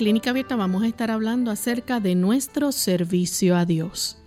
Clínica 0.00 0.30
Abierta 0.30 0.56
vamos 0.56 0.82
a 0.82 0.86
estar 0.86 1.10
hablando 1.10 1.50
acerca 1.50 2.00
de 2.00 2.14
nuestro 2.14 2.72
servicio 2.72 3.54
a 3.54 3.66
Dios. 3.66 4.19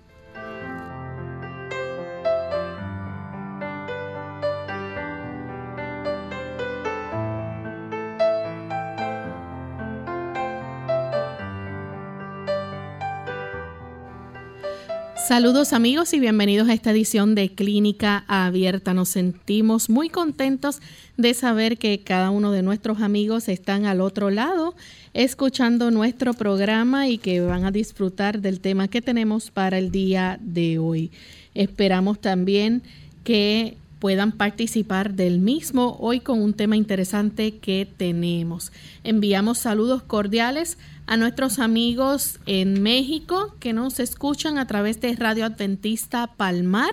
Saludos 15.28 15.72
amigos 15.72 16.14
y 16.14 16.20
bienvenidos 16.20 16.68
a 16.68 16.74
esta 16.74 16.92
edición 16.92 17.34
de 17.34 17.48
Clínica 17.56 18.26
Abierta. 18.28 18.94
Nos 18.94 19.08
sentimos 19.08 19.90
muy 19.90 20.10
contentos 20.10 20.82
de 21.16 21.34
saber 21.34 21.78
que 21.78 22.00
cada 22.00 22.30
uno 22.30 22.52
de 22.52 22.62
nuestros 22.62 23.02
amigos 23.02 23.48
están 23.48 23.86
al 23.86 24.02
otro 24.02 24.30
lado 24.30 24.76
escuchando 25.14 25.92
nuestro 25.92 26.34
programa 26.34 27.08
y 27.08 27.20
que 27.20 27.40
van 27.40 27.64
a 27.64 27.72
disfrutar 27.72 28.42
del 28.42 28.60
tema 28.60 28.90
que 28.90 29.02
tenemos 29.02 29.50
para 29.50 29.78
el 29.78 29.92
día 29.92 30.40
de 30.42 30.78
hoy. 30.78 31.10
Esperamos 31.54 32.20
también 32.20 32.84
que 33.24 33.78
puedan 34.00 34.34
participar 34.34 35.14
del 35.14 35.40
mismo 35.40 35.96
hoy 36.02 36.20
con 36.20 36.42
un 36.42 36.54
tema 36.54 36.76
interesante 36.76 37.60
que 37.60 37.88
tenemos. 37.96 38.74
Enviamos 39.06 39.60
saludos 39.60 40.04
cordiales 40.04 40.78
a 40.78 40.84
nuestros 41.18 41.60
amigos 41.60 42.40
en 42.46 42.82
México 42.82 43.56
que 43.60 43.74
nos 43.74 44.00
escuchan 44.00 44.58
a 44.58 44.68
través 44.68 45.00
de 45.02 45.16
Radio 45.16 45.46
Adventista 45.46 46.28
Palmar, 46.28 46.92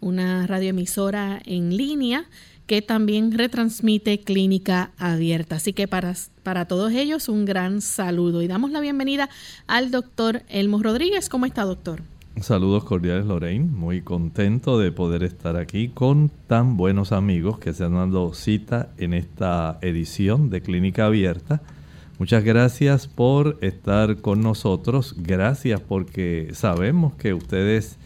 una 0.00 0.46
radioemisora 0.46 1.40
en 1.44 1.76
línea 1.76 2.24
que 2.66 2.82
también 2.82 3.32
retransmite 3.32 4.20
Clínica 4.20 4.92
Abierta. 4.96 5.56
Así 5.56 5.72
que 5.72 5.88
para, 5.88 6.14
para 6.42 6.66
todos 6.66 6.92
ellos 6.92 7.28
un 7.28 7.44
gran 7.44 7.80
saludo 7.80 8.42
y 8.42 8.46
damos 8.46 8.70
la 8.70 8.80
bienvenida 8.80 9.28
al 9.66 9.90
doctor 9.90 10.42
Elmo 10.48 10.82
Rodríguez. 10.82 11.28
¿Cómo 11.28 11.46
está, 11.46 11.64
doctor? 11.64 12.02
Saludos 12.40 12.84
cordiales, 12.84 13.26
Lorraine. 13.26 13.66
Muy 13.66 14.02
contento 14.02 14.78
de 14.78 14.92
poder 14.92 15.24
estar 15.24 15.56
aquí 15.56 15.88
con 15.88 16.30
tan 16.46 16.76
buenos 16.76 17.12
amigos 17.12 17.58
que 17.58 17.72
se 17.72 17.84
han 17.84 17.92
dado 17.92 18.32
cita 18.34 18.90
en 18.98 19.14
esta 19.14 19.78
edición 19.82 20.48
de 20.48 20.62
Clínica 20.62 21.06
Abierta 21.06 21.60
Muchas 22.20 22.44
gracias 22.44 23.06
por 23.06 23.56
estar 23.62 24.18
con 24.18 24.42
nosotros. 24.42 25.14
Gracias 25.16 25.80
porque 25.80 26.50
sabemos 26.52 27.14
que 27.14 27.32
ustedes 27.32 27.96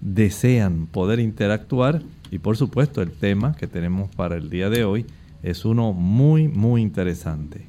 desean 0.00 0.86
poder 0.86 1.18
interactuar 1.18 2.00
y 2.30 2.38
por 2.38 2.56
supuesto 2.56 3.02
el 3.02 3.10
tema 3.10 3.56
que 3.56 3.66
tenemos 3.66 4.14
para 4.14 4.36
el 4.36 4.48
día 4.48 4.70
de 4.70 4.84
hoy 4.84 5.06
es 5.42 5.64
uno 5.64 5.92
muy, 5.92 6.46
muy 6.46 6.82
interesante. 6.82 7.66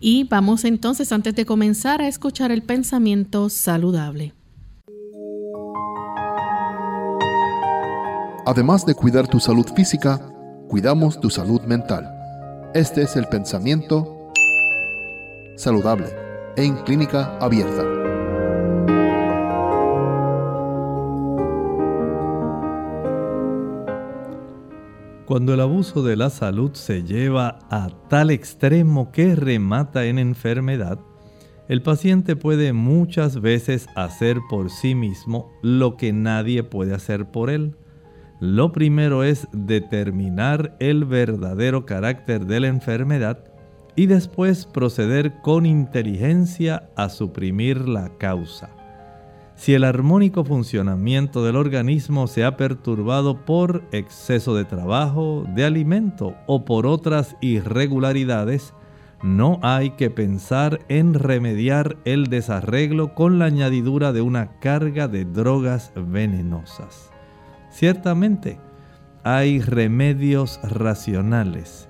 Y 0.00 0.24
vamos 0.24 0.64
entonces, 0.64 1.12
antes 1.12 1.34
de 1.34 1.44
comenzar, 1.44 2.00
a 2.00 2.08
escuchar 2.08 2.50
el 2.50 2.62
pensamiento 2.62 3.50
saludable. 3.50 4.32
Además 8.46 8.86
de 8.86 8.94
cuidar 8.94 9.28
tu 9.28 9.38
salud 9.38 9.66
física, 9.76 10.18
cuidamos 10.70 11.20
tu 11.20 11.28
salud 11.28 11.60
mental. 11.64 12.08
Este 12.72 13.02
es 13.02 13.16
el 13.16 13.26
pensamiento 13.26 14.21
saludable 15.56 16.06
en 16.56 16.76
clínica 16.84 17.36
abierta. 17.38 17.84
Cuando 25.24 25.54
el 25.54 25.60
abuso 25.60 26.02
de 26.02 26.16
la 26.16 26.28
salud 26.28 26.72
se 26.74 27.04
lleva 27.04 27.60
a 27.70 27.88
tal 28.08 28.30
extremo 28.30 29.12
que 29.12 29.34
remata 29.34 30.04
en 30.04 30.18
enfermedad, 30.18 30.98
el 31.68 31.80
paciente 31.80 32.36
puede 32.36 32.72
muchas 32.72 33.40
veces 33.40 33.86
hacer 33.96 34.38
por 34.50 34.68
sí 34.68 34.94
mismo 34.94 35.50
lo 35.62 35.96
que 35.96 36.12
nadie 36.12 36.64
puede 36.64 36.94
hacer 36.94 37.30
por 37.30 37.48
él. 37.48 37.76
Lo 38.40 38.72
primero 38.72 39.22
es 39.24 39.48
determinar 39.52 40.76
el 40.80 41.04
verdadero 41.04 41.86
carácter 41.86 42.44
de 42.44 42.60
la 42.60 42.66
enfermedad 42.66 43.51
y 43.94 44.06
después 44.06 44.64
proceder 44.66 45.40
con 45.42 45.66
inteligencia 45.66 46.88
a 46.96 47.08
suprimir 47.08 47.88
la 47.88 48.10
causa. 48.18 48.70
Si 49.54 49.74
el 49.74 49.84
armónico 49.84 50.44
funcionamiento 50.44 51.44
del 51.44 51.56
organismo 51.56 52.26
se 52.26 52.44
ha 52.44 52.56
perturbado 52.56 53.44
por 53.44 53.84
exceso 53.92 54.56
de 54.56 54.64
trabajo, 54.64 55.44
de 55.54 55.64
alimento 55.64 56.34
o 56.46 56.64
por 56.64 56.86
otras 56.86 57.36
irregularidades, 57.40 58.74
no 59.22 59.60
hay 59.62 59.90
que 59.90 60.10
pensar 60.10 60.80
en 60.88 61.14
remediar 61.14 61.96
el 62.04 62.26
desarreglo 62.26 63.14
con 63.14 63.38
la 63.38 63.44
añadidura 63.44 64.12
de 64.12 64.20
una 64.20 64.58
carga 64.58 65.06
de 65.06 65.24
drogas 65.24 65.92
venenosas. 65.94 67.12
Ciertamente, 67.70 68.58
hay 69.22 69.60
remedios 69.60 70.58
racionales 70.64 71.88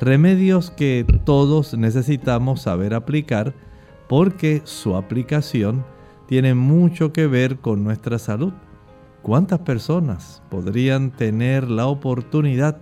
Remedios 0.00 0.70
que 0.72 1.06
todos 1.24 1.74
necesitamos 1.74 2.62
saber 2.62 2.94
aplicar 2.94 3.54
porque 4.08 4.60
su 4.64 4.96
aplicación 4.96 5.84
tiene 6.26 6.54
mucho 6.54 7.12
que 7.12 7.26
ver 7.26 7.58
con 7.58 7.84
nuestra 7.84 8.18
salud. 8.18 8.52
¿Cuántas 9.22 9.60
personas 9.60 10.42
podrían 10.50 11.10
tener 11.10 11.70
la 11.70 11.86
oportunidad 11.86 12.78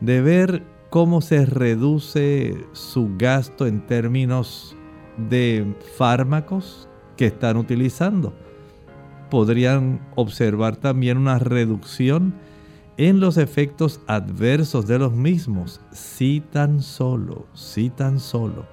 de 0.00 0.22
ver 0.22 0.62
cómo 0.90 1.20
se 1.20 1.44
reduce 1.44 2.56
su 2.72 3.10
gasto 3.18 3.66
en 3.66 3.86
términos 3.86 4.74
de 5.16 5.74
fármacos 5.96 6.88
que 7.16 7.26
están 7.26 7.58
utilizando? 7.58 8.32
Podrían 9.30 10.00
observar 10.14 10.76
también 10.76 11.18
una 11.18 11.38
reducción 11.38 12.34
en 12.96 13.20
los 13.20 13.36
efectos 13.36 14.00
adversos 14.06 14.86
de 14.86 14.98
los 14.98 15.12
mismos, 15.12 15.80
si 15.92 16.40
tan 16.40 16.80
solo, 16.80 17.46
si 17.54 17.90
tan 17.90 18.20
solo 18.20 18.64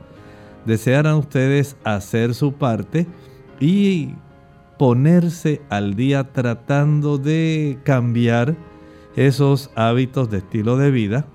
desearan 0.66 1.16
ustedes 1.16 1.76
hacer 1.84 2.34
su 2.34 2.54
parte 2.54 3.08
y 3.60 4.14
ponerse 4.78 5.62
al 5.70 5.96
día 5.96 6.32
tratando 6.32 7.18
de 7.18 7.80
cambiar 7.84 8.56
esos 9.16 9.70
hábitos 9.76 10.30
de 10.30 10.40
estilo 10.40 10.78
de 10.78 10.92
vida 10.92 11.26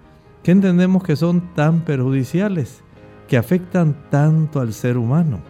que 0.42 0.52
entendemos 0.52 1.02
que 1.02 1.16
son 1.16 1.54
tan 1.54 1.84
perjudiciales, 1.84 2.82
que 3.28 3.36
afectan 3.36 3.96
tanto 4.10 4.60
al 4.60 4.72
ser 4.72 4.96
humano. 4.96 5.40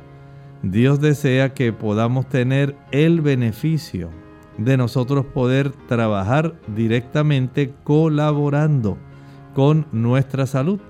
Dios 0.62 1.00
desea 1.00 1.54
que 1.54 1.72
podamos 1.72 2.28
tener 2.28 2.76
el 2.90 3.20
beneficio 3.20 4.10
de 4.58 4.76
nosotros 4.76 5.26
poder 5.26 5.70
trabajar 5.88 6.54
directamente 6.74 7.74
colaborando 7.84 8.96
con 9.54 9.86
nuestra 9.92 10.46
salud. 10.46 10.80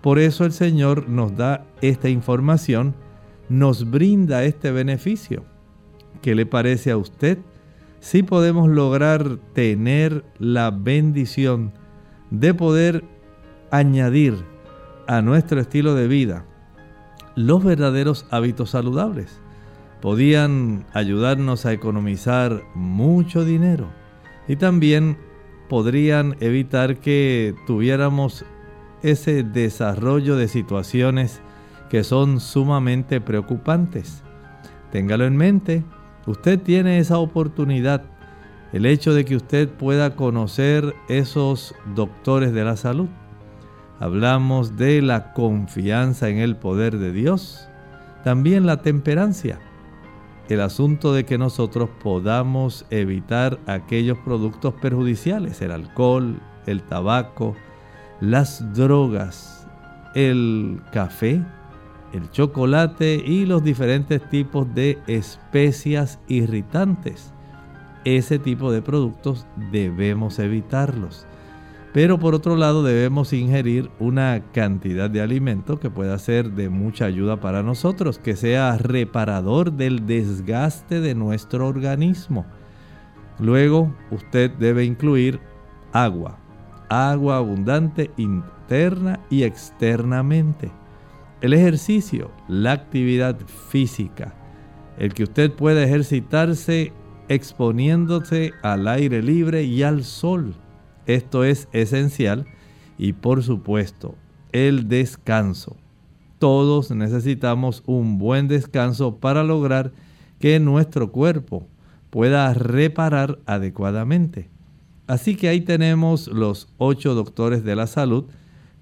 Por 0.00 0.18
eso 0.18 0.44
el 0.44 0.52
Señor 0.52 1.08
nos 1.08 1.36
da 1.36 1.66
esta 1.80 2.08
información, 2.08 2.94
nos 3.48 3.90
brinda 3.90 4.44
este 4.44 4.70
beneficio. 4.70 5.44
¿Qué 6.22 6.34
le 6.34 6.46
parece 6.46 6.90
a 6.90 6.96
usted? 6.96 7.38
Si 8.00 8.22
podemos 8.22 8.68
lograr 8.68 9.38
tener 9.54 10.24
la 10.38 10.70
bendición 10.70 11.72
de 12.30 12.52
poder 12.52 13.04
añadir 13.70 14.34
a 15.06 15.22
nuestro 15.22 15.60
estilo 15.60 15.94
de 15.94 16.08
vida 16.08 16.44
los 17.36 17.64
verdaderos 17.64 18.26
hábitos 18.30 18.70
saludables 18.70 19.40
podían 20.04 20.84
ayudarnos 20.92 21.64
a 21.64 21.72
economizar 21.72 22.62
mucho 22.74 23.42
dinero 23.42 23.88
y 24.46 24.56
también 24.56 25.16
podrían 25.70 26.36
evitar 26.40 26.98
que 26.98 27.54
tuviéramos 27.66 28.44
ese 29.02 29.42
desarrollo 29.44 30.36
de 30.36 30.48
situaciones 30.48 31.40
que 31.88 32.04
son 32.04 32.40
sumamente 32.40 33.22
preocupantes. 33.22 34.22
Téngalo 34.92 35.24
en 35.24 35.38
mente, 35.38 35.84
usted 36.26 36.60
tiene 36.60 36.98
esa 36.98 37.16
oportunidad 37.16 38.02
el 38.74 38.84
hecho 38.84 39.14
de 39.14 39.24
que 39.24 39.36
usted 39.36 39.70
pueda 39.70 40.16
conocer 40.16 40.94
esos 41.08 41.74
doctores 41.94 42.52
de 42.52 42.62
la 42.62 42.76
salud. 42.76 43.08
Hablamos 44.00 44.76
de 44.76 45.00
la 45.00 45.32
confianza 45.32 46.28
en 46.28 46.40
el 46.40 46.56
poder 46.56 46.98
de 46.98 47.10
Dios, 47.10 47.70
también 48.22 48.66
la 48.66 48.82
temperancia, 48.82 49.60
el 50.48 50.60
asunto 50.60 51.12
de 51.12 51.24
que 51.24 51.38
nosotros 51.38 51.88
podamos 52.02 52.86
evitar 52.90 53.58
aquellos 53.66 54.18
productos 54.18 54.74
perjudiciales, 54.74 55.62
el 55.62 55.70
alcohol, 55.70 56.40
el 56.66 56.82
tabaco, 56.82 57.54
las 58.20 58.74
drogas, 58.74 59.66
el 60.14 60.80
café, 60.92 61.42
el 62.12 62.30
chocolate 62.30 63.22
y 63.24 63.46
los 63.46 63.64
diferentes 63.64 64.28
tipos 64.28 64.72
de 64.74 64.98
especias 65.06 66.20
irritantes. 66.28 67.32
Ese 68.04 68.38
tipo 68.38 68.70
de 68.70 68.82
productos 68.82 69.46
debemos 69.72 70.38
evitarlos. 70.38 71.26
Pero 71.94 72.18
por 72.18 72.34
otro 72.34 72.56
lado 72.56 72.82
debemos 72.82 73.32
ingerir 73.32 73.88
una 74.00 74.42
cantidad 74.52 75.08
de 75.08 75.20
alimento 75.20 75.78
que 75.78 75.90
pueda 75.90 76.18
ser 76.18 76.50
de 76.50 76.68
mucha 76.68 77.04
ayuda 77.04 77.40
para 77.40 77.62
nosotros, 77.62 78.18
que 78.18 78.34
sea 78.34 78.76
reparador 78.78 79.70
del 79.70 80.04
desgaste 80.04 81.00
de 81.00 81.14
nuestro 81.14 81.68
organismo. 81.68 82.46
Luego 83.38 83.94
usted 84.10 84.50
debe 84.58 84.84
incluir 84.84 85.38
agua, 85.92 86.36
agua 86.88 87.36
abundante 87.36 88.10
interna 88.16 89.20
y 89.30 89.44
externamente. 89.44 90.72
El 91.42 91.52
ejercicio, 91.52 92.32
la 92.48 92.72
actividad 92.72 93.38
física, 93.68 94.34
el 94.98 95.14
que 95.14 95.22
usted 95.22 95.52
pueda 95.52 95.84
ejercitarse 95.84 96.92
exponiéndose 97.28 98.50
al 98.64 98.88
aire 98.88 99.22
libre 99.22 99.62
y 99.62 99.84
al 99.84 100.02
sol 100.02 100.56
esto 101.06 101.44
es 101.44 101.68
esencial 101.72 102.46
y 102.98 103.12
por 103.12 103.42
supuesto 103.42 104.14
el 104.52 104.88
descanso. 104.88 105.76
Todos 106.38 106.90
necesitamos 106.90 107.82
un 107.86 108.18
buen 108.18 108.48
descanso 108.48 109.16
para 109.16 109.42
lograr 109.42 109.92
que 110.38 110.60
nuestro 110.60 111.10
cuerpo 111.10 111.66
pueda 112.10 112.52
reparar 112.54 113.38
adecuadamente. 113.46 114.48
Así 115.06 115.36
que 115.36 115.48
ahí 115.48 115.60
tenemos 115.60 116.28
los 116.28 116.68
ocho 116.78 117.14
doctores 117.14 117.64
de 117.64 117.76
la 117.76 117.86
salud 117.86 118.24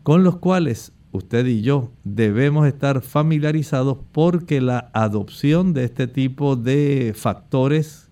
con 0.03 0.25
los 0.25 0.37
cuales 0.37 0.93
usted 1.13 1.47
y 1.47 1.63
yo 1.63 1.91
debemos 2.05 2.67
estar 2.67 3.01
familiarizados 3.01 3.99
porque 4.13 4.61
la 4.61 4.91
adopción 4.93 5.73
de 5.73 5.85
este 5.85 6.07
tipo 6.07 6.57
de 6.57 7.13
factores 7.17 8.11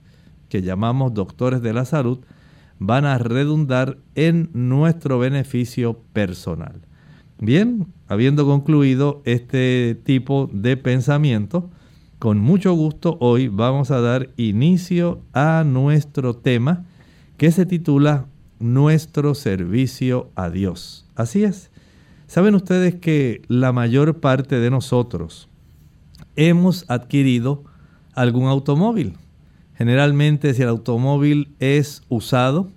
que 0.49 0.63
llamamos 0.63 1.15
doctores 1.15 1.63
de 1.63 1.73
la 1.73 1.85
salud 1.85 2.21
van 2.81 3.05
a 3.05 3.19
redundar 3.19 3.99
en 4.17 4.51
nuestro 4.53 5.19
beneficio 5.19 6.01
personal. 6.13 6.81
Bien, 7.39 7.87
habiendo 8.09 8.45
concluido 8.47 9.23
este 9.25 9.99
tipo 10.03 10.51
de 10.53 10.77
pensamiento, 10.77 11.71
con 12.19 12.39
mucho 12.39 12.73
gusto 12.73 13.17
hoy 13.21 13.49
vamos 13.49 13.91
a 13.91 14.01
dar 14.01 14.31
inicio 14.37 15.21
a 15.33 15.63
nuestro 15.65 16.35
tema 16.35 16.85
que 17.37 17.53
se 17.53 17.65
titula 17.65 18.27
Nuestro 18.59 19.35
servicio 19.35 20.31
a 20.35 20.51
Dios. 20.51 21.07
Así 21.15 21.45
es. 21.45 21.71
Saben 22.27 22.55
ustedes 22.55 22.95
que 22.97 23.43
la 23.49 23.73
mayor 23.73 24.21
parte 24.21 24.61
de 24.61 24.71
nosotros 24.71 25.49
hemos 26.37 26.85
adquirido 26.89 27.65
algún 28.15 28.47
automóvil. 28.47 29.17
Generalmente 29.81 30.53
si 30.53 30.61
el 30.61 30.69
automóvil 30.69 31.55
es 31.59 32.03
usado 32.11 32.71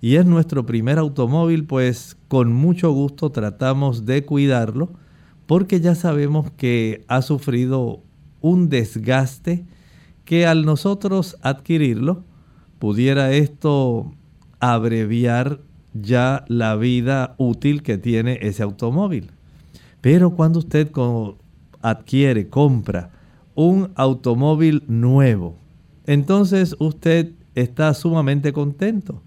y 0.00 0.14
es 0.14 0.26
nuestro 0.26 0.64
primer 0.64 0.96
automóvil, 0.96 1.64
pues 1.64 2.16
con 2.28 2.52
mucho 2.52 2.92
gusto 2.92 3.30
tratamos 3.30 4.06
de 4.06 4.24
cuidarlo 4.24 4.90
porque 5.46 5.80
ya 5.80 5.96
sabemos 5.96 6.52
que 6.52 7.04
ha 7.08 7.22
sufrido 7.22 7.98
un 8.42 8.68
desgaste 8.68 9.64
que 10.24 10.46
al 10.46 10.64
nosotros 10.64 11.36
adquirirlo 11.42 12.22
pudiera 12.78 13.32
esto 13.32 14.14
abreviar 14.60 15.58
ya 15.94 16.44
la 16.46 16.76
vida 16.76 17.34
útil 17.38 17.82
que 17.82 17.98
tiene 17.98 18.38
ese 18.42 18.62
automóvil. 18.62 19.32
Pero 20.00 20.30
cuando 20.30 20.60
usted 20.60 20.92
adquiere, 21.82 22.48
compra 22.48 23.10
un 23.56 23.90
automóvil 23.96 24.84
nuevo, 24.86 25.56
entonces 26.06 26.76
usted 26.78 27.32
está 27.54 27.92
sumamente 27.94 28.52
contento. 28.52 29.22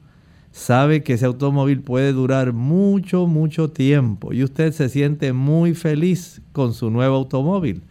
Sabe 0.51 1.03
que 1.03 1.13
ese 1.13 1.25
automóvil 1.25 1.81
puede 1.81 2.11
durar 2.11 2.53
mucho, 2.53 3.27
mucho 3.27 3.69
tiempo 3.69 4.33
y 4.33 4.43
usted 4.43 4.71
se 4.71 4.89
siente 4.89 5.31
muy 5.31 5.75
feliz 5.75 6.41
con 6.53 6.73
su 6.73 6.89
nuevo 6.89 7.15
automóvil. 7.15 7.83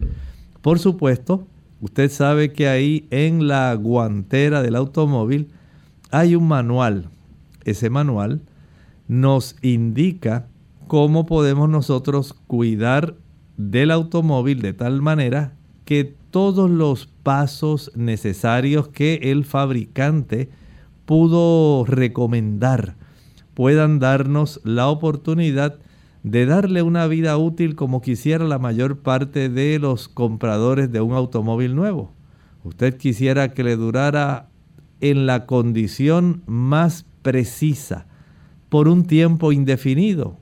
Por 0.60 0.78
supuesto, 0.78 1.46
usted 1.80 2.10
sabe 2.10 2.52
que 2.52 2.68
ahí 2.68 3.06
en 3.10 3.46
la 3.46 3.72
guantera 3.74 4.60
del 4.60 4.74
automóvil 4.74 5.48
hay 6.10 6.34
un 6.34 6.48
manual. 6.48 7.10
Ese 7.64 7.90
manual 7.90 8.40
nos 9.06 9.56
indica 9.62 10.48
cómo 10.88 11.26
podemos 11.26 11.68
nosotros 11.68 12.34
cuidar 12.46 13.14
del 13.56 13.90
automóvil 13.90 14.62
de 14.62 14.72
tal 14.72 15.00
manera 15.00 15.52
que 15.84 16.16
todos 16.30 16.70
los 16.70 17.08
pasos 17.28 17.92
necesarios 17.94 18.88
que 18.88 19.16
el 19.24 19.44
fabricante 19.44 20.48
pudo 21.04 21.84
recomendar 21.84 22.96
puedan 23.52 23.98
darnos 23.98 24.62
la 24.64 24.88
oportunidad 24.88 25.78
de 26.22 26.46
darle 26.46 26.80
una 26.80 27.06
vida 27.06 27.36
útil 27.36 27.74
como 27.74 28.00
quisiera 28.00 28.46
la 28.46 28.58
mayor 28.58 29.00
parte 29.00 29.50
de 29.50 29.78
los 29.78 30.08
compradores 30.08 30.90
de 30.90 31.02
un 31.02 31.12
automóvil 31.12 31.76
nuevo. 31.76 32.14
Usted 32.64 32.96
quisiera 32.96 33.52
que 33.52 33.62
le 33.62 33.76
durara 33.76 34.48
en 35.02 35.26
la 35.26 35.44
condición 35.44 36.42
más 36.46 37.04
precisa 37.20 38.06
por 38.70 38.88
un 38.88 39.04
tiempo 39.04 39.52
indefinido. 39.52 40.38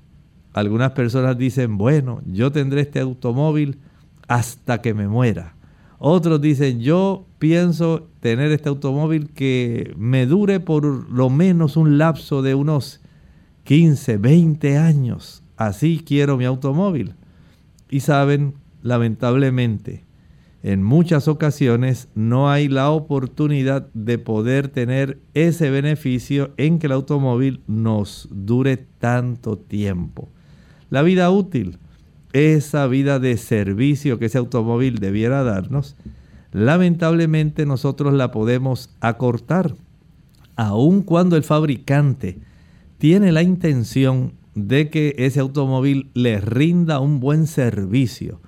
Algunas 0.52 0.92
personas 0.92 1.36
dicen, 1.36 1.78
bueno, 1.78 2.22
yo 2.26 2.52
tendré 2.52 2.82
este 2.82 3.00
automóvil 3.00 3.80
hasta 4.28 4.80
que 4.80 4.94
me 4.94 5.08
muera. 5.08 5.55
Otros 5.98 6.40
dicen, 6.40 6.80
yo 6.80 7.26
pienso 7.38 8.08
tener 8.20 8.52
este 8.52 8.68
automóvil 8.68 9.30
que 9.30 9.94
me 9.96 10.26
dure 10.26 10.60
por 10.60 10.84
lo 11.10 11.30
menos 11.30 11.76
un 11.76 11.98
lapso 11.98 12.42
de 12.42 12.54
unos 12.54 13.00
15, 13.64 14.18
20 14.18 14.78
años. 14.78 15.42
Así 15.56 16.02
quiero 16.06 16.36
mi 16.36 16.44
automóvil. 16.44 17.14
Y 17.88 18.00
saben, 18.00 18.54
lamentablemente, 18.82 20.04
en 20.62 20.82
muchas 20.82 21.28
ocasiones 21.28 22.08
no 22.14 22.50
hay 22.50 22.68
la 22.68 22.90
oportunidad 22.90 23.88
de 23.94 24.18
poder 24.18 24.68
tener 24.68 25.20
ese 25.32 25.70
beneficio 25.70 26.52
en 26.56 26.78
que 26.78 26.88
el 26.88 26.92
automóvil 26.92 27.62
nos 27.66 28.28
dure 28.30 28.76
tanto 28.76 29.56
tiempo. 29.56 30.28
La 30.90 31.02
vida 31.02 31.30
útil 31.30 31.78
esa 32.36 32.86
vida 32.86 33.18
de 33.18 33.36
servicio 33.36 34.18
que 34.18 34.26
ese 34.26 34.38
automóvil 34.38 34.98
debiera 34.98 35.42
darnos, 35.42 35.96
lamentablemente 36.52 37.66
nosotros 37.66 38.12
la 38.12 38.30
podemos 38.30 38.90
acortar, 39.00 39.74
aun 40.56 41.02
cuando 41.02 41.36
el 41.36 41.44
fabricante 41.44 42.38
tiene 42.98 43.32
la 43.32 43.42
intención 43.42 44.32
de 44.54 44.90
que 44.90 45.14
ese 45.18 45.40
automóvil 45.40 46.10
le 46.14 46.40
rinda 46.40 47.00
un 47.00 47.20
buen 47.20 47.46
servicio, 47.46 48.40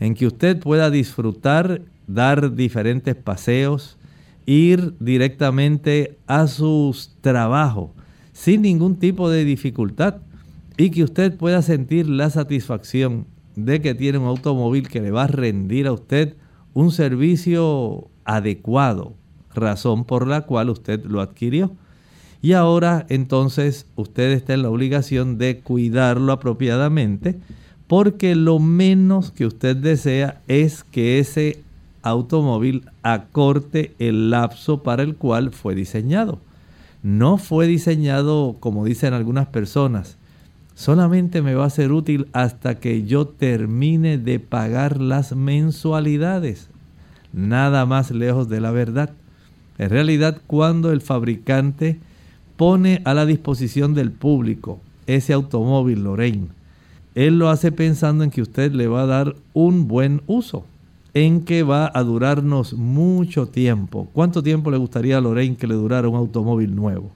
en 0.00 0.14
que 0.14 0.26
usted 0.26 0.58
pueda 0.58 0.90
disfrutar, 0.90 1.82
dar 2.06 2.54
diferentes 2.54 3.14
paseos, 3.14 3.96
ir 4.46 4.94
directamente 5.00 6.18
a 6.26 6.46
sus 6.46 7.16
trabajos 7.20 7.90
sin 8.32 8.62
ningún 8.62 8.96
tipo 8.96 9.30
de 9.30 9.44
dificultad 9.44 10.16
y 10.76 10.90
que 10.90 11.04
usted 11.04 11.36
pueda 11.36 11.62
sentir 11.62 12.08
la 12.08 12.28
satisfacción 12.30 13.26
de 13.56 13.80
que 13.80 13.94
tiene 13.94 14.18
un 14.18 14.26
automóvil 14.26 14.88
que 14.88 15.00
le 15.00 15.10
va 15.10 15.24
a 15.24 15.28
rendir 15.28 15.86
a 15.86 15.92
usted 15.92 16.36
un 16.72 16.90
servicio 16.90 18.08
adecuado, 18.24 19.14
razón 19.54 20.04
por 20.04 20.26
la 20.26 20.42
cual 20.42 20.70
usted 20.70 21.04
lo 21.04 21.20
adquirió. 21.20 21.72
Y 22.42 22.52
ahora 22.52 23.06
entonces 23.08 23.86
usted 23.96 24.32
está 24.32 24.54
en 24.54 24.62
la 24.62 24.70
obligación 24.70 25.38
de 25.38 25.60
cuidarlo 25.60 26.32
apropiadamente 26.32 27.38
porque 27.86 28.34
lo 28.34 28.58
menos 28.58 29.30
que 29.30 29.46
usted 29.46 29.76
desea 29.76 30.42
es 30.48 30.84
que 30.84 31.18
ese 31.18 31.62
automóvil 32.02 32.90
acorte 33.02 33.94
el 33.98 34.30
lapso 34.30 34.82
para 34.82 35.02
el 35.02 35.16
cual 35.16 35.52
fue 35.52 35.74
diseñado. 35.74 36.38
No 37.02 37.38
fue 37.38 37.66
diseñado, 37.66 38.56
como 38.60 38.84
dicen 38.84 39.14
algunas 39.14 39.46
personas, 39.46 40.16
solamente 40.74 41.42
me 41.42 41.54
va 41.54 41.66
a 41.66 41.70
ser 41.70 41.92
útil 41.92 42.28
hasta 42.32 42.76
que 42.76 43.04
yo 43.04 43.26
termine 43.26 44.18
de 44.18 44.40
pagar 44.40 45.00
las 45.00 45.34
mensualidades. 45.34 46.68
Nada 47.32 47.86
más 47.86 48.10
lejos 48.10 48.48
de 48.48 48.60
la 48.60 48.70
verdad. 48.70 49.10
En 49.78 49.90
realidad, 49.90 50.40
cuando 50.46 50.92
el 50.92 51.00
fabricante 51.00 51.98
pone 52.56 53.02
a 53.04 53.14
la 53.14 53.26
disposición 53.26 53.94
del 53.94 54.12
público 54.12 54.80
ese 55.06 55.32
automóvil 55.32 56.04
Lorraine, 56.04 56.48
él 57.14 57.38
lo 57.38 57.48
hace 57.48 57.72
pensando 57.72 58.24
en 58.24 58.30
que 58.30 58.42
usted 58.42 58.72
le 58.72 58.88
va 58.88 59.02
a 59.02 59.06
dar 59.06 59.36
un 59.52 59.86
buen 59.86 60.22
uso, 60.26 60.64
en 61.12 61.44
que 61.44 61.62
va 61.62 61.90
a 61.94 62.02
durarnos 62.02 62.74
mucho 62.74 63.46
tiempo. 63.46 64.08
¿Cuánto 64.12 64.42
tiempo 64.42 64.70
le 64.70 64.78
gustaría 64.78 65.18
a 65.18 65.20
Lorraine 65.20 65.56
que 65.56 65.68
le 65.68 65.74
durara 65.74 66.08
un 66.08 66.16
automóvil 66.16 66.74
nuevo? 66.74 67.12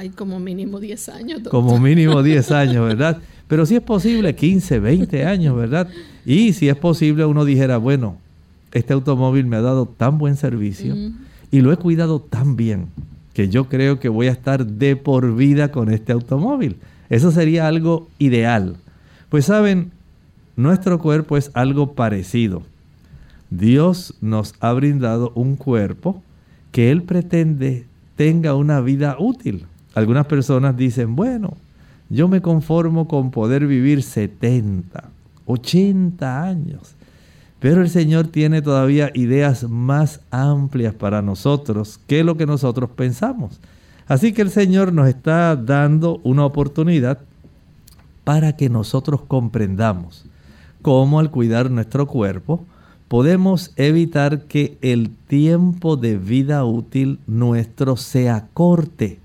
Hay 0.00 0.08
como 0.08 0.40
mínimo 0.40 0.80
10 0.80 1.08
años. 1.10 1.40
Como 1.50 1.78
mínimo 1.78 2.22
10 2.22 2.52
años, 2.52 2.88
¿verdad? 2.88 3.18
Pero 3.48 3.66
si 3.66 3.76
es 3.76 3.82
posible 3.82 4.34
15, 4.34 4.78
20 4.80 5.26
años, 5.26 5.54
¿verdad? 5.54 5.88
Y 6.24 6.54
si 6.54 6.70
es 6.70 6.76
posible 6.76 7.26
uno 7.26 7.44
dijera, 7.44 7.76
bueno, 7.76 8.16
este 8.72 8.94
automóvil 8.94 9.44
me 9.44 9.56
ha 9.56 9.60
dado 9.60 9.84
tan 9.84 10.16
buen 10.16 10.36
servicio 10.36 10.94
y 11.50 11.60
lo 11.60 11.70
he 11.70 11.76
cuidado 11.76 12.18
tan 12.18 12.56
bien 12.56 12.86
que 13.34 13.50
yo 13.50 13.68
creo 13.68 14.00
que 14.00 14.08
voy 14.08 14.28
a 14.28 14.32
estar 14.32 14.64
de 14.64 14.96
por 14.96 15.36
vida 15.36 15.70
con 15.70 15.92
este 15.92 16.12
automóvil. 16.12 16.76
Eso 17.10 17.30
sería 17.30 17.66
algo 17.66 18.08
ideal. 18.18 18.76
Pues 19.28 19.44
saben, 19.44 19.90
nuestro 20.56 20.98
cuerpo 20.98 21.36
es 21.36 21.50
algo 21.52 21.92
parecido. 21.92 22.62
Dios 23.50 24.14
nos 24.22 24.54
ha 24.60 24.72
brindado 24.72 25.30
un 25.34 25.56
cuerpo 25.56 26.22
que 26.72 26.90
Él 26.90 27.02
pretende 27.02 27.84
tenga 28.16 28.54
una 28.54 28.80
vida 28.80 29.16
útil. 29.18 29.66
Algunas 29.94 30.26
personas 30.26 30.76
dicen, 30.76 31.16
bueno, 31.16 31.56
yo 32.08 32.28
me 32.28 32.42
conformo 32.42 33.06
con 33.08 33.30
poder 33.30 33.66
vivir 33.66 34.02
70, 34.02 35.04
80 35.46 36.42
años. 36.42 36.94
Pero 37.60 37.82
el 37.82 37.90
Señor 37.90 38.28
tiene 38.28 38.62
todavía 38.62 39.10
ideas 39.14 39.68
más 39.68 40.20
amplias 40.30 40.94
para 40.94 41.22
nosotros 41.22 42.00
que 42.06 42.24
lo 42.24 42.36
que 42.36 42.46
nosotros 42.46 42.90
pensamos. 42.90 43.60
Así 44.08 44.32
que 44.32 44.42
el 44.42 44.50
Señor 44.50 44.92
nos 44.92 45.08
está 45.08 45.54
dando 45.54 46.20
una 46.24 46.44
oportunidad 46.44 47.18
para 48.24 48.56
que 48.56 48.68
nosotros 48.68 49.20
comprendamos 49.22 50.24
cómo 50.82 51.20
al 51.20 51.30
cuidar 51.30 51.70
nuestro 51.70 52.06
cuerpo 52.06 52.64
podemos 53.06 53.72
evitar 53.76 54.46
que 54.46 54.78
el 54.80 55.10
tiempo 55.28 55.96
de 55.96 56.16
vida 56.16 56.64
útil 56.64 57.20
nuestro 57.26 57.96
sea 57.96 58.48
corte. 58.52 59.19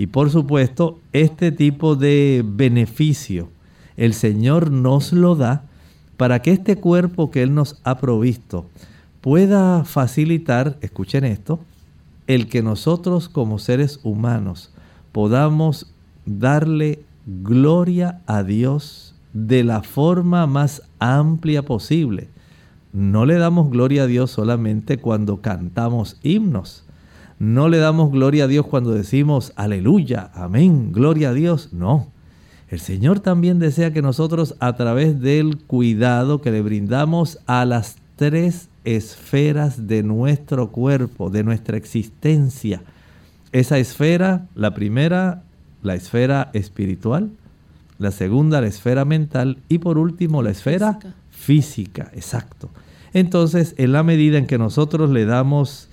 Y 0.00 0.06
por 0.06 0.30
supuesto, 0.30 0.98
este 1.12 1.52
tipo 1.52 1.94
de 1.94 2.42
beneficio 2.42 3.50
el 3.98 4.14
Señor 4.14 4.70
nos 4.70 5.12
lo 5.12 5.36
da 5.36 5.64
para 6.16 6.40
que 6.40 6.52
este 6.52 6.76
cuerpo 6.76 7.30
que 7.30 7.42
Él 7.42 7.52
nos 7.52 7.82
ha 7.84 7.98
provisto 7.98 8.64
pueda 9.20 9.84
facilitar, 9.84 10.78
escuchen 10.80 11.24
esto, 11.24 11.60
el 12.28 12.48
que 12.48 12.62
nosotros 12.62 13.28
como 13.28 13.58
seres 13.58 14.00
humanos 14.02 14.70
podamos 15.12 15.92
darle 16.24 17.04
gloria 17.26 18.22
a 18.26 18.42
Dios 18.42 19.14
de 19.34 19.64
la 19.64 19.82
forma 19.82 20.46
más 20.46 20.80
amplia 20.98 21.62
posible. 21.66 22.30
No 22.94 23.26
le 23.26 23.34
damos 23.34 23.68
gloria 23.68 24.04
a 24.04 24.06
Dios 24.06 24.30
solamente 24.30 24.96
cuando 24.96 25.42
cantamos 25.42 26.16
himnos. 26.22 26.84
No 27.40 27.70
le 27.70 27.78
damos 27.78 28.12
gloria 28.12 28.44
a 28.44 28.48
Dios 28.48 28.66
cuando 28.66 28.90
decimos 28.92 29.54
aleluya, 29.56 30.30
amén, 30.34 30.92
gloria 30.92 31.30
a 31.30 31.32
Dios. 31.32 31.72
No. 31.72 32.12
El 32.68 32.80
Señor 32.80 33.20
también 33.20 33.58
desea 33.58 33.94
que 33.94 34.02
nosotros 34.02 34.56
a 34.60 34.76
través 34.76 35.22
del 35.22 35.56
cuidado 35.56 36.42
que 36.42 36.50
le 36.50 36.60
brindamos 36.60 37.38
a 37.46 37.64
las 37.64 37.96
tres 38.16 38.68
esferas 38.84 39.86
de 39.88 40.02
nuestro 40.02 40.70
cuerpo, 40.70 41.30
de 41.30 41.42
nuestra 41.42 41.78
existencia. 41.78 42.82
Esa 43.52 43.78
esfera, 43.78 44.46
la 44.54 44.74
primera, 44.74 45.42
la 45.82 45.94
esfera 45.94 46.50
espiritual, 46.52 47.30
la 47.98 48.10
segunda, 48.10 48.60
la 48.60 48.66
esfera 48.66 49.06
mental 49.06 49.56
y 49.70 49.78
por 49.78 49.96
último, 49.96 50.42
la 50.42 50.50
esfera 50.50 50.98
física, 50.98 51.14
física 51.30 52.10
exacto. 52.12 52.68
Entonces, 53.14 53.74
en 53.78 53.92
la 53.92 54.02
medida 54.02 54.36
en 54.36 54.46
que 54.46 54.58
nosotros 54.58 55.08
le 55.08 55.24
damos 55.24 55.89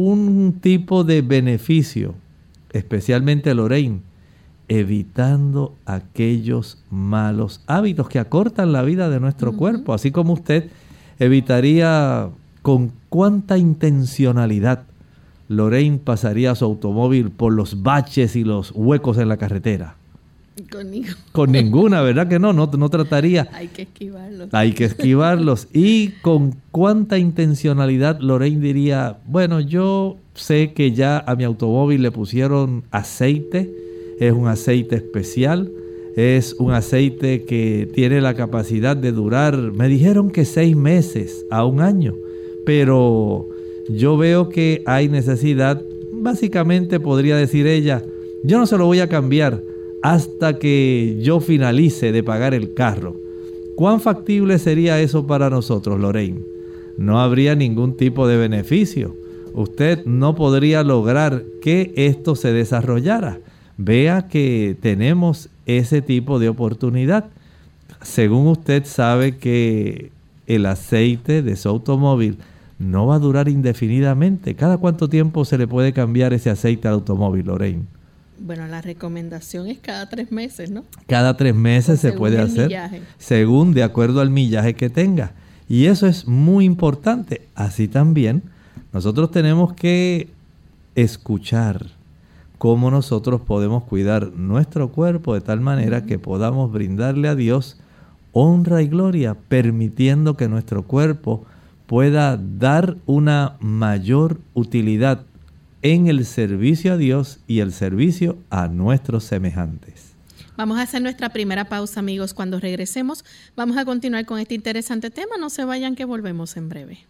un 0.00 0.60
tipo 0.60 1.02
de 1.02 1.22
beneficio, 1.22 2.14
especialmente 2.70 3.52
Lorraine, 3.52 4.02
evitando 4.68 5.74
aquellos 5.86 6.78
malos 6.88 7.64
hábitos 7.66 8.08
que 8.08 8.20
acortan 8.20 8.70
la 8.70 8.82
vida 8.82 9.10
de 9.10 9.18
nuestro 9.18 9.54
cuerpo, 9.54 9.92
así 9.92 10.12
como 10.12 10.34
usted 10.34 10.70
evitaría 11.18 12.28
con 12.62 12.92
cuánta 13.08 13.58
intencionalidad 13.58 14.84
Lorraine 15.48 15.98
pasaría 15.98 16.54
su 16.54 16.64
automóvil 16.66 17.30
por 17.32 17.52
los 17.52 17.82
baches 17.82 18.36
y 18.36 18.44
los 18.44 18.70
huecos 18.76 19.18
en 19.18 19.28
la 19.28 19.36
carretera. 19.36 19.96
Con, 20.70 20.92
con 21.32 21.52
ninguna, 21.52 22.02
¿verdad 22.02 22.28
que 22.28 22.38
no? 22.38 22.52
no? 22.52 22.66
No 22.66 22.88
trataría. 22.88 23.48
Hay 23.52 23.68
que 23.68 23.82
esquivarlos. 23.82 24.48
Hay 24.52 24.72
que 24.72 24.84
esquivarlos. 24.84 25.68
y 25.72 26.08
con 26.22 26.54
cuánta 26.70 27.18
intencionalidad 27.18 28.20
Lorraine 28.20 28.60
diría, 28.60 29.18
bueno, 29.26 29.60
yo 29.60 30.16
sé 30.34 30.72
que 30.72 30.92
ya 30.92 31.18
a 31.18 31.36
mi 31.36 31.44
automóvil 31.44 32.02
le 32.02 32.10
pusieron 32.10 32.84
aceite, 32.90 33.70
es 34.20 34.32
un 34.32 34.48
aceite 34.48 34.96
especial, 34.96 35.70
es 36.16 36.54
un 36.54 36.72
aceite 36.72 37.44
que 37.44 37.88
tiene 37.94 38.20
la 38.20 38.34
capacidad 38.34 38.96
de 38.96 39.12
durar, 39.12 39.56
me 39.56 39.88
dijeron 39.88 40.30
que 40.30 40.44
seis 40.44 40.76
meses 40.76 41.44
a 41.50 41.64
un 41.64 41.80
año, 41.80 42.14
pero 42.66 43.46
yo 43.88 44.16
veo 44.16 44.48
que 44.48 44.82
hay 44.86 45.08
necesidad, 45.08 45.80
básicamente 46.12 46.98
podría 46.98 47.36
decir 47.36 47.66
ella, 47.66 48.02
yo 48.44 48.58
no 48.58 48.66
se 48.66 48.76
lo 48.78 48.86
voy 48.86 49.00
a 49.00 49.08
cambiar 49.08 49.62
hasta 50.02 50.58
que 50.58 51.18
yo 51.22 51.40
finalice 51.40 52.12
de 52.12 52.22
pagar 52.22 52.54
el 52.54 52.74
carro. 52.74 53.16
¿Cuán 53.76 54.00
factible 54.00 54.58
sería 54.58 55.00
eso 55.00 55.26
para 55.26 55.50
nosotros, 55.50 56.00
Lorraine? 56.00 56.40
No 56.96 57.20
habría 57.20 57.54
ningún 57.54 57.96
tipo 57.96 58.26
de 58.26 58.36
beneficio. 58.36 59.14
Usted 59.54 60.04
no 60.04 60.34
podría 60.34 60.82
lograr 60.82 61.44
que 61.62 61.92
esto 61.96 62.34
se 62.36 62.52
desarrollara 62.52 63.38
vea 63.78 64.28
que 64.28 64.76
tenemos 64.82 65.48
ese 65.64 66.02
tipo 66.02 66.38
de 66.38 66.50
oportunidad. 66.50 67.26
Según 68.02 68.48
usted 68.48 68.84
sabe 68.84 69.38
que 69.38 70.10
el 70.46 70.66
aceite 70.66 71.42
de 71.42 71.56
su 71.56 71.68
automóvil 71.68 72.38
no 72.78 73.06
va 73.06 73.14
a 73.14 73.20
durar 73.20 73.48
indefinidamente. 73.48 74.54
¿Cada 74.54 74.76
cuánto 74.76 75.08
tiempo 75.08 75.44
se 75.44 75.58
le 75.58 75.66
puede 75.66 75.92
cambiar 75.92 76.32
ese 76.32 76.50
aceite 76.50 76.88
al 76.88 76.94
automóvil, 76.94 77.46
Lorraine? 77.46 77.84
Bueno, 78.38 78.66
la 78.66 78.80
recomendación 78.80 79.66
es 79.66 79.78
cada 79.78 80.08
tres 80.08 80.30
meses, 80.32 80.70
¿no? 80.70 80.84
Cada 81.06 81.36
tres 81.36 81.54
meses 81.54 82.00
se 82.00 82.12
puede 82.12 82.40
hacer, 82.40 82.70
según 83.18 83.74
de 83.74 83.82
acuerdo 83.82 84.20
al 84.20 84.30
millaje 84.30 84.74
que 84.74 84.90
tenga. 84.90 85.32
Y 85.68 85.86
eso 85.86 86.06
es 86.06 86.26
muy 86.26 86.64
importante. 86.64 87.42
Así 87.54 87.88
también, 87.88 88.42
nosotros 88.92 89.30
tenemos 89.30 89.74
que 89.74 90.28
escuchar 90.94 91.86
cómo 92.58 92.90
nosotros 92.90 93.40
podemos 93.40 93.84
cuidar 93.84 94.32
nuestro 94.32 94.90
cuerpo 94.90 95.34
de 95.34 95.40
tal 95.40 95.60
manera 95.60 96.04
que 96.04 96.18
podamos 96.18 96.72
brindarle 96.72 97.28
a 97.28 97.34
Dios 97.34 97.78
honra 98.32 98.82
y 98.82 98.88
gloria, 98.88 99.36
permitiendo 99.48 100.36
que 100.36 100.48
nuestro 100.48 100.82
cuerpo 100.82 101.44
pueda 101.86 102.36
dar 102.36 102.96
una 103.06 103.56
mayor 103.60 104.40
utilidad 104.54 105.24
en 105.82 106.06
el 106.06 106.24
servicio 106.24 106.94
a 106.94 106.96
Dios 106.96 107.40
y 107.46 107.60
el 107.60 107.72
servicio 107.72 108.38
a 108.50 108.68
nuestros 108.68 109.24
semejantes. 109.24 110.12
Vamos 110.56 110.78
a 110.78 110.82
hacer 110.82 111.02
nuestra 111.02 111.28
primera 111.28 111.66
pausa, 111.68 112.00
amigos. 112.00 112.34
Cuando 112.34 112.58
regresemos, 112.58 113.24
vamos 113.54 113.76
a 113.76 113.84
continuar 113.84 114.26
con 114.26 114.40
este 114.40 114.54
interesante 114.54 115.10
tema. 115.10 115.36
No 115.38 115.50
se 115.50 115.64
vayan, 115.64 115.94
que 115.94 116.04
volvemos 116.04 116.56
en 116.56 116.68
breve 116.68 117.06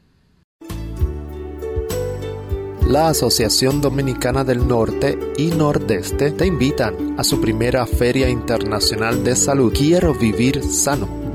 la 2.89 3.09
Asociación 3.09 3.83
Dominicana 3.83 4.45
del 4.45 4.67
Norte 4.67 5.19
y 5.37 5.49
Nordeste 5.49 6.31
te 6.33 6.47
invitan 6.47 7.17
a 7.19 7.25
su 7.25 7.39
primera 7.39 7.87
Feria 7.87 8.31
Internacional 8.31 9.23
de 9.23 9.37
Salud 9.37 9.75
Quiero 9.75 10.15
Vivir 10.15 10.63
Sano 10.63 11.18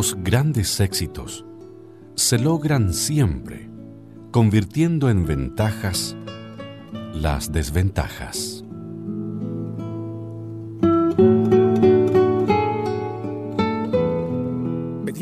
Los 0.00 0.16
grandes 0.16 0.80
éxitos 0.80 1.44
se 2.14 2.38
logran 2.38 2.94
siempre, 2.94 3.68
convirtiendo 4.30 5.10
en 5.10 5.26
ventajas 5.26 6.16
las 7.12 7.52
desventajas. 7.52 8.59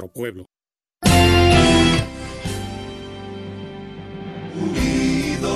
nuestro 0.00 0.08
pueblo. 0.08 0.46
Unidos, 4.54 5.54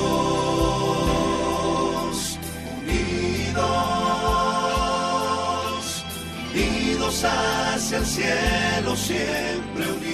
unidos, 2.82 3.64
unidos 6.52 7.24
hacia 7.24 7.98
el 7.98 8.06
cielo, 8.06 8.96
siempre 8.96 9.92
unidos. 9.92 10.13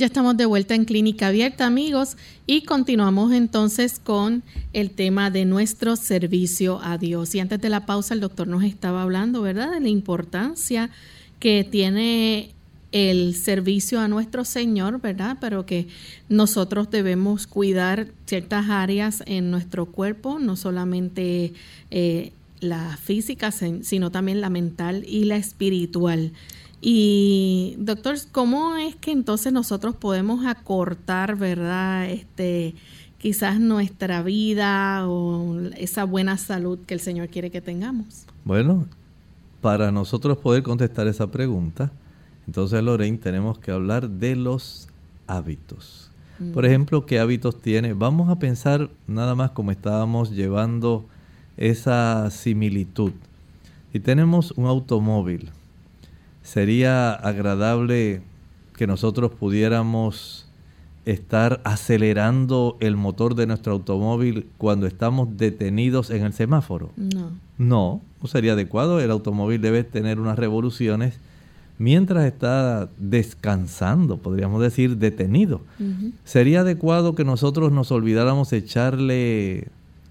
Ya 0.00 0.06
estamos 0.06 0.34
de 0.38 0.46
vuelta 0.46 0.74
en 0.74 0.86
Clínica 0.86 1.26
Abierta, 1.26 1.66
amigos, 1.66 2.16
y 2.46 2.62
continuamos 2.62 3.34
entonces 3.34 4.00
con 4.02 4.42
el 4.72 4.92
tema 4.92 5.30
de 5.30 5.44
nuestro 5.44 5.94
servicio 5.94 6.80
a 6.82 6.96
Dios. 6.96 7.34
Y 7.34 7.40
antes 7.40 7.60
de 7.60 7.68
la 7.68 7.84
pausa, 7.84 8.14
el 8.14 8.20
doctor 8.20 8.48
nos 8.48 8.64
estaba 8.64 9.02
hablando, 9.02 9.42
¿verdad?, 9.42 9.72
de 9.72 9.80
la 9.80 9.90
importancia 9.90 10.88
que 11.38 11.68
tiene 11.70 12.54
el 12.92 13.34
servicio 13.34 14.00
a 14.00 14.08
nuestro 14.08 14.46
Señor, 14.46 15.02
¿verdad? 15.02 15.36
Pero 15.38 15.66
que 15.66 15.88
nosotros 16.30 16.90
debemos 16.90 17.46
cuidar 17.46 18.06
ciertas 18.24 18.70
áreas 18.70 19.22
en 19.26 19.50
nuestro 19.50 19.84
cuerpo, 19.84 20.38
no 20.38 20.56
solamente 20.56 21.52
eh, 21.90 22.32
la 22.60 22.96
física, 22.96 23.52
sino 23.52 24.10
también 24.10 24.40
la 24.40 24.48
mental 24.48 25.04
y 25.06 25.24
la 25.24 25.36
espiritual. 25.36 26.32
Y 26.80 27.76
doctor, 27.78 28.16
¿cómo 28.32 28.76
es 28.76 28.96
que 28.96 29.12
entonces 29.12 29.52
nosotros 29.52 29.94
podemos 29.94 30.46
acortar, 30.46 31.36
verdad, 31.36 32.08
este, 32.08 32.74
quizás 33.18 33.60
nuestra 33.60 34.22
vida 34.22 35.06
o 35.06 35.60
esa 35.76 36.04
buena 36.04 36.38
salud 36.38 36.78
que 36.86 36.94
el 36.94 37.00
Señor 37.00 37.28
quiere 37.28 37.50
que 37.50 37.60
tengamos? 37.60 38.24
Bueno, 38.44 38.86
para 39.60 39.92
nosotros 39.92 40.38
poder 40.38 40.62
contestar 40.62 41.06
esa 41.06 41.30
pregunta, 41.30 41.92
entonces 42.46 42.82
Lorraine 42.82 43.18
tenemos 43.18 43.58
que 43.58 43.70
hablar 43.70 44.08
de 44.08 44.36
los 44.36 44.88
hábitos. 45.26 46.10
Por 46.54 46.64
ejemplo, 46.64 47.04
¿qué 47.04 47.18
hábitos 47.18 47.60
tiene? 47.60 47.92
Vamos 47.92 48.30
a 48.30 48.38
pensar 48.38 48.88
nada 49.06 49.34
más 49.34 49.50
como 49.50 49.72
estábamos 49.72 50.30
llevando 50.30 51.04
esa 51.58 52.30
similitud. 52.30 53.12
Si 53.92 54.00
tenemos 54.00 54.52
un 54.52 54.64
automóvil, 54.64 55.50
sería 56.50 57.12
agradable 57.12 58.22
que 58.76 58.88
nosotros 58.88 59.30
pudiéramos 59.30 60.48
estar 61.04 61.60
acelerando 61.62 62.76
el 62.80 62.96
motor 62.96 63.36
de 63.36 63.46
nuestro 63.46 63.72
automóvil 63.72 64.48
cuando 64.58 64.88
estamos 64.88 65.36
detenidos 65.36 66.10
en 66.10 66.24
el 66.24 66.32
semáforo. 66.32 66.90
No. 66.96 67.30
No, 67.56 68.00
no 68.20 68.28
sería 68.28 68.54
adecuado. 68.54 68.98
El 69.00 69.12
automóvil 69.12 69.60
debe 69.60 69.84
tener 69.84 70.18
unas 70.18 70.40
revoluciones 70.40 71.20
mientras 71.78 72.24
está 72.24 72.88
descansando, 72.98 74.16
podríamos 74.16 74.60
decir 74.60 74.96
detenido. 74.96 75.60
¿Sería 76.24 76.62
adecuado 76.62 77.14
que 77.14 77.24
nosotros 77.24 77.70
nos 77.70 77.92
olvidáramos 77.92 78.52
echarle 78.52 79.68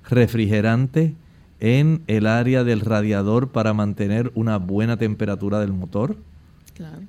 refrigerante 0.09 1.15
en 1.59 2.03
el 2.07 2.27
área 2.27 2.63
del 2.63 2.81
radiador 2.81 3.49
para 3.49 3.73
mantener 3.73 4.31
una 4.35 4.57
buena 4.57 4.97
temperatura 4.97 5.59
del 5.59 5.73
motor? 5.73 6.17
Claro. 6.75 7.01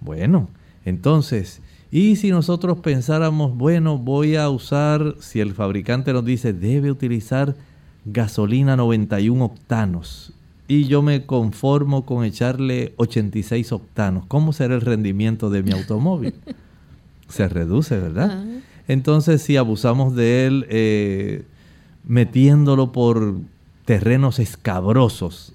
Bueno, 0.00 0.48
entonces, 0.84 1.60
¿y 1.90 2.16
si 2.16 2.30
nosotros 2.30 2.78
pensáramos, 2.78 3.56
bueno, 3.56 3.98
voy 3.98 4.36
a 4.36 4.48
usar, 4.48 5.16
si 5.20 5.40
el 5.40 5.54
fabricante 5.54 6.12
nos 6.12 6.24
dice, 6.24 6.52
debe 6.52 6.90
utilizar 6.90 7.56
gasolina 8.04 8.76
91 8.76 9.44
octanos, 9.44 10.32
y 10.68 10.84
yo 10.84 11.02
me 11.02 11.26
conformo 11.26 12.06
con 12.06 12.24
echarle 12.24 12.94
86 12.96 13.72
octanos, 13.72 14.24
¿cómo 14.26 14.52
será 14.52 14.76
el 14.76 14.80
rendimiento 14.80 15.50
de 15.50 15.64
mi 15.64 15.72
automóvil? 15.72 16.34
Se 17.28 17.48
reduce, 17.48 17.98
¿verdad? 17.98 18.44
Entonces, 18.86 19.42
si 19.42 19.56
abusamos 19.56 20.14
de 20.14 20.46
él 20.46 20.66
eh, 20.68 21.44
metiéndolo 22.04 22.92
por 22.92 23.36
terrenos 23.90 24.38
escabrosos, 24.38 25.52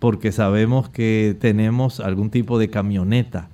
porque 0.00 0.32
sabemos 0.32 0.88
que 0.88 1.36
tenemos 1.40 2.00
algún 2.00 2.30
tipo 2.30 2.58
de 2.58 2.68
camioneta, 2.68 3.48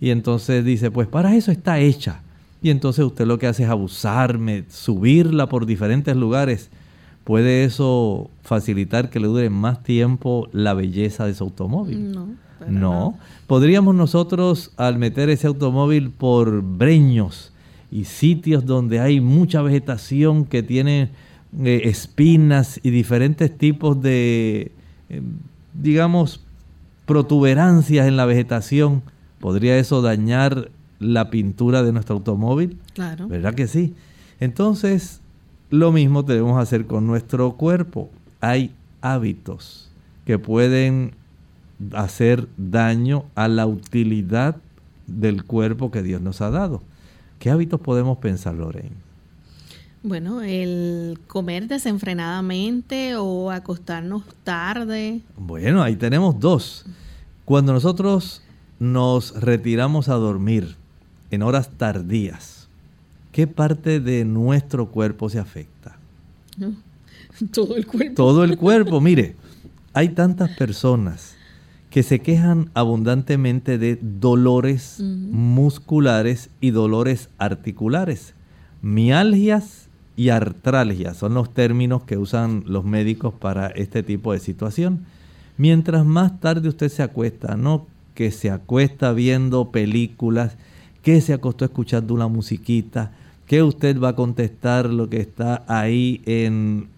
y 0.00 0.10
entonces 0.10 0.64
dice, 0.64 0.92
pues 0.92 1.08
para 1.08 1.34
eso 1.34 1.50
está 1.50 1.80
hecha. 1.80 2.20
Y 2.62 2.70
entonces 2.70 3.04
usted 3.04 3.26
lo 3.26 3.40
que 3.40 3.48
hace 3.48 3.64
es 3.64 3.68
abusarme, 3.68 4.62
subirla 4.68 5.48
por 5.48 5.66
diferentes 5.66 6.14
lugares. 6.14 6.70
¿Puede 7.24 7.64
eso 7.64 8.30
facilitar 8.44 9.10
que 9.10 9.18
le 9.18 9.26
dure 9.26 9.50
más 9.50 9.82
tiempo 9.82 10.48
la 10.52 10.74
belleza 10.74 11.26
de 11.26 11.34
su 11.34 11.42
automóvil? 11.42 12.12
no. 12.12 12.28
No. 12.68 13.18
Podríamos 13.48 13.96
nosotros, 13.96 14.70
al 14.76 14.96
meter 14.96 15.28
ese 15.28 15.48
automóvil 15.48 16.10
por 16.10 16.62
breños 16.62 17.50
y 17.90 18.04
sitios 18.04 18.64
donde 18.64 19.00
hay 19.00 19.20
mucha 19.20 19.60
vegetación 19.60 20.44
que 20.44 20.62
tiene 20.62 21.10
eh, 21.60 21.82
espinas 21.84 22.80
y 22.82 22.90
diferentes 22.90 23.56
tipos 23.56 24.00
de, 24.00 24.72
eh, 25.08 25.22
digamos, 25.74 26.44
protuberancias 27.04 28.06
en 28.06 28.16
la 28.16 28.24
vegetación, 28.24 29.02
¿podría 29.38 29.76
eso 29.76 30.00
dañar 30.02 30.70
la 30.98 31.30
pintura 31.30 31.82
de 31.82 31.92
nuestro 31.92 32.16
automóvil? 32.16 32.78
Claro. 32.94 33.28
¿Verdad 33.28 33.54
que 33.54 33.66
sí? 33.66 33.94
Entonces, 34.40 35.20
lo 35.70 35.92
mismo 35.92 36.22
debemos 36.22 36.58
hacer 36.58 36.86
con 36.86 37.06
nuestro 37.06 37.52
cuerpo. 37.52 38.10
Hay 38.40 38.72
hábitos 39.00 39.90
que 40.24 40.38
pueden 40.38 41.14
hacer 41.92 42.48
daño 42.56 43.24
a 43.34 43.48
la 43.48 43.66
utilidad 43.66 44.56
del 45.06 45.44
cuerpo 45.44 45.90
que 45.90 46.02
Dios 46.02 46.22
nos 46.22 46.40
ha 46.40 46.50
dado. 46.50 46.82
¿Qué 47.38 47.50
hábitos 47.50 47.80
podemos 47.80 48.18
pensar, 48.18 48.54
Lorraine? 48.54 49.11
Bueno, 50.04 50.42
el 50.42 51.20
comer 51.28 51.68
desenfrenadamente 51.68 53.14
o 53.16 53.52
acostarnos 53.52 54.24
tarde. 54.42 55.20
Bueno, 55.36 55.80
ahí 55.80 55.94
tenemos 55.94 56.40
dos. 56.40 56.84
Cuando 57.44 57.72
nosotros 57.72 58.42
nos 58.80 59.40
retiramos 59.40 60.08
a 60.08 60.14
dormir 60.14 60.74
en 61.30 61.42
horas 61.42 61.70
tardías, 61.70 62.68
¿qué 63.30 63.46
parte 63.46 64.00
de 64.00 64.24
nuestro 64.24 64.88
cuerpo 64.90 65.28
se 65.28 65.38
afecta? 65.38 65.96
¿no? 66.58 66.74
Todo 67.52 67.76
el 67.76 67.86
cuerpo. 67.86 68.14
Todo 68.14 68.42
el 68.42 68.58
cuerpo, 68.58 69.00
mire, 69.00 69.36
hay 69.92 70.08
tantas 70.08 70.50
personas 70.56 71.36
que 71.90 72.02
se 72.02 72.18
quejan 72.18 72.70
abundantemente 72.74 73.78
de 73.78 73.98
dolores 74.00 74.98
musculares 75.00 76.50
y 76.60 76.70
dolores 76.70 77.28
articulares, 77.38 78.34
mialgias 78.80 79.81
y 80.16 80.28
artralgia. 80.28 81.14
Son 81.14 81.34
los 81.34 81.52
términos 81.52 82.02
que 82.04 82.18
usan 82.18 82.64
los 82.66 82.84
médicos 82.84 83.34
para 83.34 83.68
este 83.68 84.02
tipo 84.02 84.32
de 84.32 84.38
situación. 84.38 85.06
Mientras 85.56 86.04
más 86.04 86.40
tarde 86.40 86.68
usted 86.68 86.88
se 86.88 87.02
acuesta, 87.02 87.56
no 87.56 87.86
que 88.14 88.30
se 88.30 88.50
acuesta 88.50 89.12
viendo 89.12 89.70
películas, 89.70 90.56
que 91.02 91.20
se 91.20 91.32
acostó 91.32 91.64
escuchando 91.64 92.14
una 92.14 92.28
musiquita, 92.28 93.12
que 93.46 93.62
usted 93.62 94.00
va 94.00 94.10
a 94.10 94.16
contestar 94.16 94.86
lo 94.86 95.08
que 95.10 95.20
está 95.20 95.64
ahí 95.66 96.22
en 96.26 96.88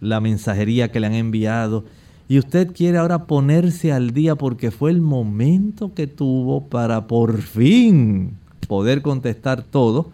la 0.00 0.20
mensajería 0.20 0.90
que 0.90 1.00
le 1.00 1.06
han 1.06 1.14
enviado. 1.14 1.84
Y 2.28 2.38
usted 2.38 2.72
quiere 2.72 2.98
ahora 2.98 3.26
ponerse 3.26 3.92
al 3.92 4.12
día 4.12 4.36
porque 4.36 4.70
fue 4.70 4.90
el 4.90 5.00
momento 5.00 5.92
que 5.94 6.06
tuvo 6.06 6.64
para 6.68 7.06
por 7.06 7.42
fin 7.42 8.36
poder 8.68 9.02
contestar 9.02 9.62
todo. 9.62 10.10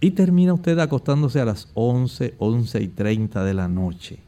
Y 0.00 0.12
termina 0.12 0.54
usted 0.54 0.78
acostándose 0.78 1.40
a 1.40 1.44
las 1.44 1.68
11, 1.74 2.34
11 2.38 2.82
y 2.82 2.88
30 2.88 3.44
de 3.44 3.54
la 3.54 3.68
noche 3.68 4.20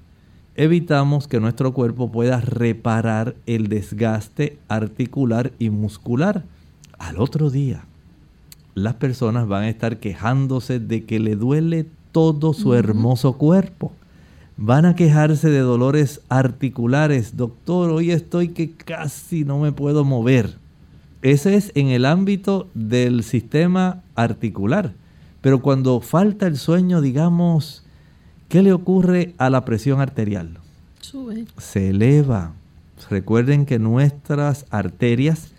evitamos 0.54 1.28
que 1.28 1.40
nuestro 1.40 1.72
cuerpo 1.72 2.10
pueda 2.10 2.40
reparar 2.40 3.34
el 3.46 3.68
desgaste 3.68 4.58
articular 4.68 5.52
y 5.58 5.70
muscular. 5.70 6.44
Al 6.98 7.18
otro 7.18 7.50
día, 7.50 7.84
las 8.74 8.94
personas 8.94 9.48
van 9.48 9.64
a 9.64 9.68
estar 9.68 9.98
quejándose 9.98 10.78
de 10.78 11.04
que 11.04 11.18
le 11.18 11.36
duele 11.36 11.86
todo 12.12 12.52
su 12.52 12.74
hermoso 12.74 13.34
cuerpo. 13.34 13.92
Van 14.56 14.84
a 14.84 14.94
quejarse 14.94 15.48
de 15.48 15.60
dolores 15.60 16.20
articulares. 16.28 17.36
Doctor, 17.36 17.90
hoy 17.90 18.10
estoy 18.10 18.48
que 18.48 18.72
casi 18.72 19.44
no 19.44 19.58
me 19.58 19.72
puedo 19.72 20.04
mover. 20.04 20.58
Ese 21.22 21.54
es 21.54 21.72
en 21.74 21.88
el 21.88 22.04
ámbito 22.04 22.68
del 22.74 23.22
sistema 23.22 24.02
articular. 24.14 24.92
Pero 25.42 25.60
cuando 25.60 26.00
falta 26.00 26.46
el 26.46 26.56
sueño, 26.56 27.02
digamos, 27.02 27.82
¿Qué 28.52 28.62
le 28.62 28.74
ocurre 28.74 29.34
a 29.38 29.48
la 29.48 29.64
presión 29.64 30.02
arterial? 30.02 30.58
Sube. 31.00 31.46
Se 31.56 31.88
eleva. 31.88 32.52
Recuerden 33.08 33.64
que 33.64 33.78
nuestras 33.78 34.66
arterias 34.68 35.52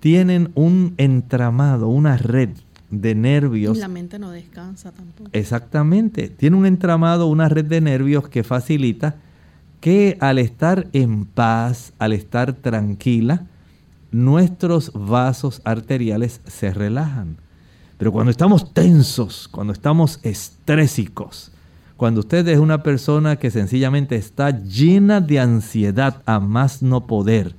tienen 0.00 0.50
un 0.54 0.94
entramado, 0.96 1.88
una 1.88 2.16
red 2.16 2.48
de 2.88 3.14
nervios. 3.14 3.76
Y 3.76 3.80
la 3.80 3.88
mente 3.88 4.18
no 4.18 4.30
descansa 4.30 4.90
tampoco. 4.90 5.28
Exactamente. 5.34 6.30
Tiene 6.30 6.56
un 6.56 6.64
entramado, 6.64 7.26
una 7.26 7.50
red 7.50 7.66
de 7.66 7.82
nervios 7.82 8.26
que 8.30 8.42
facilita 8.42 9.16
que 9.82 10.16
al 10.20 10.38
estar 10.38 10.88
en 10.94 11.26
paz, 11.26 11.92
al 11.98 12.14
estar 12.14 12.54
tranquila, 12.54 13.44
nuestros 14.12 14.92
vasos 14.94 15.60
arteriales 15.64 16.40
se 16.46 16.72
relajan. 16.72 17.36
Pero 18.00 18.12
cuando 18.12 18.30
estamos 18.30 18.72
tensos, 18.72 19.46
cuando 19.46 19.74
estamos 19.74 20.20
estrésicos, 20.22 21.52
cuando 21.98 22.20
usted 22.20 22.48
es 22.48 22.58
una 22.58 22.82
persona 22.82 23.36
que 23.36 23.50
sencillamente 23.50 24.16
está 24.16 24.58
llena 24.62 25.20
de 25.20 25.38
ansiedad 25.38 26.22
a 26.24 26.40
más 26.40 26.80
no 26.80 27.06
poder, 27.06 27.54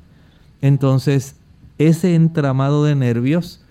entonces 0.63 1.36
ese 1.77 2.15
entramado 2.15 2.84
de 2.86 2.95
nervios 2.95 3.62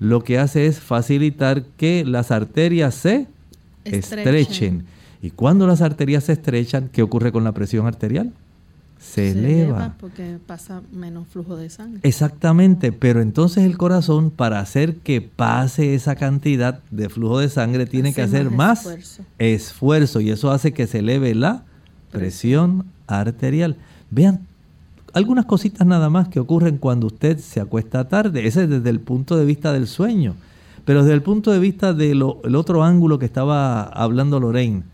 lo 0.00 0.24
que 0.24 0.40
hace 0.40 0.66
es 0.66 0.80
facilitar 0.80 1.62
que 1.76 2.04
las 2.04 2.32
arterias 2.32 2.96
se 2.96 3.28
estrechen. 3.84 4.84
Y 5.22 5.30
cuando 5.30 5.68
las 5.68 5.80
arterias 5.80 6.24
se 6.24 6.32
estrechan, 6.32 6.90
¿qué 6.92 7.04
ocurre 7.04 7.30
con 7.30 7.44
la 7.44 7.52
presión 7.52 7.86
arterial? 7.86 8.32
Se, 8.98 9.32
eleva. 9.32 9.94
Porque 9.98 10.38
pasa 10.44 10.82
menos 10.92 11.28
flujo 11.28 11.56
de 11.56 11.70
sangre. 11.70 12.00
Exactamente, 12.02 12.92
pero 12.92 13.20
entonces 13.20 13.64
el 13.64 13.76
corazón 13.76 14.30
para 14.30 14.60
hacer 14.60 14.96
que 14.96 15.20
pase 15.20 15.94
esa 15.94 16.16
cantidad 16.16 16.80
de 16.90 17.08
flujo 17.08 17.38
de 17.38 17.48
sangre 17.48 17.86
tiene 17.86 18.14
que 18.14 18.22
hacer 18.22 18.50
más, 18.50 18.86
esfuerzo. 19.38 20.20
y 20.20 20.30
eso 20.30 20.50
hace 20.50 20.72
que 20.72 20.86
se 20.86 21.00
eleve 21.00 21.34
la 21.34 21.64
presión 22.10 22.86
arterial. 23.06 23.76
Vean 24.10 24.46
algunas 25.12 25.46
cositas 25.46 25.86
nada 25.86 26.10
más 26.10 26.28
que 26.28 26.40
ocurren 26.40 26.78
cuando 26.78 27.06
usted 27.06 27.38
se 27.38 27.60
acuesta 27.60 28.08
tarde. 28.08 28.46
Ese 28.46 28.64
es 28.64 28.70
desde 28.70 28.90
el 28.90 29.00
punto 29.00 29.36
de 29.36 29.44
vista 29.44 29.72
del 29.72 29.86
sueño. 29.86 30.34
Pero 30.84 31.02
desde 31.02 31.14
el 31.14 31.22
punto 31.22 31.50
de 31.50 31.58
vista 31.58 31.92
del 31.92 32.22
otro 32.22 32.84
ángulo 32.84 33.18
que 33.18 33.26
estaba 33.26 33.82
hablando 33.82 34.38
Lorraine, 34.38 34.84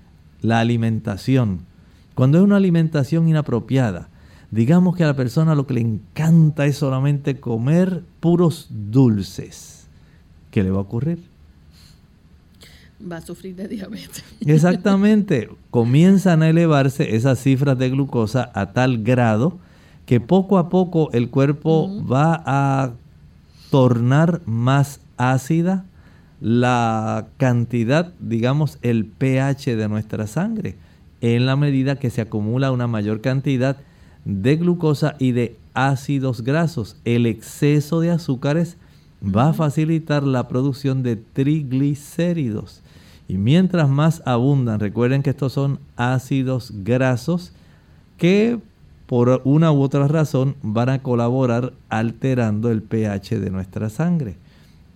la 0.41 0.61
alimentación 0.61 1.67
cuando 2.15 2.39
es 2.39 2.45
una 2.45 2.57
alimentación 2.57 3.29
inapropiada, 3.29 4.09
digamos 4.51 4.97
que 4.97 5.05
a 5.05 5.09
la 5.09 5.17
persona 5.17 5.55
lo 5.55 5.67
que 5.67 5.75
le 5.75 5.81
encanta 5.81 6.67
es 6.67 6.77
solamente 6.77 7.41
comer 7.41 8.03
puros 8.21 8.69
dulces, 8.71 9.87
¿qué 10.51 10.63
le 10.63 10.71
va 10.71 10.79
a 10.79 10.83
ocurrir? 10.83 11.19
Va 13.11 13.17
a 13.17 13.21
sufrir 13.21 13.57
de 13.57 13.67
diabetes. 13.67 14.23
Exactamente. 14.41 15.51
Comienzan 15.71 16.43
a 16.43 16.51
elevarse 16.51 17.17
esas 17.17 17.41
cifras 17.41 17.77
de 17.77 17.91
glucosa 17.91 18.53
a 18.55 18.73
tal 18.73 19.03
grado 19.03 19.59
que 20.07 20.21
poco 20.21 20.59
a 20.59 20.69
poco 20.69 21.11
el 21.13 21.29
cuerpo 21.31 21.91
va 22.07 22.43
a 22.47 22.93
tornar 23.71 24.43
más 24.47 25.01
ácida 25.17 25.85
la 26.41 27.27
cantidad, 27.39 28.13
digamos, 28.21 28.79
el 28.83 29.07
pH 29.07 29.77
de 29.77 29.89
nuestra 29.89 30.27
sangre 30.27 30.77
en 31.23 31.47
la 31.47 31.57
medida 31.57 31.97
que 31.97 32.11
se 32.11 32.21
acumula 32.21 32.73
una 32.73 32.87
mayor 32.87 33.23
cantidad 33.23 33.79
de 34.25 34.57
glucosa 34.57 35.15
y 35.19 35.33
de 35.33 35.57
ácidos 35.73 36.43
grasos. 36.43 36.97
El 37.05 37.27
exceso 37.27 38.01
de 38.01 38.11
azúcares 38.11 38.77
va 39.25 39.51
a 39.51 39.53
facilitar 39.53 40.25
la 40.25 40.49
producción 40.49 41.03
de 41.03 41.17
triglicéridos. 41.17 42.83
Y 43.29 43.39
mientras 43.39 43.89
más 43.89 44.21
abundan, 44.27 44.81
recuerden 44.81 45.23
que 45.23 45.31
estos 45.31 45.53
son 45.53 45.79
ácidos 45.97 46.73
grasos 46.85 47.53
que 48.19 48.59
por 49.07 49.43
una 49.45 49.71
u 49.73 49.81
otra 49.81 50.09
razón 50.09 50.57
van 50.63 50.89
a 50.89 51.03
colaborar 51.03 51.73
alterando 51.89 52.71
el 52.71 52.83
pH 52.83 53.39
de 53.39 53.51
nuestra 53.51 53.91
sangre. 53.91 54.37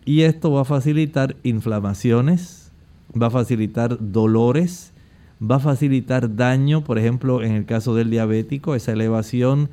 Y 0.04 0.22
esto 0.22 0.50
va 0.50 0.62
a 0.62 0.64
facilitar 0.64 1.36
inflamaciones, 1.44 2.72
va 3.20 3.28
a 3.28 3.30
facilitar 3.30 3.96
dolores, 4.00 4.92
va 5.40 5.56
a 5.56 5.60
facilitar 5.60 6.36
daño, 6.36 6.84
por 6.84 6.98
ejemplo, 6.98 7.42
en 7.42 7.52
el 7.52 7.64
caso 7.66 7.94
del 7.94 8.10
diabético, 8.10 8.74
esa 8.74 8.92
elevación 8.92 9.70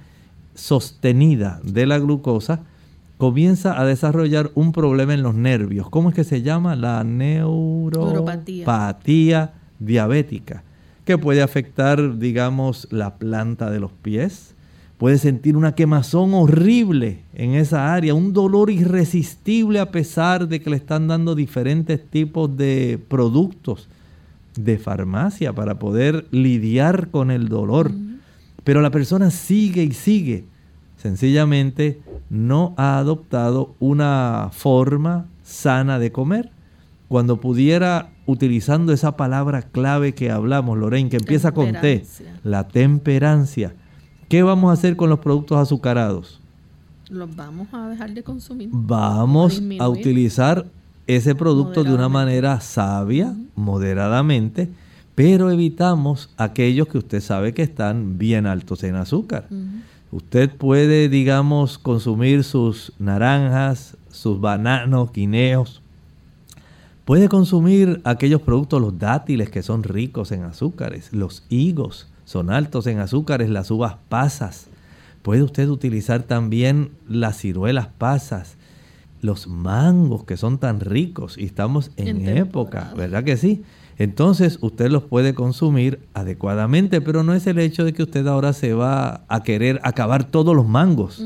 sostenida 0.56 1.60
de 1.64 1.86
la 1.86 2.00
glucosa 2.00 2.62
comienza 3.18 3.80
a 3.80 3.86
desarrollar 3.86 4.52
un 4.56 4.74
problema 4.74 5.14
en 5.14 5.24
los 5.24 5.36
nervios. 5.36 5.90
¿Cómo 5.90 6.10
es 6.10 6.16
que 6.16 6.26
se 6.26 6.42
llama? 6.42 6.76
La 6.76 7.04
neuropatía 7.04 9.54
diabética, 9.80 10.64
que 11.06 11.18
puede 11.18 11.42
afectar, 11.42 12.20
digamos, 12.20 12.88
la 12.92 13.16
planta 13.16 13.72
de 13.72 13.80
los 13.80 13.92
pies. 13.92 14.54
Puede 14.98 15.18
sentir 15.18 15.56
una 15.58 15.76
quemazón 15.76 16.34
horrible 16.34 17.20
en 17.34 17.56
esa 17.56 17.94
área, 17.94 18.14
un 18.14 18.34
dolor 18.34 18.70
irresistible 18.70 19.80
a 19.80 19.92
pesar 19.92 20.48
de 20.48 20.62
que 20.62 20.70
le 20.70 20.78
están 20.78 21.08
dando 21.08 21.36
diferentes 21.36 22.06
tipos 22.06 22.56
de 22.56 23.00
productos 23.08 23.90
de 24.56 24.78
farmacia 24.78 25.54
para 25.54 25.80
poder 25.80 26.28
lidiar 26.32 27.10
con 27.10 27.32
el 27.32 27.50
dolor. 27.50 27.92
Pero 28.64 28.82
la 28.82 28.92
persona 28.92 29.32
sigue 29.32 29.84
y 29.84 29.94
sigue. 29.94 30.46
Sencillamente 30.98 32.02
no 32.30 32.74
ha 32.78 32.98
adoptado 32.98 33.76
una 33.80 34.50
forma 34.52 35.26
sana 35.44 36.00
de 36.00 36.12
comer. 36.12 36.52
Cuando 37.10 37.40
pudiera, 37.40 38.10
utilizando 38.26 38.94
esa 38.94 39.18
palabra 39.18 39.64
clave 39.64 40.14
que 40.14 40.32
hablamos, 40.32 40.78
Lorraine, 40.78 41.10
que 41.10 41.18
empieza 41.18 41.52
con 41.52 41.74
T, 41.74 42.06
la 42.44 42.68
temperancia. 42.68 43.76
¿Qué 44.30 44.42
vamos 44.42 44.70
a 44.72 44.74
hacer 44.74 44.96
con 44.96 45.10
los 45.10 45.20
productos 45.20 45.58
azucarados? 45.58 46.42
Los 47.10 47.36
vamos 47.36 47.68
a 47.74 47.90
dejar 47.90 48.14
de 48.14 48.24
consumir. 48.24 48.70
Vamos 48.72 49.62
a 49.80 49.90
utilizar 49.90 50.66
ese 51.08 51.36
producto 51.36 51.84
de 51.84 51.94
una 51.94 52.10
manera 52.10 52.60
sabia, 52.62 53.36
moderadamente, 53.56 54.70
pero 55.16 55.52
evitamos 55.52 56.30
aquellos 56.38 56.88
que 56.88 56.98
usted 56.98 57.22
sabe 57.22 57.54
que 57.54 57.62
están 57.62 58.18
bien 58.18 58.46
altos 58.46 58.84
en 58.84 58.96
azúcar. 58.96 59.48
Usted 60.12 60.50
puede, 60.50 61.10
digamos, 61.10 61.78
consumir 61.78 62.44
sus 62.44 62.94
naranjas, 63.00 63.98
sus 64.12 64.40
bananos, 64.40 65.12
guineos. 65.12 65.82
Puede 67.06 67.28
consumir 67.30 68.00
aquellos 68.06 68.42
productos, 68.42 68.82
los 68.82 68.98
dátiles 68.98 69.50
que 69.50 69.62
son 69.62 69.84
ricos 69.84 70.32
en 70.32 70.44
azúcares, 70.44 71.12
los 71.12 71.44
higos 71.50 72.08
son 72.26 72.50
altos 72.50 72.88
en 72.88 73.00
azúcares, 73.00 73.50
las 73.50 73.70
uvas 73.72 73.98
pasas. 74.08 74.68
Puede 75.22 75.44
usted 75.44 75.68
utilizar 75.68 76.24
también 76.24 76.92
las 77.08 77.38
ciruelas 77.38 77.88
pasas, 77.98 78.56
los 79.24 79.48
mangos 79.48 80.26
que 80.26 80.36
son 80.36 80.58
tan 80.58 80.82
ricos 80.82 81.38
y 81.38 81.46
estamos 81.46 81.92
en, 81.96 82.28
época, 82.28 82.94
¿verdad 82.96 83.24
que 83.24 83.38
sí? 83.38 83.64
Entonces 83.98 84.58
usted 84.62 84.92
los 84.92 85.04
puede 85.04 85.34
consumir 85.34 86.00
adecuadamente, 86.14 87.00
pero 87.00 87.24
no 87.24 87.34
es 87.34 87.48
el 87.48 87.58
hecho 87.60 87.86
de 87.86 87.94
que 87.94 88.04
usted 88.04 88.28
ahora 88.28 88.52
se 88.52 88.74
va 88.74 89.24
a 89.30 89.44
querer 89.44 89.80
acabar 89.84 90.26
todos 90.26 90.54
los 90.56 90.68
mangos, 90.68 91.24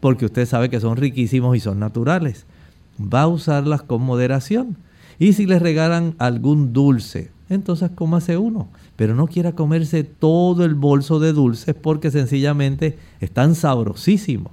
porque 0.00 0.26
usted 0.26 0.46
sabe 0.46 0.70
que 0.70 0.80
son 0.80 0.96
riquísimos 0.96 1.56
y 1.56 1.60
son 1.60 1.80
naturales. 1.80 2.46
Va 3.00 3.22
a 3.22 3.28
usarlas 3.28 3.82
con 3.82 4.02
moderación. 4.02 4.76
Y 5.18 5.32
si 5.32 5.46
le 5.46 5.58
regalan 5.58 6.14
algún 6.18 6.72
dulce, 6.72 7.32
entonces 7.48 7.90
cómase 7.94 8.36
uno. 8.36 8.68
Pero 8.94 9.16
no 9.16 9.26
quiera 9.26 9.52
comerse 9.52 10.04
todo 10.04 10.64
el 10.64 10.74
bolso 10.74 11.18
de 11.18 11.32
dulces 11.32 11.74
porque 11.74 12.10
sencillamente 12.12 12.96
están 13.20 13.56
sabrosísimos. 13.56 14.52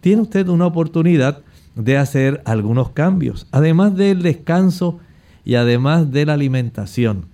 Tiene 0.00 0.22
usted 0.22 0.46
una 0.48 0.66
oportunidad 0.66 1.42
de 1.76 1.98
hacer 1.98 2.42
algunos 2.44 2.90
cambios, 2.90 3.46
además 3.52 3.94
del 3.94 4.22
descanso 4.22 4.98
y 5.44 5.54
además 5.54 6.10
de 6.10 6.26
la 6.26 6.32
alimentación. 6.32 7.26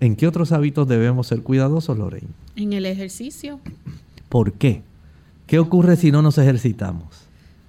¿En 0.00 0.16
qué 0.16 0.26
otros 0.26 0.52
hábitos 0.52 0.86
debemos 0.88 1.26
ser 1.26 1.42
cuidadosos, 1.42 1.98
Lorraine? 1.98 2.28
En 2.56 2.72
el 2.72 2.86
ejercicio. 2.86 3.60
¿Por 4.28 4.52
qué? 4.52 4.82
¿Qué 5.46 5.58
ocurre 5.58 5.96
si 5.96 6.12
no 6.12 6.22
nos 6.22 6.38
ejercitamos? 6.38 7.06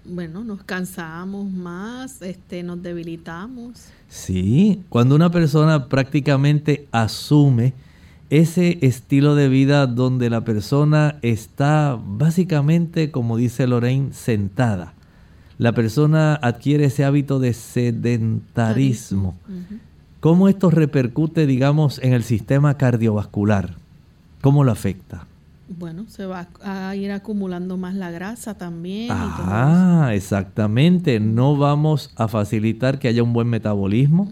Bueno, 0.05 0.43
nos 0.43 0.63
cansamos 0.63 1.51
más, 1.51 2.21
este, 2.21 2.63
nos 2.63 2.81
debilitamos. 2.81 3.85
Sí, 4.07 4.81
cuando 4.89 5.15
una 5.15 5.31
persona 5.31 5.87
prácticamente 5.87 6.87
asume 6.91 7.73
ese 8.29 8.77
estilo 8.81 9.35
de 9.35 9.49
vida 9.49 9.87
donde 9.87 10.29
la 10.29 10.41
persona 10.41 11.17
está 11.21 11.99
básicamente, 12.03 13.11
como 13.11 13.37
dice 13.37 13.65
Lorraine, 13.65 14.13
sentada. 14.13 14.93
La 15.60 15.74
persona 15.74 16.36
adquiere 16.36 16.86
ese 16.86 17.04
hábito 17.04 17.38
de 17.38 17.54
sedentarismo. 17.54 19.36
¿Cómo 20.22 20.48
esto 20.48 20.69
repercute, 20.69 21.45
digamos, 21.45 22.00
en 22.02 22.13
el 22.13 22.24
sistema 22.24 22.78
cardiovascular? 22.78 23.76
¿Cómo 24.39 24.63
lo 24.63 24.72
afecta? 24.72 25.28
Bueno, 25.67 26.06
se 26.08 26.26
va 26.26 26.48
a 26.63 26.95
ir 26.95 27.12
acumulando 27.12 27.76
más 27.76 27.93
la 27.93 28.10
grasa 28.10 28.54
también. 28.54 29.10
Ah, 29.12 30.12
exactamente. 30.13 31.19
No 31.19 31.58
vamos 31.58 32.13
a 32.15 32.30
facilitar 32.30 32.98
que 32.98 33.10
haya 33.10 33.22
un 33.22 33.34
buen 33.34 33.50
metabolismo. 33.50 34.32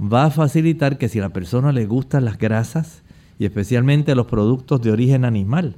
Va 0.00 0.24
a 0.24 0.30
facilitar 0.30 0.96
que 0.96 1.10
si 1.10 1.18
a 1.18 1.22
la 1.22 1.28
persona 1.28 1.72
le 1.72 1.84
gustan 1.84 2.24
las 2.24 2.38
grasas 2.38 3.02
y 3.38 3.44
especialmente 3.44 4.14
los 4.14 4.28
productos 4.28 4.80
de 4.80 4.92
origen 4.92 5.26
animal, 5.26 5.76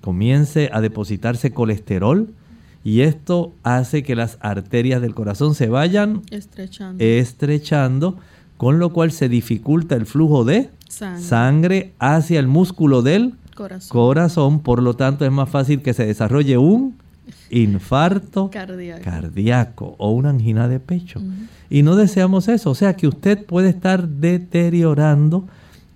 comience 0.00 0.70
a 0.72 0.80
depositarse 0.80 1.52
colesterol 1.52 2.30
y 2.84 3.00
esto 3.02 3.52
hace 3.62 4.02
que 4.02 4.16
las 4.16 4.38
arterias 4.40 5.00
del 5.02 5.14
corazón 5.14 5.54
se 5.54 5.68
vayan 5.68 6.22
estrechando, 6.30 7.02
estrechando 7.04 8.16
con 8.56 8.78
lo 8.78 8.92
cual 8.92 9.12
se 9.12 9.28
dificulta 9.28 9.94
el 9.96 10.06
flujo 10.06 10.44
de 10.44 10.70
Sangre. 10.88 11.22
sangre 11.22 11.92
hacia 11.98 12.38
el 12.40 12.46
músculo 12.48 13.02
del 13.02 13.34
Corazón. 13.54 13.88
corazón, 13.90 14.60
por 14.60 14.82
lo 14.82 14.94
tanto 14.94 15.24
es 15.24 15.32
más 15.32 15.48
fácil 15.48 15.82
que 15.82 15.94
se 15.94 16.06
desarrolle 16.06 16.58
un 16.58 16.96
infarto 17.50 18.50
Cardíaco. 18.52 19.02
cardíaco 19.04 19.94
o 19.98 20.10
una 20.10 20.30
angina 20.30 20.68
de 20.68 20.80
pecho. 20.80 21.20
Y 21.70 21.82
no 21.82 21.96
deseamos 21.96 22.48
eso, 22.48 22.70
o 22.70 22.74
sea 22.74 22.94
que 22.94 23.06
usted 23.06 23.44
puede 23.44 23.68
estar 23.70 24.06
deteriorando 24.08 25.46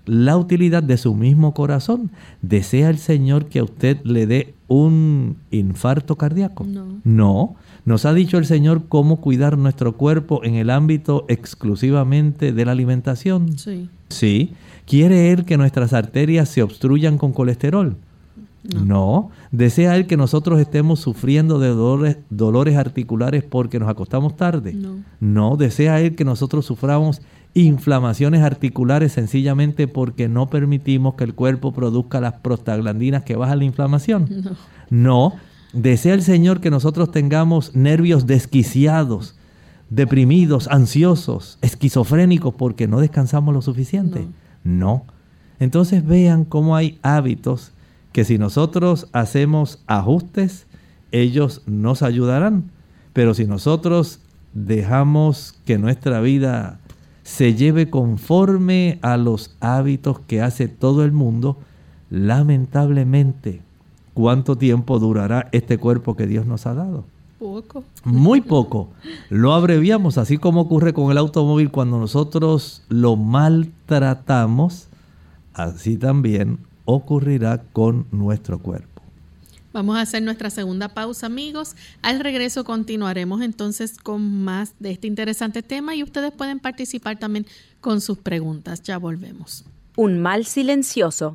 la 0.06 0.36
utilidad 0.36 0.82
de 0.82 0.96
su 0.96 1.14
mismo 1.14 1.52
corazón. 1.52 2.10
¿Desea 2.40 2.88
el 2.88 2.98
Señor 2.98 3.46
que 3.46 3.58
a 3.58 3.64
usted 3.64 3.98
le 4.04 4.26
dé 4.26 4.54
un 4.68 5.36
infarto 5.50 6.16
cardíaco? 6.16 6.64
No. 6.64 6.86
No. 7.04 7.56
Nos 7.84 8.04
ha 8.04 8.14
dicho 8.14 8.38
el 8.38 8.46
Señor 8.46 8.84
cómo 8.88 9.20
cuidar 9.20 9.58
nuestro 9.58 9.96
cuerpo 9.96 10.42
en 10.44 10.54
el 10.54 10.70
ámbito 10.70 11.24
exclusivamente 11.28 12.52
de 12.52 12.64
la 12.64 12.72
alimentación. 12.72 13.58
Sí. 13.58 13.88
Sí. 14.08 14.52
¿Quiere 14.86 15.32
Él 15.32 15.44
que 15.44 15.56
nuestras 15.56 15.92
arterias 15.92 16.48
se 16.48 16.62
obstruyan 16.62 17.18
con 17.18 17.32
colesterol? 17.32 17.96
No. 18.84 19.30
¿Desea 19.52 19.96
Él 19.96 20.06
que 20.06 20.16
nosotros 20.16 20.58
estemos 20.58 21.00
sufriendo 21.00 21.58
de 21.58 21.68
dolores, 21.68 22.18
dolores 22.30 22.76
articulares 22.76 23.44
porque 23.44 23.78
nos 23.78 23.88
acostamos 23.88 24.36
tarde? 24.36 24.72
No. 24.72 24.96
No. 25.20 25.56
¿Desea 25.56 26.00
Él 26.00 26.14
que 26.14 26.24
nosotros 26.24 26.66
suframos 26.66 27.20
inflamaciones 27.56 28.42
articulares 28.42 29.12
sencillamente 29.12 29.88
porque 29.88 30.28
no 30.28 30.48
permitimos 30.48 31.14
que 31.14 31.24
el 31.24 31.34
cuerpo 31.34 31.72
produzca 31.72 32.20
las 32.20 32.34
prostaglandinas 32.34 33.24
que 33.24 33.34
bajan 33.34 33.60
la 33.60 33.64
inflamación? 33.64 34.28
No. 34.90 35.30
No. 35.30 35.32
¿Desea 35.72 36.12
el 36.12 36.22
Señor 36.22 36.60
que 36.60 36.70
nosotros 36.70 37.10
tengamos 37.10 37.74
nervios 37.74 38.26
desquiciados, 38.26 39.36
deprimidos, 39.88 40.68
ansiosos, 40.68 41.58
esquizofrénicos 41.62 42.54
porque 42.54 42.88
no 42.88 43.00
descansamos 43.00 43.54
lo 43.54 43.62
suficiente? 43.62 44.26
No. 44.62 45.04
Entonces 45.58 46.04
vean 46.06 46.44
cómo 46.44 46.76
hay 46.76 46.98
hábitos 47.02 47.72
que 48.12 48.24
si 48.24 48.36
nosotros 48.36 49.08
hacemos 49.12 49.82
ajustes, 49.86 50.66
ellos 51.10 51.62
nos 51.66 52.02
ayudarán. 52.02 52.70
Pero 53.14 53.32
si 53.32 53.46
nosotros 53.46 54.20
dejamos 54.52 55.54
que 55.64 55.78
nuestra 55.78 56.20
vida 56.20 56.80
se 57.26 57.54
lleve 57.54 57.90
conforme 57.90 59.00
a 59.02 59.16
los 59.16 59.56
hábitos 59.58 60.20
que 60.28 60.42
hace 60.42 60.68
todo 60.68 61.02
el 61.02 61.10
mundo, 61.10 61.56
lamentablemente, 62.08 63.62
¿cuánto 64.14 64.56
tiempo 64.56 65.00
durará 65.00 65.48
este 65.50 65.76
cuerpo 65.76 66.14
que 66.14 66.28
Dios 66.28 66.46
nos 66.46 66.66
ha 66.66 66.74
dado? 66.74 67.02
Poco. 67.40 67.82
Muy 68.04 68.42
poco. 68.42 68.90
Lo 69.28 69.54
abreviamos, 69.54 70.18
así 70.18 70.38
como 70.38 70.60
ocurre 70.60 70.94
con 70.94 71.10
el 71.10 71.18
automóvil 71.18 71.72
cuando 71.72 71.98
nosotros 71.98 72.84
lo 72.88 73.16
maltratamos, 73.16 74.86
así 75.52 75.96
también 75.96 76.60
ocurrirá 76.84 77.60
con 77.72 78.06
nuestro 78.12 78.60
cuerpo. 78.60 78.95
Vamos 79.76 79.98
a 79.98 80.00
hacer 80.00 80.22
nuestra 80.22 80.48
segunda 80.48 80.88
pausa, 80.88 81.26
amigos. 81.26 81.76
Al 82.00 82.20
regreso 82.20 82.64
continuaremos 82.64 83.42
entonces 83.42 83.98
con 83.98 84.42
más 84.42 84.72
de 84.78 84.90
este 84.90 85.06
interesante 85.06 85.62
tema 85.62 85.94
y 85.94 86.02
ustedes 86.02 86.32
pueden 86.32 86.60
participar 86.60 87.18
también 87.18 87.44
con 87.82 88.00
sus 88.00 88.16
preguntas. 88.16 88.82
Ya 88.82 88.96
volvemos. 88.96 89.66
Un 89.94 90.18
mal 90.18 90.46
silencioso. 90.46 91.34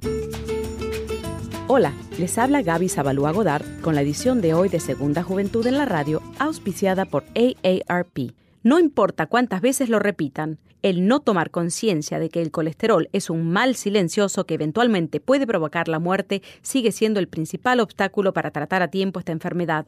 Hola, 1.67 1.93
les 2.17 2.39
habla 2.39 2.63
Gaby 2.63 2.89
Zabalúa 2.89 3.31
Godard 3.31 3.79
con 3.81 3.93
la 3.93 4.01
edición 4.01 4.41
de 4.41 4.55
hoy 4.55 4.69
de 4.69 4.79
Segunda 4.79 5.21
Juventud 5.21 5.67
en 5.67 5.77
la 5.77 5.85
Radio, 5.85 6.23
auspiciada 6.39 7.05
por 7.05 7.25
AARP. 7.35 8.40
No 8.63 8.79
importa 8.79 9.25
cuántas 9.25 9.61
veces 9.61 9.89
lo 9.89 9.97
repitan, 9.97 10.59
el 10.83 11.07
no 11.07 11.19
tomar 11.19 11.49
conciencia 11.49 12.19
de 12.19 12.29
que 12.29 12.43
el 12.43 12.51
colesterol 12.51 13.09
es 13.11 13.31
un 13.31 13.49
mal 13.49 13.75
silencioso 13.75 14.45
que 14.45 14.53
eventualmente 14.53 15.19
puede 15.19 15.47
provocar 15.47 15.87
la 15.87 15.97
muerte 15.97 16.43
sigue 16.61 16.91
siendo 16.91 17.19
el 17.19 17.27
principal 17.27 17.79
obstáculo 17.79 18.33
para 18.33 18.51
tratar 18.51 18.83
a 18.83 18.89
tiempo 18.89 19.19
esta 19.19 19.31
enfermedad. 19.31 19.87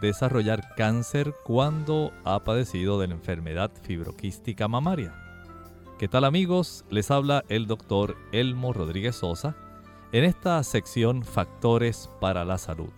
desarrollar 0.00 0.74
cáncer 0.76 1.34
cuando 1.44 2.12
ha 2.24 2.44
padecido 2.44 3.00
de 3.00 3.08
la 3.08 3.14
enfermedad 3.14 3.70
fibroquística 3.82 4.68
mamaria? 4.68 5.14
¿Qué 5.98 6.06
tal 6.06 6.24
amigos? 6.24 6.84
Les 6.90 7.10
habla 7.10 7.44
el 7.48 7.66
doctor 7.66 8.16
Elmo 8.32 8.72
Rodríguez 8.72 9.16
Sosa 9.16 9.56
en 10.12 10.24
esta 10.24 10.62
sección 10.62 11.22
Factores 11.24 12.08
para 12.20 12.44
la 12.44 12.58
Salud. 12.58 12.90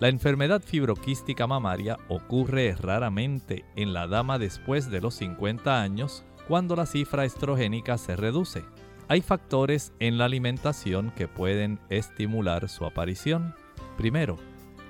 La 0.00 0.08
enfermedad 0.08 0.62
fibroquística 0.62 1.46
mamaria 1.46 1.98
ocurre 2.08 2.74
raramente 2.74 3.64
en 3.76 3.92
la 3.92 4.06
dama 4.06 4.38
después 4.38 4.90
de 4.90 5.00
los 5.00 5.14
50 5.14 5.80
años 5.80 6.24
cuando 6.48 6.74
la 6.74 6.86
cifra 6.86 7.24
estrogénica 7.24 7.98
se 7.98 8.16
reduce. 8.16 8.64
Hay 9.08 9.20
factores 9.20 9.92
en 9.98 10.18
la 10.18 10.24
alimentación 10.24 11.12
que 11.16 11.28
pueden 11.28 11.78
estimular 11.90 12.68
su 12.68 12.84
aparición. 12.84 13.54
Primero, 13.96 14.38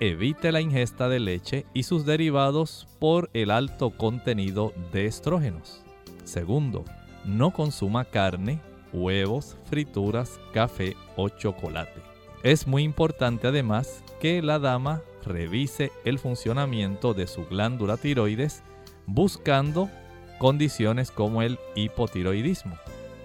evite 0.00 0.50
la 0.50 0.62
ingesta 0.62 1.10
de 1.10 1.20
leche 1.20 1.66
y 1.74 1.82
sus 1.82 2.06
derivados 2.06 2.88
por 2.98 3.28
el 3.34 3.50
alto 3.50 3.90
contenido 3.90 4.72
de 4.92 5.04
estrógenos. 5.04 5.82
Segundo, 6.24 6.84
no 7.26 7.50
consuma 7.50 8.06
carne, 8.06 8.60
huevos, 8.94 9.58
frituras, 9.64 10.40
café 10.54 10.96
o 11.16 11.28
chocolate. 11.28 12.00
Es 12.42 12.66
muy 12.66 12.82
importante 12.82 13.48
además 13.48 14.02
que 14.20 14.40
la 14.40 14.58
dama 14.58 15.02
revise 15.24 15.92
el 16.06 16.18
funcionamiento 16.18 17.12
de 17.12 17.26
su 17.26 17.44
glándula 17.44 17.98
tiroides 17.98 18.62
buscando 19.06 19.90
condiciones 20.38 21.10
como 21.10 21.42
el 21.42 21.58
hipotiroidismo. 21.74 22.76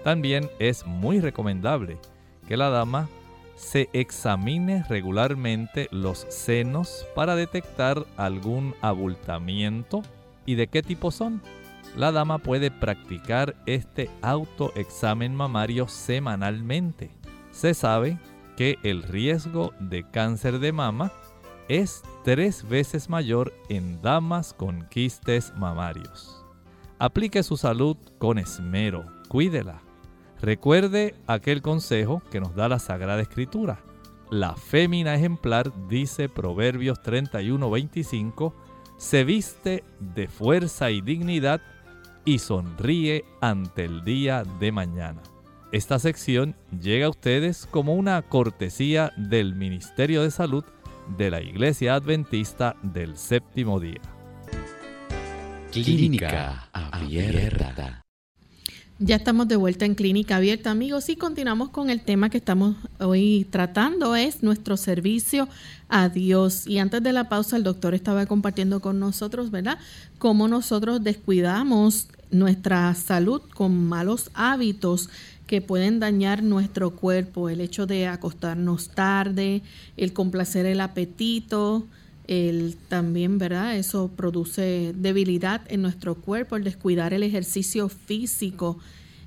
También 0.04 0.50
es 0.58 0.84
muy 0.84 1.20
recomendable 1.20 1.96
que 2.46 2.58
la 2.58 2.68
dama 2.68 3.08
se 3.56 3.88
examine 3.94 4.84
regularmente 4.88 5.88
los 5.90 6.26
senos 6.28 7.06
para 7.14 7.34
detectar 7.34 8.06
algún 8.16 8.74
abultamiento 8.82 10.02
y 10.44 10.54
de 10.54 10.68
qué 10.68 10.82
tipo 10.82 11.10
son. 11.10 11.42
La 11.96 12.12
dama 12.12 12.38
puede 12.38 12.70
practicar 12.70 13.56
este 13.64 14.10
autoexamen 14.20 15.34
mamario 15.34 15.88
semanalmente. 15.88 17.10
Se 17.50 17.72
sabe 17.72 18.18
que 18.56 18.78
el 18.82 19.02
riesgo 19.02 19.72
de 19.80 20.04
cáncer 20.08 20.58
de 20.58 20.72
mama 20.72 21.10
es 21.68 22.02
tres 22.24 22.68
veces 22.68 23.08
mayor 23.08 23.54
en 23.70 24.00
damas 24.02 24.52
con 24.52 24.86
quistes 24.88 25.54
mamarios. 25.56 26.44
Aplique 26.98 27.42
su 27.42 27.56
salud 27.56 27.96
con 28.18 28.38
esmero, 28.38 29.06
cuídela 29.28 29.85
Recuerde 30.40 31.14
aquel 31.26 31.62
consejo 31.62 32.22
que 32.30 32.40
nos 32.40 32.54
da 32.54 32.68
la 32.68 32.78
Sagrada 32.78 33.22
Escritura. 33.22 33.80
La 34.30 34.54
fémina 34.54 35.14
ejemplar, 35.14 35.72
dice 35.88 36.28
Proverbios 36.28 37.00
31:25, 37.02 38.52
se 38.96 39.24
viste 39.24 39.84
de 40.00 40.28
fuerza 40.28 40.90
y 40.90 41.00
dignidad 41.00 41.60
y 42.24 42.38
sonríe 42.38 43.24
ante 43.40 43.84
el 43.84 44.04
día 44.04 44.42
de 44.58 44.72
mañana. 44.72 45.22
Esta 45.72 45.98
sección 45.98 46.56
llega 46.80 47.06
a 47.06 47.10
ustedes 47.10 47.66
como 47.70 47.94
una 47.94 48.20
cortesía 48.22 49.12
del 49.16 49.54
Ministerio 49.54 50.22
de 50.22 50.30
Salud 50.30 50.64
de 51.16 51.30
la 51.30 51.40
Iglesia 51.40 51.94
Adventista 51.94 52.76
del 52.82 53.16
Séptimo 53.16 53.78
Día. 53.78 54.00
Clínica 55.72 56.68
Abierta. 56.72 58.05
Ya 58.98 59.16
estamos 59.16 59.46
de 59.46 59.56
vuelta 59.56 59.84
en 59.84 59.94
Clínica 59.94 60.36
Abierta, 60.36 60.70
amigos, 60.70 61.10
y 61.10 61.16
continuamos 61.16 61.68
con 61.68 61.90
el 61.90 62.00
tema 62.00 62.30
que 62.30 62.38
estamos 62.38 62.76
hoy 62.98 63.46
tratando, 63.50 64.16
es 64.16 64.42
nuestro 64.42 64.78
servicio 64.78 65.50
a 65.90 66.08
Dios. 66.08 66.66
Y 66.66 66.78
antes 66.78 67.02
de 67.02 67.12
la 67.12 67.28
pausa, 67.28 67.58
el 67.58 67.62
doctor 67.62 67.92
estaba 67.92 68.24
compartiendo 68.24 68.80
con 68.80 68.98
nosotros, 68.98 69.50
¿verdad?, 69.50 69.76
cómo 70.16 70.48
nosotros 70.48 71.04
descuidamos 71.04 72.08
nuestra 72.30 72.94
salud 72.94 73.42
con 73.52 73.86
malos 73.86 74.30
hábitos 74.32 75.10
que 75.46 75.60
pueden 75.60 76.00
dañar 76.00 76.42
nuestro 76.42 76.92
cuerpo, 76.92 77.50
el 77.50 77.60
hecho 77.60 77.86
de 77.86 78.06
acostarnos 78.06 78.88
tarde, 78.88 79.60
el 79.98 80.14
complacer 80.14 80.64
el 80.64 80.80
apetito, 80.80 81.84
el 82.28 82.76
también, 82.88 83.38
¿verdad? 83.38 83.76
Eso 83.76 84.10
produce 84.14 84.92
debilidad 84.96 85.62
en 85.68 85.82
nuestro 85.82 86.14
cuerpo, 86.14 86.56
el 86.56 86.64
descuidar 86.64 87.12
el 87.12 87.22
ejercicio 87.22 87.88
físico. 87.88 88.78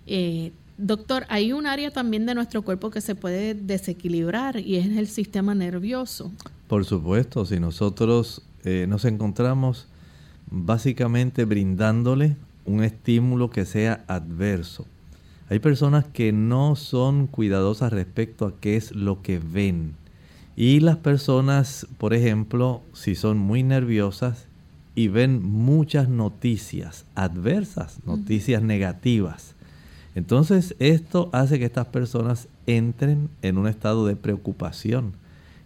Eh, 0.07 0.51
doctor, 0.77 1.25
hay 1.29 1.53
un 1.53 1.65
área 1.65 1.91
también 1.91 2.25
de 2.25 2.35
nuestro 2.35 2.61
cuerpo 2.61 2.89
que 2.89 3.01
se 3.01 3.15
puede 3.15 3.53
desequilibrar 3.53 4.59
y 4.59 4.77
es 4.77 4.97
el 4.97 5.07
sistema 5.07 5.55
nervioso. 5.55 6.31
Por 6.67 6.85
supuesto, 6.85 7.45
si 7.45 7.59
nosotros 7.59 8.41
eh, 8.63 8.85
nos 8.87 9.05
encontramos 9.05 9.87
básicamente 10.51 11.45
brindándole 11.45 12.35
un 12.65 12.83
estímulo 12.83 13.49
que 13.49 13.65
sea 13.65 14.03
adverso. 14.07 14.85
Hay 15.49 15.59
personas 15.59 16.05
que 16.05 16.31
no 16.31 16.75
son 16.75 17.25
cuidadosas 17.25 17.91
respecto 17.91 18.45
a 18.45 18.53
qué 18.59 18.77
es 18.77 18.91
lo 18.91 19.21
que 19.21 19.39
ven 19.39 19.95
y 20.59 20.81
las 20.81 20.97
personas, 20.97 21.87
por 21.97 22.13
ejemplo, 22.13 22.81
si 22.91 23.15
son 23.15 23.37
muy 23.37 23.63
nerviosas 23.63 24.45
y 24.93 25.07
ven 25.07 25.41
muchas 25.41 26.09
noticias 26.09 27.05
adversas, 27.15 28.05
noticias 28.05 28.61
negativas, 28.61 29.55
entonces 30.15 30.75
esto 30.79 31.29
hace 31.31 31.59
que 31.59 31.65
estas 31.65 31.87
personas 31.87 32.49
entren 32.67 33.29
en 33.41 33.57
un 33.57 33.69
estado 33.69 34.05
de 34.05 34.17
preocupación, 34.17 35.13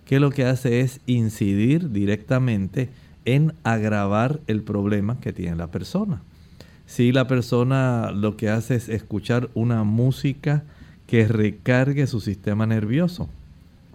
que 0.05 0.19
lo 0.19 0.29
que 0.29 0.45
hace 0.45 0.81
es 0.81 1.01
incidir 1.07 1.89
directamente 1.89 2.89
en 3.25 3.55
agravar 3.63 4.41
el 4.45 4.61
problema 4.61 5.19
que 5.19 5.33
tiene 5.33 5.55
la 5.55 5.71
persona. 5.71 6.21
Si 6.85 7.11
la 7.11 7.27
persona 7.27 8.11
lo 8.11 8.37
que 8.37 8.49
hace 8.49 8.75
es 8.75 8.89
escuchar 8.89 9.49
una 9.55 9.83
música 9.85 10.65
que 11.07 11.27
recargue 11.27 12.05
su 12.05 12.19
sistema 12.19 12.67
nervioso, 12.67 13.27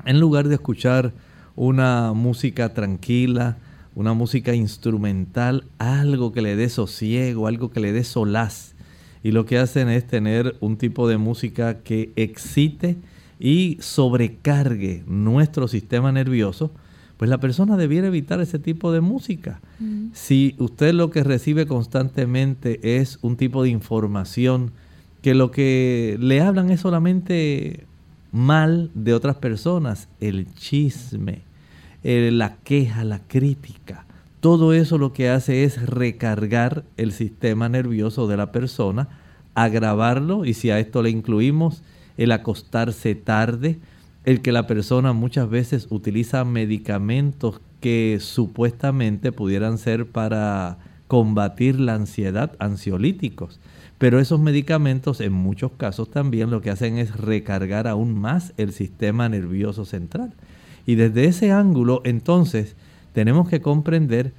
en 0.04 0.20
lugar 0.20 0.48
de 0.48 0.54
escuchar 0.54 1.12
una 1.56 2.12
música 2.12 2.72
tranquila, 2.72 3.58
una 3.94 4.12
música 4.12 4.54
instrumental, 4.54 5.64
algo 5.78 6.32
que 6.32 6.40
le 6.40 6.54
dé 6.54 6.68
sosiego, 6.68 7.48
algo 7.48 7.70
que 7.70 7.80
le 7.80 7.92
dé 7.92 8.04
solaz. 8.04 8.74
Y 9.24 9.32
lo 9.32 9.44
que 9.44 9.58
hacen 9.58 9.88
es 9.88 10.06
tener 10.06 10.56
un 10.60 10.76
tipo 10.76 11.08
de 11.08 11.18
música 11.18 11.78
que 11.78 12.12
excite 12.14 12.96
y 13.40 13.76
sobrecargue 13.80 15.02
nuestro 15.06 15.66
sistema 15.66 16.12
nervioso, 16.12 16.70
pues 17.16 17.28
la 17.28 17.38
persona 17.38 17.76
debiera 17.76 18.06
evitar 18.06 18.40
ese 18.40 18.60
tipo 18.60 18.92
de 18.92 19.00
música. 19.00 19.60
Mm. 19.80 20.10
Si 20.12 20.54
usted 20.58 20.94
lo 20.94 21.10
que 21.10 21.24
recibe 21.24 21.66
constantemente 21.66 23.00
es 23.00 23.18
un 23.22 23.36
tipo 23.36 23.64
de 23.64 23.70
información 23.70 24.70
que 25.22 25.34
lo 25.34 25.50
que 25.50 26.16
le 26.20 26.40
hablan 26.40 26.70
es 26.70 26.80
solamente 26.80 27.87
mal 28.32 28.90
de 28.94 29.14
otras 29.14 29.36
personas, 29.36 30.08
el 30.20 30.52
chisme, 30.54 31.42
la 32.02 32.56
queja, 32.56 33.04
la 33.04 33.20
crítica. 33.20 34.06
Todo 34.40 34.72
eso 34.72 34.98
lo 34.98 35.12
que 35.12 35.30
hace 35.30 35.64
es 35.64 35.84
recargar 35.84 36.84
el 36.96 37.12
sistema 37.12 37.68
nervioso 37.68 38.28
de 38.28 38.36
la 38.36 38.52
persona, 38.52 39.08
agravarlo 39.54 40.44
y 40.44 40.54
si 40.54 40.70
a 40.70 40.78
esto 40.78 41.02
le 41.02 41.10
incluimos 41.10 41.82
el 42.16 42.32
acostarse 42.32 43.14
tarde, 43.14 43.78
el 44.24 44.40
que 44.40 44.52
la 44.52 44.66
persona 44.66 45.12
muchas 45.12 45.48
veces 45.50 45.86
utiliza 45.90 46.44
medicamentos 46.44 47.60
que 47.80 48.18
supuestamente 48.20 49.32
pudieran 49.32 49.78
ser 49.78 50.06
para 50.06 50.78
combatir 51.06 51.80
la 51.80 51.94
ansiedad, 51.94 52.52
ansiolíticos. 52.58 53.58
Pero 53.98 54.20
esos 54.20 54.40
medicamentos 54.40 55.20
en 55.20 55.32
muchos 55.32 55.72
casos 55.72 56.10
también 56.10 56.50
lo 56.50 56.60
que 56.60 56.70
hacen 56.70 56.98
es 56.98 57.16
recargar 57.16 57.88
aún 57.88 58.14
más 58.14 58.54
el 58.56 58.72
sistema 58.72 59.28
nervioso 59.28 59.84
central. 59.84 60.32
Y 60.86 60.94
desde 60.94 61.26
ese 61.26 61.52
ángulo 61.52 62.00
entonces 62.04 62.76
tenemos 63.12 63.48
que 63.48 63.60
comprender 63.60 64.32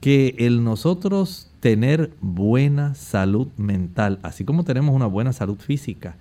que 0.00 0.34
el 0.38 0.62
nosotros 0.62 1.50
tener 1.60 2.12
buena 2.20 2.94
salud 2.94 3.48
mental, 3.56 4.18
así 4.22 4.44
como 4.44 4.64
tenemos 4.64 4.94
una 4.94 5.06
buena 5.06 5.32
salud 5.32 5.58
física, 5.58 6.16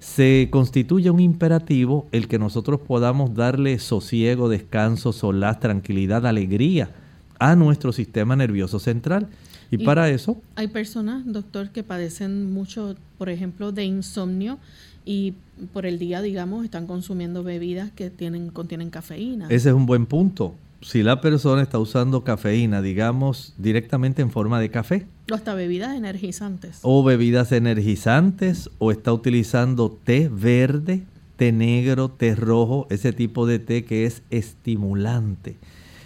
se 0.00 0.48
constituye 0.50 1.10
un 1.10 1.20
imperativo 1.20 2.08
el 2.10 2.26
que 2.26 2.38
nosotros 2.38 2.80
podamos 2.80 3.34
darle 3.34 3.78
sosiego, 3.78 4.48
descanso, 4.48 5.12
solaz, 5.12 5.60
tranquilidad, 5.60 6.26
alegría 6.26 6.90
a 7.38 7.54
nuestro 7.54 7.92
sistema 7.92 8.34
nervioso 8.34 8.78
central. 8.78 9.28
Y, 9.70 9.84
para 9.84 10.10
eso... 10.10 10.40
Hay 10.56 10.68
personas, 10.68 11.22
doctor, 11.26 11.70
que 11.70 11.82
padecen 11.82 12.52
mucho, 12.52 12.96
por 13.18 13.28
ejemplo, 13.28 13.72
de 13.72 13.84
insomnio 13.84 14.58
y 15.04 15.34
por 15.72 15.86
el 15.86 15.98
día, 15.98 16.22
digamos, 16.22 16.64
están 16.64 16.86
consumiendo 16.86 17.42
bebidas 17.42 17.90
que 17.92 18.10
tienen, 18.10 18.50
contienen 18.50 18.90
cafeína. 18.90 19.46
Ese 19.48 19.68
es 19.68 19.74
un 19.74 19.86
buen 19.86 20.06
punto. 20.06 20.54
Si 20.82 21.02
la 21.02 21.20
persona 21.20 21.62
está 21.62 21.78
usando 21.78 22.24
cafeína, 22.24 22.80
digamos, 22.80 23.54
directamente 23.58 24.22
en 24.22 24.30
forma 24.30 24.58
de 24.60 24.70
café. 24.70 25.06
O 25.30 25.34
hasta 25.34 25.54
bebidas 25.54 25.94
energizantes. 25.94 26.78
O 26.82 27.04
bebidas 27.04 27.52
energizantes, 27.52 28.70
o 28.78 28.90
está 28.90 29.12
utilizando 29.12 29.90
té 29.90 30.30
verde, 30.32 31.04
té 31.36 31.52
negro, 31.52 32.10
té 32.10 32.34
rojo, 32.34 32.86
ese 32.90 33.12
tipo 33.12 33.46
de 33.46 33.58
té 33.58 33.84
que 33.84 34.06
es 34.06 34.22
estimulante. 34.30 35.58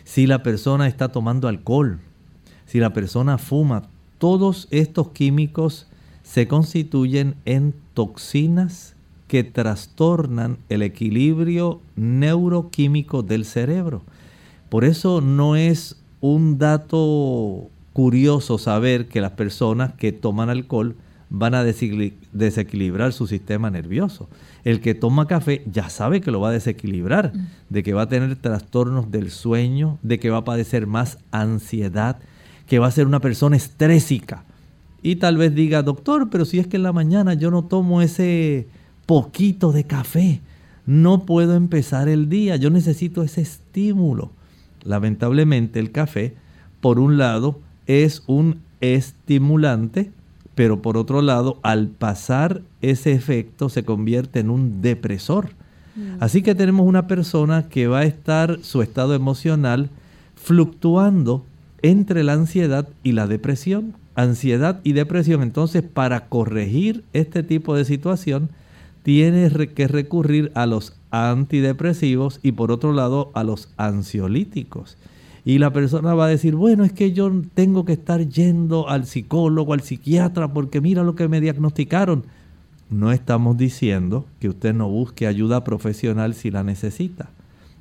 Si 0.02 0.26
la 0.26 0.42
persona 0.42 0.88
está 0.88 1.10
tomando 1.12 1.46
alcohol, 1.46 2.00
si 2.74 2.80
la 2.80 2.92
persona 2.92 3.38
fuma, 3.38 3.84
todos 4.18 4.66
estos 4.72 5.10
químicos 5.10 5.86
se 6.24 6.48
constituyen 6.48 7.36
en 7.44 7.72
toxinas 7.94 8.96
que 9.28 9.44
trastornan 9.44 10.58
el 10.68 10.82
equilibrio 10.82 11.80
neuroquímico 11.94 13.22
del 13.22 13.44
cerebro. 13.44 14.02
Por 14.70 14.84
eso 14.84 15.20
no 15.20 15.54
es 15.54 16.02
un 16.20 16.58
dato 16.58 17.68
curioso 17.92 18.58
saber 18.58 19.06
que 19.06 19.20
las 19.20 19.30
personas 19.30 19.92
que 19.92 20.10
toman 20.10 20.50
alcohol 20.50 20.96
van 21.30 21.54
a 21.54 21.62
desequilibrar 21.62 23.12
su 23.12 23.28
sistema 23.28 23.70
nervioso. 23.70 24.28
El 24.64 24.80
que 24.80 24.96
toma 24.96 25.28
café 25.28 25.62
ya 25.70 25.90
sabe 25.90 26.20
que 26.20 26.32
lo 26.32 26.40
va 26.40 26.48
a 26.48 26.52
desequilibrar, 26.52 27.34
de 27.68 27.82
que 27.84 27.94
va 27.94 28.02
a 28.02 28.08
tener 28.08 28.34
trastornos 28.34 29.12
del 29.12 29.30
sueño, 29.30 30.00
de 30.02 30.18
que 30.18 30.30
va 30.30 30.38
a 30.38 30.44
padecer 30.44 30.88
más 30.88 31.18
ansiedad, 31.30 32.18
que 32.66 32.78
va 32.78 32.86
a 32.86 32.92
ser 32.92 33.06
una 33.06 33.20
persona 33.20 33.56
estrésica. 33.56 34.44
Y 35.02 35.16
tal 35.16 35.36
vez 35.36 35.54
diga, 35.54 35.82
doctor, 35.82 36.30
pero 36.30 36.44
si 36.44 36.58
es 36.58 36.66
que 36.66 36.76
en 36.76 36.82
la 36.82 36.92
mañana 36.92 37.34
yo 37.34 37.50
no 37.50 37.64
tomo 37.64 38.00
ese 38.00 38.66
poquito 39.06 39.70
de 39.70 39.84
café, 39.84 40.40
no 40.86 41.26
puedo 41.26 41.54
empezar 41.56 42.08
el 42.08 42.28
día, 42.28 42.56
yo 42.56 42.70
necesito 42.70 43.22
ese 43.22 43.42
estímulo. 43.42 44.30
Lamentablemente 44.82 45.78
el 45.78 45.92
café, 45.92 46.34
por 46.80 46.98
un 46.98 47.18
lado, 47.18 47.60
es 47.86 48.22
un 48.26 48.60
estimulante, 48.80 50.10
pero 50.54 50.82
por 50.82 50.96
otro 50.96 51.22
lado, 51.22 51.58
al 51.62 51.88
pasar 51.88 52.62
ese 52.80 53.12
efecto 53.12 53.68
se 53.68 53.84
convierte 53.84 54.40
en 54.40 54.50
un 54.50 54.82
depresor. 54.82 55.50
Mm. 55.96 56.16
Así 56.20 56.42
que 56.42 56.54
tenemos 56.54 56.86
una 56.86 57.06
persona 57.06 57.68
que 57.68 57.86
va 57.86 58.00
a 58.00 58.04
estar 58.04 58.58
su 58.62 58.82
estado 58.82 59.14
emocional 59.14 59.90
fluctuando 60.34 61.44
entre 61.84 62.24
la 62.24 62.32
ansiedad 62.32 62.88
y 63.02 63.12
la 63.12 63.26
depresión. 63.26 63.92
Ansiedad 64.14 64.80
y 64.84 64.94
depresión. 64.94 65.42
Entonces, 65.42 65.82
para 65.82 66.28
corregir 66.28 67.04
este 67.12 67.42
tipo 67.42 67.76
de 67.76 67.84
situación, 67.84 68.48
tienes 69.02 69.52
que 69.74 69.86
recurrir 69.86 70.50
a 70.54 70.64
los 70.64 70.96
antidepresivos 71.10 72.40
y 72.42 72.52
por 72.52 72.72
otro 72.72 72.94
lado 72.94 73.30
a 73.34 73.44
los 73.44 73.68
ansiolíticos. 73.76 74.96
Y 75.44 75.58
la 75.58 75.74
persona 75.74 76.14
va 76.14 76.24
a 76.24 76.28
decir, 76.28 76.54
bueno, 76.54 76.84
es 76.84 76.92
que 76.94 77.12
yo 77.12 77.30
tengo 77.52 77.84
que 77.84 77.92
estar 77.92 78.26
yendo 78.26 78.88
al 78.88 79.04
psicólogo, 79.04 79.74
al 79.74 79.82
psiquiatra, 79.82 80.54
porque 80.54 80.80
mira 80.80 81.02
lo 81.02 81.14
que 81.14 81.28
me 81.28 81.42
diagnosticaron. 81.42 82.24
No 82.88 83.12
estamos 83.12 83.58
diciendo 83.58 84.24
que 84.40 84.48
usted 84.48 84.72
no 84.72 84.88
busque 84.88 85.26
ayuda 85.26 85.64
profesional 85.64 86.32
si 86.32 86.50
la 86.50 86.64
necesita. 86.64 87.28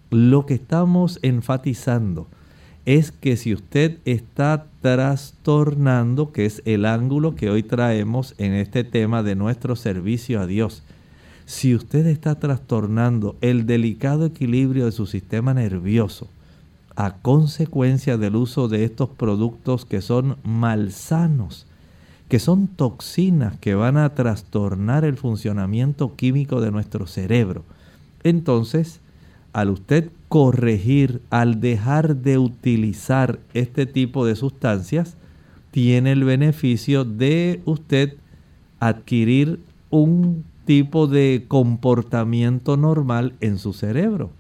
Lo 0.10 0.46
que 0.46 0.56
estamos 0.56 1.20
enfatizando 1.22 2.28
es 2.86 3.12
que 3.12 3.38
si 3.38 3.54
usted 3.54 3.98
está 4.06 4.66
trastornando, 4.82 6.32
que 6.32 6.46
es 6.46 6.62
el 6.66 6.86
ángulo 6.86 7.36
que 7.36 7.50
hoy 7.50 7.64
traemos 7.64 8.36
en 8.38 8.54
este 8.54 8.84
tema 8.84 9.24
de 9.24 9.36
nuestro 9.36 9.76
servicio 9.76 10.42
a 10.42 10.48
Dios, 10.48 10.84
si 11.46 11.76
usted 11.76 12.06
está 12.08 12.36
trastornando 12.36 13.36
el 13.42 13.66
delicado 13.66 14.26
equilibrio 14.26 14.86
de 14.86 14.92
su 14.92 15.06
sistema 15.06 15.54
nervioso 15.54 16.28
a 16.96 17.16
consecuencia 17.16 18.18
del 18.18 18.36
uso 18.36 18.68
de 18.68 18.84
estos 18.84 19.10
productos 19.10 19.86
que 19.86 20.02
son 20.02 20.38
malsanos, 20.44 21.66
que 22.30 22.40
son 22.40 22.68
toxinas 22.68 23.58
que 23.60 23.76
van 23.76 23.98
a 23.98 24.14
trastornar 24.14 25.06
el 25.06 25.18
funcionamiento 25.18 26.16
químico 26.16 26.62
de 26.62 26.72
nuestro 26.72 27.08
cerebro, 27.08 27.64
entonces 28.24 29.00
al 29.54 29.70
usted 29.70 30.10
corregir, 30.34 31.22
al 31.30 31.62
dejar 31.62 32.16
de 32.16 32.40
utilizar 32.40 33.38
este 33.54 33.86
tipo 33.86 34.26
de 34.26 34.36
sustancias, 34.36 35.16
tiene 35.70 36.12
el 36.12 36.24
beneficio 36.24 37.06
de 37.06 37.62
usted 37.66 38.16
adquirir 38.80 39.60
un 39.92 40.44
tipo 40.66 41.06
de 41.06 41.46
comportamiento 41.48 42.78
normal 42.78 43.36
en 43.42 43.60
su 43.60 43.74
cerebro. 43.74 44.32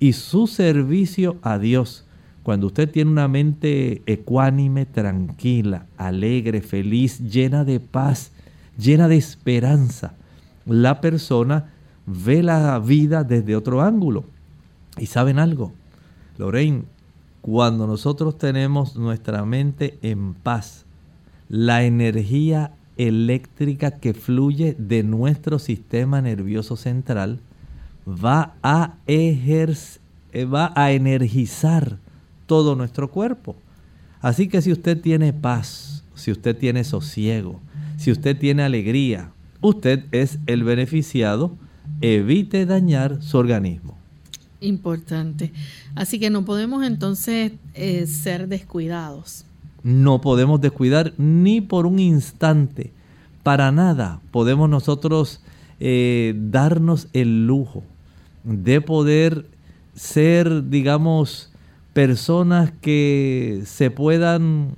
Y 0.00 0.14
su 0.14 0.46
servicio 0.46 1.36
a 1.42 1.58
Dios, 1.58 2.06
cuando 2.42 2.68
usted 2.68 2.90
tiene 2.90 3.10
una 3.10 3.28
mente 3.28 4.00
ecuánime, 4.06 4.86
tranquila, 4.86 5.84
alegre, 5.98 6.62
feliz, 6.62 7.18
llena 7.30 7.62
de 7.66 7.78
paz, 7.78 8.32
llena 8.78 9.06
de 9.06 9.18
esperanza, 9.18 10.14
la 10.64 11.02
persona 11.02 11.74
ve 12.06 12.42
la 12.42 12.78
vida 12.78 13.22
desde 13.22 13.54
otro 13.54 13.82
ángulo. 13.82 14.31
Y 14.98 15.06
saben 15.06 15.38
algo, 15.38 15.72
Lorraine, 16.38 16.84
cuando 17.40 17.86
nosotros 17.86 18.38
tenemos 18.38 18.96
nuestra 18.96 19.44
mente 19.44 19.98
en 20.02 20.34
paz, 20.34 20.84
la 21.48 21.84
energía 21.84 22.72
eléctrica 22.96 23.92
que 23.92 24.14
fluye 24.14 24.76
de 24.78 25.02
nuestro 25.02 25.58
sistema 25.58 26.20
nervioso 26.20 26.76
central 26.76 27.40
va 28.06 28.54
a, 28.62 28.94
eh, 29.06 30.44
va 30.44 30.72
a 30.74 30.92
energizar 30.92 31.98
todo 32.46 32.74
nuestro 32.74 33.10
cuerpo. 33.10 33.56
Así 34.20 34.48
que 34.48 34.62
si 34.62 34.72
usted 34.72 35.00
tiene 35.00 35.32
paz, 35.32 36.04
si 36.14 36.30
usted 36.30 36.56
tiene 36.56 36.84
sosiego, 36.84 37.60
si 37.96 38.12
usted 38.12 38.38
tiene 38.38 38.62
alegría, 38.62 39.32
usted 39.60 40.04
es 40.12 40.38
el 40.46 40.64
beneficiado, 40.64 41.56
evite 42.00 42.66
dañar 42.66 43.22
su 43.22 43.38
organismo. 43.38 44.01
Importante. 44.62 45.52
Así 45.94 46.18
que 46.18 46.30
no 46.30 46.44
podemos 46.44 46.84
entonces 46.84 47.52
eh, 47.74 48.06
ser 48.06 48.48
descuidados. 48.48 49.44
No 49.82 50.20
podemos 50.20 50.60
descuidar 50.60 51.12
ni 51.18 51.60
por 51.60 51.86
un 51.86 51.98
instante. 51.98 52.92
Para 53.42 53.72
nada 53.72 54.20
podemos 54.30 54.70
nosotros 54.70 55.40
eh, 55.80 56.34
darnos 56.36 57.08
el 57.12 57.46
lujo 57.46 57.82
de 58.44 58.80
poder 58.80 59.46
ser, 59.94 60.68
digamos, 60.70 61.50
personas 61.92 62.72
que 62.80 63.62
se 63.66 63.90
puedan 63.90 64.74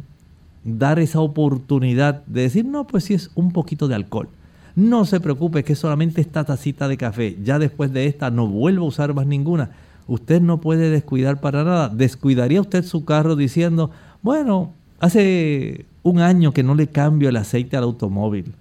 dar 0.65 0.99
esa 0.99 1.21
oportunidad 1.21 2.25
de 2.25 2.43
decir, 2.43 2.65
no, 2.65 2.87
pues 2.87 3.05
si 3.05 3.15
es 3.15 3.31
un 3.35 3.53
poquito 3.53 3.87
de 3.87 3.95
alcohol 3.95 4.29
no 4.77 5.05
se 5.05 5.21
preocupe, 5.21 5.65
que 5.65 5.75
solamente 5.75 6.21
esta 6.21 6.45
tacita 6.45 6.89
de 6.89 6.97
café. 6.97 7.37
Ya 7.43 7.59
después 7.59 7.93
de 7.93 8.07
esta 8.07 8.31
no 8.31 8.47
vuelvo 8.47 8.87
a 8.87 8.89
usar 8.89 9.15
más 9.15 9.27
ninguna. 9.27 9.71
Usted 10.07 10.41
no 10.41 10.61
puede 10.61 10.91
descuidar 10.91 11.41
para 11.41 11.65
nada. 11.65 11.89
¿Descuidaría 11.89 12.61
usted 12.61 12.85
su 12.85 13.05
carro 13.05 13.37
diciendo, 13.37 13.91
bueno, 14.23 14.73
hace 15.01 15.87
un 16.03 16.21
año 16.21 16.53
que 16.53 16.63
no 16.63 16.75
le 16.75 16.89
cambio 16.89 17.29
el 17.29 17.37
aceite 17.37 17.77
al 17.77 17.85
automóvil? 17.85 18.53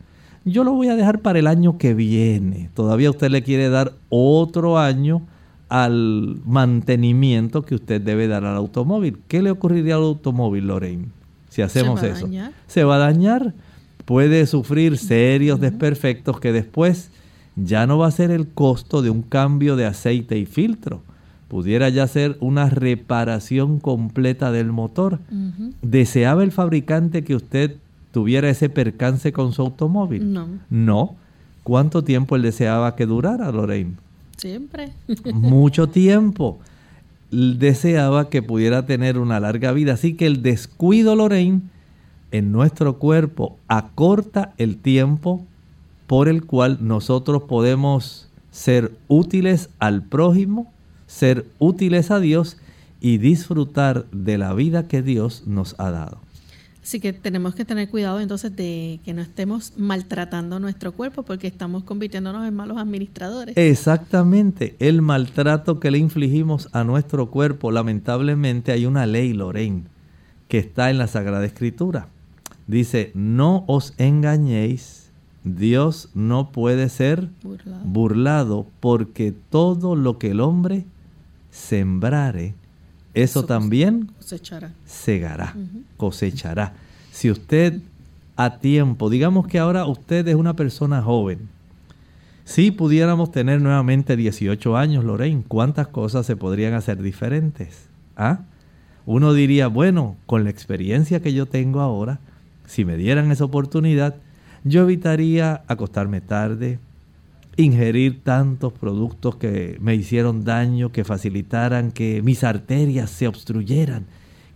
Yo 0.46 0.64
lo 0.64 0.74
voy 0.74 0.90
a 0.90 0.96
dejar 0.96 1.20
para 1.20 1.40
el 1.40 1.48
año 1.48 1.78
que 1.78 1.94
viene. 1.94 2.70
Todavía 2.74 3.10
usted 3.10 3.32
le 3.32 3.44
quiere 3.44 3.70
dar 3.70 3.94
otro 4.10 4.78
año 4.78 5.24
al 5.70 6.38
mantenimiento 6.46 7.64
que 7.64 7.76
usted 7.76 8.02
debe 8.02 8.28
dar 8.28 8.46
al 8.46 8.56
automóvil. 8.56 9.20
¿Qué 9.28 9.42
le 9.42 9.52
ocurriría 9.52 9.96
al 9.96 10.04
automóvil, 10.04 10.68
Lorraine, 10.68 11.08
si 11.50 11.62
hacemos 11.62 12.04
eso? 12.04 12.30
Se 12.68 12.84
va 12.84 12.98
a 12.98 13.00
dañar 13.00 13.54
puede 14.06 14.46
sufrir 14.46 14.98
serios 14.98 15.60
desperfectos 15.60 16.40
que 16.40 16.52
después 16.52 17.10
ya 17.56 17.86
no 17.88 17.98
va 17.98 18.08
a 18.08 18.12
ser 18.12 18.32
el 18.32 18.48
costo 18.48 19.02
de 19.02 19.10
un 19.10 19.22
cambio 19.22 19.76
de 19.76 19.86
aceite 19.86 20.38
y 20.38 20.46
filtro. 20.46 21.02
Pudiera 21.48 21.90
ya 21.90 22.08
ser 22.08 22.38
una 22.40 22.70
reparación 22.70 23.80
completa 23.80 24.52
del 24.52 24.72
motor. 24.72 25.20
¿Deseaba 25.84 26.44
el 26.44 26.52
fabricante 26.52 27.24
que 27.24 27.36
usted 27.36 27.76
tuviera 28.12 28.50
ese 28.50 28.70
percance 28.70 29.32
con 29.32 29.54
su 29.54 29.62
automóvil? 29.62 30.34
No. 30.34 30.48
No. 30.70 31.16
¿Cuánto 31.62 32.04
tiempo 32.04 32.36
él 32.36 32.42
deseaba 32.42 32.96
que 32.96 33.06
durara, 33.06 33.52
Lorraine? 33.52 33.94
Siempre. 34.38 34.94
Mucho 35.32 35.88
tiempo. 35.90 36.60
Deseaba 37.32 38.30
que 38.30 38.42
pudiera 38.42 38.86
tener 38.86 39.20
una 39.20 39.40
larga 39.40 39.72
vida. 39.74 39.94
Así 39.94 40.16
que 40.16 40.26
el 40.26 40.42
descuido, 40.42 41.16
Lorraine, 41.16 41.62
en 42.34 42.52
nuestro 42.52 42.98
cuerpo 42.98 43.58
acorta 43.68 44.54
el 44.58 44.78
tiempo 44.78 45.46
por 46.08 46.28
el 46.28 46.46
cual 46.46 46.80
nosotros 46.82 47.44
podemos 47.44 48.28
ser 48.52 48.92
útiles 49.08 49.70
al 49.80 50.04
prójimo, 50.04 50.74
ser 51.08 51.46
útiles 51.60 52.12
a 52.12 52.20
Dios 52.20 52.58
y 53.00 53.20
disfrutar 53.20 54.06
de 54.12 54.38
la 54.38 54.54
vida 54.54 54.88
que 54.88 55.02
Dios 55.02 55.44
nos 55.46 55.76
ha 55.80 55.92
dado. 55.92 56.20
Así 56.82 57.00
que 57.00 57.14
tenemos 57.14 57.56
que 57.56 57.66
tener 57.66 57.90
cuidado 57.90 58.20
entonces 58.20 58.54
de 58.56 59.00
que 59.06 59.14
no 59.14 59.22
estemos 59.22 59.74
maltratando 59.78 60.60
nuestro 60.60 60.92
cuerpo 60.92 61.24
porque 61.24 61.48
estamos 61.48 61.84
convirtiéndonos 61.84 62.46
en 62.48 62.54
malos 62.56 62.78
administradores. 62.78 63.56
Exactamente, 63.56 64.76
el 64.80 65.02
maltrato 65.02 65.80
que 65.80 65.92
le 65.92 66.00
infligimos 66.00 66.68
a 66.74 66.84
nuestro 66.84 67.30
cuerpo, 67.30 67.72
lamentablemente 67.72 68.72
hay 68.72 68.86
una 68.86 69.06
ley, 69.06 69.34
Lorraine, 69.34 69.84
que 70.48 70.58
está 70.58 70.90
en 70.90 70.98
la 70.98 71.08
Sagrada 71.08 71.46
Escritura. 71.46 72.10
Dice, 72.68 73.12
no 73.14 73.66
os 73.68 73.94
engañéis, 73.98 75.12
Dios 75.44 76.10
no 76.14 76.52
puede 76.52 76.90
ser 76.90 77.30
burlado, 77.84 78.68
porque 78.80 79.34
todo 79.50 79.96
lo 79.96 80.18
que 80.18 80.32
el 80.32 80.40
hombre 80.40 80.86
sembrare, 81.52 82.56
eso 83.14 83.46
también 83.46 84.12
cosechará. 84.18 84.72
segará, 84.86 85.56
cosechará. 85.98 86.74
Si 87.12 87.30
usted 87.30 87.82
a 88.36 88.58
tiempo, 88.58 89.10
digamos 89.10 89.48
que 89.48 89.60
ahora 89.60 89.86
usted 89.86 90.28
es 90.28 90.36
una 90.36 90.56
persona 90.56 91.02
joven, 91.02 91.50
si 92.46 92.72
pudiéramos 92.72 93.32
tener 93.32 93.62
nuevamente 93.62 94.18
18 94.18 94.76
años, 94.76 95.04
Lorraine, 95.04 95.44
¿cuántas 95.48 95.88
cosas 95.88 96.26
se 96.26 96.36
podrían 96.36 96.74
hacer 96.74 97.02
diferentes? 97.02 97.88
¿Ah? 98.18 98.40
Uno 99.06 99.34
diría, 99.34 99.68
bueno, 99.68 100.18
con 100.26 100.44
la 100.44 100.50
experiencia 100.50 101.22
que 101.22 101.34
yo 101.34 101.46
tengo 101.46 101.80
ahora, 101.80 102.20
si 102.74 102.86
me 102.86 102.98
dieran 102.98 103.32
esa 103.32 103.46
oportunidad, 103.46 104.16
yo 104.64 104.82
evitaría 104.82 105.62
acostarme 105.68 106.22
tarde, 106.22 106.80
ingerir 107.56 108.24
tantos 108.24 108.74
productos 108.74 109.36
que 109.36 109.78
me 109.80 109.94
hicieron 109.94 110.44
daño, 110.44 110.92
que 110.92 111.04
facilitaran 111.04 111.92
que 111.92 112.24
mis 112.24 112.44
arterias 112.44 113.12
se 113.12 113.28
obstruyeran, 113.28 114.08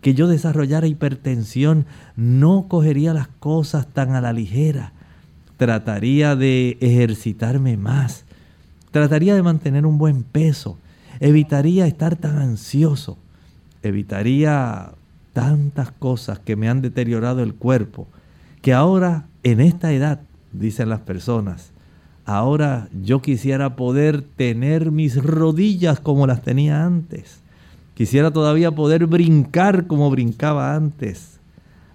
que 0.02 0.16
yo 0.16 0.28
desarrollara 0.28 0.88
hipertensión, 0.88 1.86
no 2.16 2.68
cogería 2.68 3.14
las 3.14 3.28
cosas 3.28 3.86
tan 3.86 4.16
a 4.16 4.22
la 4.22 4.34
ligera, 4.34 4.94
trataría 5.58 6.36
de 6.36 6.80
ejercitarme 6.82 7.78
más, 7.78 8.26
trataría 8.90 9.36
de 9.36 9.44
mantener 9.44 9.86
un 9.86 10.00
buen 10.00 10.24
peso, 10.24 10.80
evitaría 11.20 11.86
estar 11.86 12.16
tan 12.16 12.40
ansioso, 12.40 13.20
evitaría 13.84 14.94
tantas 15.38 15.92
cosas 15.92 16.40
que 16.40 16.56
me 16.56 16.68
han 16.68 16.82
deteriorado 16.82 17.44
el 17.44 17.54
cuerpo, 17.54 18.08
que 18.64 18.74
ahora 18.74 19.28
en 19.44 19.62
esta 19.62 19.94
edad, 19.94 20.22
dicen 20.52 20.90
las 20.90 21.02
personas, 21.02 21.72
Ahora 22.26 22.90
yo 23.06 23.22
quisiera 23.22 23.78
poder 23.78 24.22
tener 24.22 24.92
mis 24.92 25.16
rodillas 25.16 26.02
como 26.02 26.28
las 26.28 26.42
tenía 26.42 26.84
antes. 26.84 27.40
Quisiera 27.94 28.32
todavía 28.32 28.72
poder 28.72 29.06
brincar 29.08 29.88
como 29.88 30.10
brincaba 30.10 30.76
antes. 30.76 31.40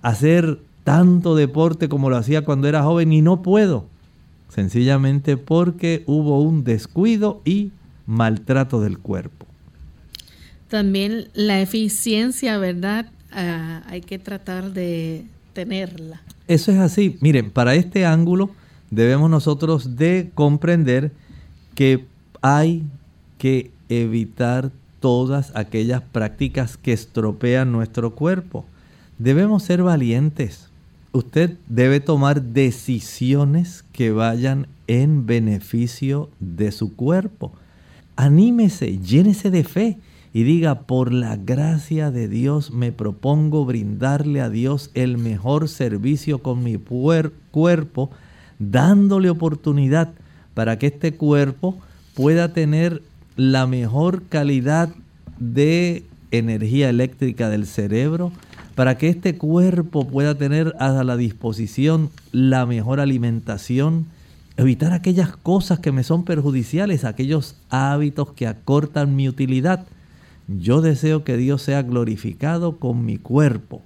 Hacer 0.00 0.58
tanto 0.84 1.36
deporte 1.36 1.90
como 1.90 2.08
lo 2.08 2.16
hacía 2.16 2.46
cuando 2.46 2.66
era 2.66 2.82
joven 2.82 3.12
y 3.12 3.20
no 3.20 3.42
puedo. 3.42 3.84
Sencillamente 4.48 5.36
porque 5.36 6.02
hubo 6.06 6.40
un 6.40 6.64
descuido 6.64 7.42
y 7.44 7.72
maltrato 8.06 8.80
del 8.80 8.98
cuerpo. 8.98 9.44
También 10.68 11.28
la 11.34 11.60
eficiencia, 11.60 12.56
¿verdad? 12.56 13.10
Ah, 13.32 13.82
hay 13.86 14.00
que 14.00 14.18
tratar 14.18 14.72
de 14.72 15.24
tenerla. 15.52 16.20
Eso 16.48 16.72
es 16.72 16.78
así. 16.78 17.16
Miren, 17.20 17.50
para 17.50 17.74
este 17.74 18.04
ángulo 18.04 18.50
debemos 18.90 19.30
nosotros 19.30 19.96
de 19.96 20.30
comprender 20.34 21.12
que 21.74 22.04
hay 22.42 22.84
que 23.38 23.70
evitar 23.88 24.70
todas 25.00 25.50
aquellas 25.56 26.02
prácticas 26.02 26.76
que 26.76 26.92
estropean 26.92 27.72
nuestro 27.72 28.14
cuerpo. 28.14 28.64
Debemos 29.18 29.62
ser 29.62 29.82
valientes. 29.82 30.68
Usted 31.12 31.56
debe 31.68 32.00
tomar 32.00 32.42
decisiones 32.42 33.84
que 33.92 34.12
vayan 34.12 34.66
en 34.86 35.26
beneficio 35.26 36.30
de 36.40 36.72
su 36.72 36.94
cuerpo. 36.94 37.52
Anímese, 38.16 38.98
llénese 38.98 39.50
de 39.50 39.64
fe 39.64 39.98
y 40.34 40.44
diga, 40.44 40.82
por 40.82 41.12
la 41.12 41.36
gracia 41.36 42.10
de 42.10 42.28
Dios 42.28 42.70
me 42.70 42.92
propongo 42.92 43.64
brindarle 43.64 44.40
a 44.40 44.48
Dios 44.48 44.90
el 44.94 45.18
mejor 45.18 45.68
servicio 45.68 46.38
con 46.38 46.62
mi 46.62 46.76
cuerpo 46.76 48.10
dándole 48.58 49.30
oportunidad 49.30 50.10
para 50.54 50.78
que 50.78 50.86
este 50.86 51.14
cuerpo 51.14 51.78
pueda 52.14 52.52
tener 52.52 53.02
la 53.36 53.66
mejor 53.66 54.22
calidad 54.24 54.90
de 55.38 56.04
energía 56.30 56.88
eléctrica 56.88 57.48
del 57.48 57.66
cerebro, 57.66 58.32
para 58.74 58.96
que 58.96 59.08
este 59.08 59.36
cuerpo 59.36 60.06
pueda 60.08 60.34
tener 60.34 60.74
a 60.78 60.90
la 61.04 61.16
disposición 61.16 62.10
la 62.32 62.64
mejor 62.64 63.00
alimentación, 63.00 64.06
evitar 64.56 64.92
aquellas 64.92 65.36
cosas 65.36 65.78
que 65.78 65.92
me 65.92 66.04
son 66.04 66.24
perjudiciales, 66.24 67.04
aquellos 67.04 67.56
hábitos 67.68 68.32
que 68.32 68.46
acortan 68.46 69.14
mi 69.14 69.28
utilidad. 69.28 69.84
Yo 70.60 70.80
deseo 70.80 71.24
que 71.24 71.36
Dios 71.36 71.62
sea 71.62 71.82
glorificado 71.82 72.78
con 72.78 73.04
mi 73.04 73.18
cuerpo, 73.18 73.82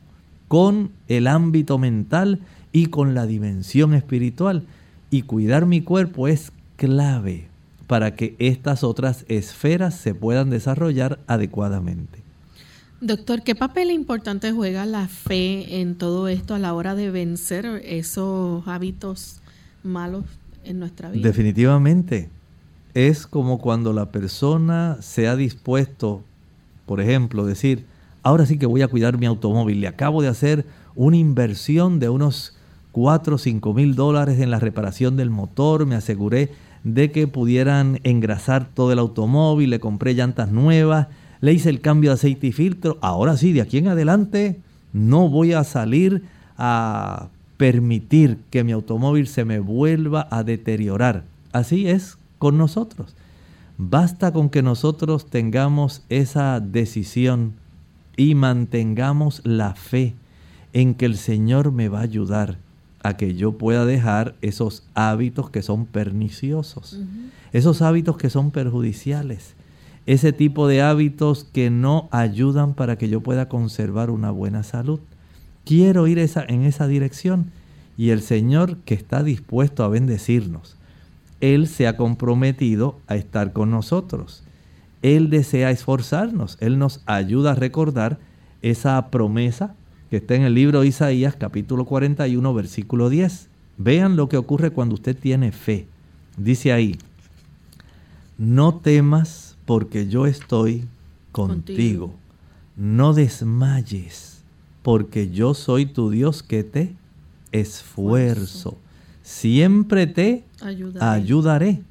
con 0.48 0.90
el 1.08 1.26
ámbito 1.26 1.78
mental 1.78 2.40
y 2.72 2.86
con 2.86 3.14
la 3.14 3.26
dimensión 3.26 3.94
espiritual. 3.94 4.64
Y 5.10 5.22
cuidar 5.22 5.66
mi 5.66 5.82
cuerpo 5.82 6.28
es 6.28 6.52
clave 6.76 7.48
para 7.86 8.14
que 8.14 8.34
estas 8.38 8.84
otras 8.84 9.24
esferas 9.28 9.94
se 9.94 10.14
puedan 10.14 10.50
desarrollar 10.50 11.20
adecuadamente. 11.26 12.26
Doctor, 13.00 13.42
¿qué 13.42 13.54
papel 13.54 13.90
importante 13.90 14.52
juega 14.52 14.86
la 14.86 15.06
fe 15.06 15.80
en 15.80 15.96
todo 15.96 16.28
esto 16.28 16.54
a 16.54 16.58
la 16.58 16.72
hora 16.72 16.94
de 16.94 17.10
vencer 17.10 17.66
esos 17.84 18.66
hábitos 18.66 19.42
malos 19.82 20.24
en 20.64 20.78
nuestra 20.78 21.10
vida? 21.10 21.22
Definitivamente. 21.26 22.30
Es 22.94 23.26
como 23.26 23.58
cuando 23.58 23.92
la 23.92 24.10
persona 24.10 24.96
se 25.02 25.28
ha 25.28 25.36
dispuesto, 25.36 26.24
por 26.86 27.00
ejemplo, 27.00 27.44
decir, 27.44 27.84
ahora 28.22 28.46
sí 28.46 28.58
que 28.58 28.66
voy 28.66 28.82
a 28.82 28.88
cuidar 28.88 29.18
mi 29.18 29.26
automóvil, 29.26 29.80
le 29.80 29.88
acabo 29.88 30.22
de 30.22 30.28
hacer 30.28 30.64
una 30.94 31.16
inversión 31.16 31.98
de 31.98 32.08
unos 32.08 32.56
4 32.92 33.34
o 33.34 33.38
5 33.38 33.74
mil 33.74 33.94
dólares 33.94 34.40
en 34.40 34.50
la 34.50 34.58
reparación 34.58 35.16
del 35.16 35.30
motor, 35.30 35.84
me 35.84 35.96
aseguré 35.96 36.52
de 36.84 37.10
que 37.10 37.26
pudieran 37.26 38.00
engrasar 38.04 38.68
todo 38.72 38.92
el 38.92 38.98
automóvil, 38.98 39.70
le 39.70 39.80
compré 39.80 40.14
llantas 40.14 40.50
nuevas, 40.50 41.08
le 41.40 41.52
hice 41.52 41.68
el 41.68 41.80
cambio 41.80 42.10
de 42.10 42.14
aceite 42.14 42.46
y 42.46 42.52
filtro. 42.52 42.96
Ahora 43.00 43.36
sí, 43.36 43.52
de 43.52 43.60
aquí 43.60 43.78
en 43.78 43.88
adelante 43.88 44.60
no 44.92 45.28
voy 45.28 45.52
a 45.52 45.64
salir 45.64 46.22
a 46.56 47.28
permitir 47.56 48.38
que 48.50 48.64
mi 48.64 48.72
automóvil 48.72 49.26
se 49.26 49.44
me 49.44 49.58
vuelva 49.58 50.28
a 50.30 50.42
deteriorar. 50.42 51.24
Así 51.52 51.88
es 51.88 52.18
con 52.38 52.56
nosotros. 52.56 53.14
Basta 53.78 54.32
con 54.32 54.48
que 54.48 54.62
nosotros 54.62 55.26
tengamos 55.26 56.02
esa 56.08 56.60
decisión 56.60 57.54
y 58.16 58.34
mantengamos 58.34 59.42
la 59.44 59.74
fe 59.74 60.14
en 60.72 60.94
que 60.94 61.06
el 61.06 61.16
Señor 61.16 61.72
me 61.72 61.88
va 61.88 62.00
a 62.00 62.04
ayudar 62.04 62.58
a 63.02 63.16
que 63.16 63.34
yo 63.34 63.52
pueda 63.58 63.84
dejar 63.84 64.34
esos 64.40 64.84
hábitos 64.94 65.50
que 65.50 65.62
son 65.62 65.86
perniciosos, 65.86 66.98
esos 67.52 67.82
hábitos 67.82 68.16
que 68.16 68.30
son 68.30 68.50
perjudiciales, 68.50 69.54
ese 70.06 70.32
tipo 70.32 70.66
de 70.68 70.82
hábitos 70.82 71.44
que 71.44 71.70
no 71.70 72.08
ayudan 72.10 72.74
para 72.74 72.96
que 72.96 73.08
yo 73.08 73.20
pueda 73.20 73.48
conservar 73.48 74.10
una 74.10 74.30
buena 74.30 74.62
salud. 74.62 75.00
Quiero 75.64 76.06
ir 76.06 76.18
esa, 76.18 76.44
en 76.48 76.64
esa 76.64 76.86
dirección 76.86 77.50
y 77.96 78.10
el 78.10 78.22
Señor 78.22 78.78
que 78.78 78.94
está 78.94 79.22
dispuesto 79.22 79.84
a 79.84 79.88
bendecirnos, 79.88 80.75
Él 81.54 81.68
se 81.68 81.86
ha 81.86 81.96
comprometido 81.96 82.98
a 83.06 83.14
estar 83.14 83.52
con 83.52 83.70
nosotros. 83.70 84.42
Él 85.02 85.30
desea 85.30 85.70
esforzarnos, 85.70 86.58
Él 86.60 86.78
nos 86.78 87.02
ayuda 87.06 87.52
a 87.52 87.54
recordar 87.54 88.18
esa 88.62 89.10
promesa 89.12 89.76
que 90.10 90.16
está 90.16 90.34
en 90.34 90.42
el 90.42 90.54
libro 90.54 90.80
de 90.80 90.88
Isaías 90.88 91.36
capítulo 91.36 91.84
41 91.84 92.52
versículo 92.52 93.08
10. 93.10 93.48
Vean 93.78 94.16
lo 94.16 94.28
que 94.28 94.38
ocurre 94.38 94.72
cuando 94.72 94.94
usted 94.94 95.16
tiene 95.16 95.52
fe. 95.52 95.86
Dice 96.36 96.72
ahí, 96.72 96.98
no 98.38 98.74
temas 98.74 99.56
porque 99.66 100.08
yo 100.08 100.26
estoy 100.26 100.84
contigo. 101.30 102.12
No 102.74 103.14
desmayes 103.14 104.42
porque 104.82 105.30
yo 105.30 105.54
soy 105.54 105.86
tu 105.86 106.10
Dios 106.10 106.42
que 106.42 106.64
te 106.64 106.96
esfuerzo. 107.52 108.78
Siempre 109.22 110.08
te 110.08 110.45
ayudaré. 110.60 111.82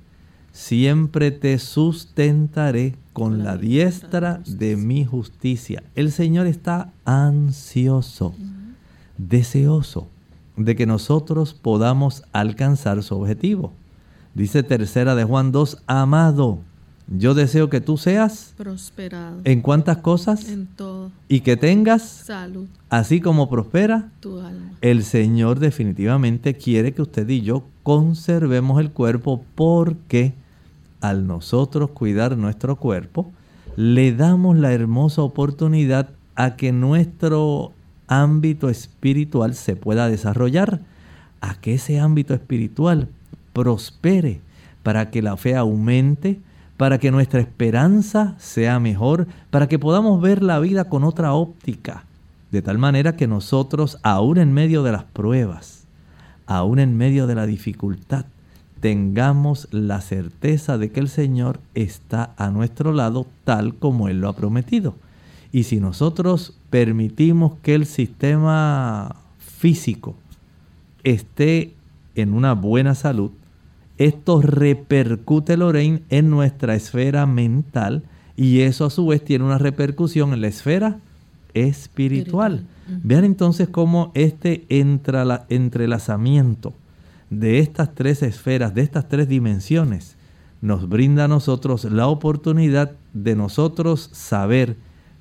Siempre 0.51 1.31
te 1.31 1.59
sustentaré 1.59 2.95
con 3.11 3.43
la 3.43 3.57
diestra 3.57 4.41
de 4.47 4.77
mi 4.77 5.05
justicia. 5.05 5.83
El 5.95 6.11
Señor 6.11 6.47
está 6.47 6.91
ansioso, 7.03 8.33
deseoso 9.17 10.07
de 10.55 10.75
que 10.75 10.85
nosotros 10.85 11.53
podamos 11.53 12.23
alcanzar 12.31 13.03
su 13.03 13.15
objetivo. 13.15 13.73
Dice 14.33 14.63
tercera 14.63 15.15
de 15.15 15.23
Juan 15.23 15.51
2, 15.51 15.83
amado, 15.87 16.59
Yo 17.07 17.33
deseo 17.33 17.69
que 17.69 17.81
tú 17.81 17.97
seas 17.97 18.53
prosperado. 18.57 19.41
¿En 19.43 19.61
cuántas 19.61 19.97
cosas? 19.97 20.49
En 20.49 20.65
todo. 20.65 21.11
Y 21.27 21.41
que 21.41 21.55
tengas 21.55 22.01
salud. 22.01 22.67
Así 22.89 23.21
como 23.21 23.49
prospera 23.49 24.09
tu 24.19 24.39
alma. 24.39 24.71
El 24.81 25.03
Señor 25.03 25.59
definitivamente 25.59 26.55
quiere 26.55 26.93
que 26.93 27.03
usted 27.03 27.29
y 27.29 27.41
yo 27.41 27.63
conservemos 27.83 28.79
el 28.79 28.91
cuerpo 28.91 29.43
porque 29.53 30.33
al 31.05 31.27
nosotros 31.27 31.91
cuidar 31.91 32.37
nuestro 32.37 32.77
cuerpo, 32.77 33.31
le 33.75 34.13
damos 34.13 34.57
la 34.57 34.73
hermosa 34.73 35.21
oportunidad 35.21 36.09
a 36.35 36.55
que 36.55 36.71
nuestro 36.71 37.73
ámbito 38.07 38.69
espiritual 38.69 39.55
se 39.55 39.75
pueda 39.75 40.09
desarrollar, 40.09 40.81
a 41.41 41.55
que 41.55 41.75
ese 41.75 41.99
ámbito 41.99 42.33
espiritual 42.33 43.09
prospere, 43.53 44.41
para 44.83 45.11
que 45.11 45.21
la 45.21 45.37
fe 45.37 45.55
aumente, 45.55 46.39
para 46.77 46.97
que 46.97 47.11
nuestra 47.11 47.39
esperanza 47.39 48.35
sea 48.37 48.79
mejor, 48.79 49.27
para 49.49 49.67
que 49.67 49.79
podamos 49.79 50.21
ver 50.21 50.43
la 50.43 50.59
vida 50.59 50.85
con 50.85 51.03
otra 51.03 51.33
óptica, 51.33 52.03
de 52.51 52.61
tal 52.61 52.77
manera 52.77 53.15
que 53.15 53.27
nosotros, 53.27 53.97
aún 54.03 54.37
en 54.37 54.53
medio 54.53 54.83
de 54.83 54.91
las 54.91 55.03
pruebas, 55.03 55.85
aún 56.45 56.79
en 56.79 56.97
medio 56.97 57.27
de 57.27 57.35
la 57.35 57.45
dificultad, 57.45 58.25
tengamos 58.81 59.67
la 59.71 60.01
certeza 60.01 60.77
de 60.77 60.91
que 60.91 60.99
el 60.99 61.09
Señor 61.09 61.59
está 61.73 62.33
a 62.37 62.49
nuestro 62.49 62.91
lado 62.91 63.25
tal 63.43 63.75
como 63.75 64.09
Él 64.09 64.21
lo 64.21 64.29
ha 64.29 64.35
prometido. 64.35 64.95
Y 65.51 65.63
si 65.63 65.79
nosotros 65.79 66.57
permitimos 66.69 67.53
que 67.63 67.75
el 67.75 67.85
sistema 67.85 69.15
físico 69.39 70.15
esté 71.03 71.73
en 72.15 72.33
una 72.33 72.53
buena 72.53 72.93
salud, 72.93 73.31
esto 73.97 74.41
repercute, 74.41 75.57
Lorraine, 75.57 76.03
en 76.09 76.29
nuestra 76.29 76.75
esfera 76.75 77.25
mental 77.25 78.03
y 78.35 78.61
eso 78.61 78.85
a 78.85 78.89
su 78.89 79.07
vez 79.07 79.23
tiene 79.23 79.45
una 79.45 79.57
repercusión 79.57 80.33
en 80.33 80.41
la 80.41 80.47
esfera 80.47 80.99
espiritual. 81.53 82.65
Vean 82.87 83.23
entonces 83.23 83.69
cómo 83.69 84.11
este 84.13 84.65
entrelazamiento 84.69 86.73
de 87.29 87.59
estas 87.59 87.95
tres 87.95 88.21
esferas, 88.21 88.75
de 88.75 88.81
estas 88.81 89.07
tres 89.07 89.27
dimensiones, 89.27 90.17
nos 90.61 90.89
brinda 90.89 91.25
a 91.25 91.27
nosotros 91.27 91.85
la 91.85 92.07
oportunidad 92.07 92.91
de 93.13 93.35
nosotros 93.35 94.09
saber 94.13 94.75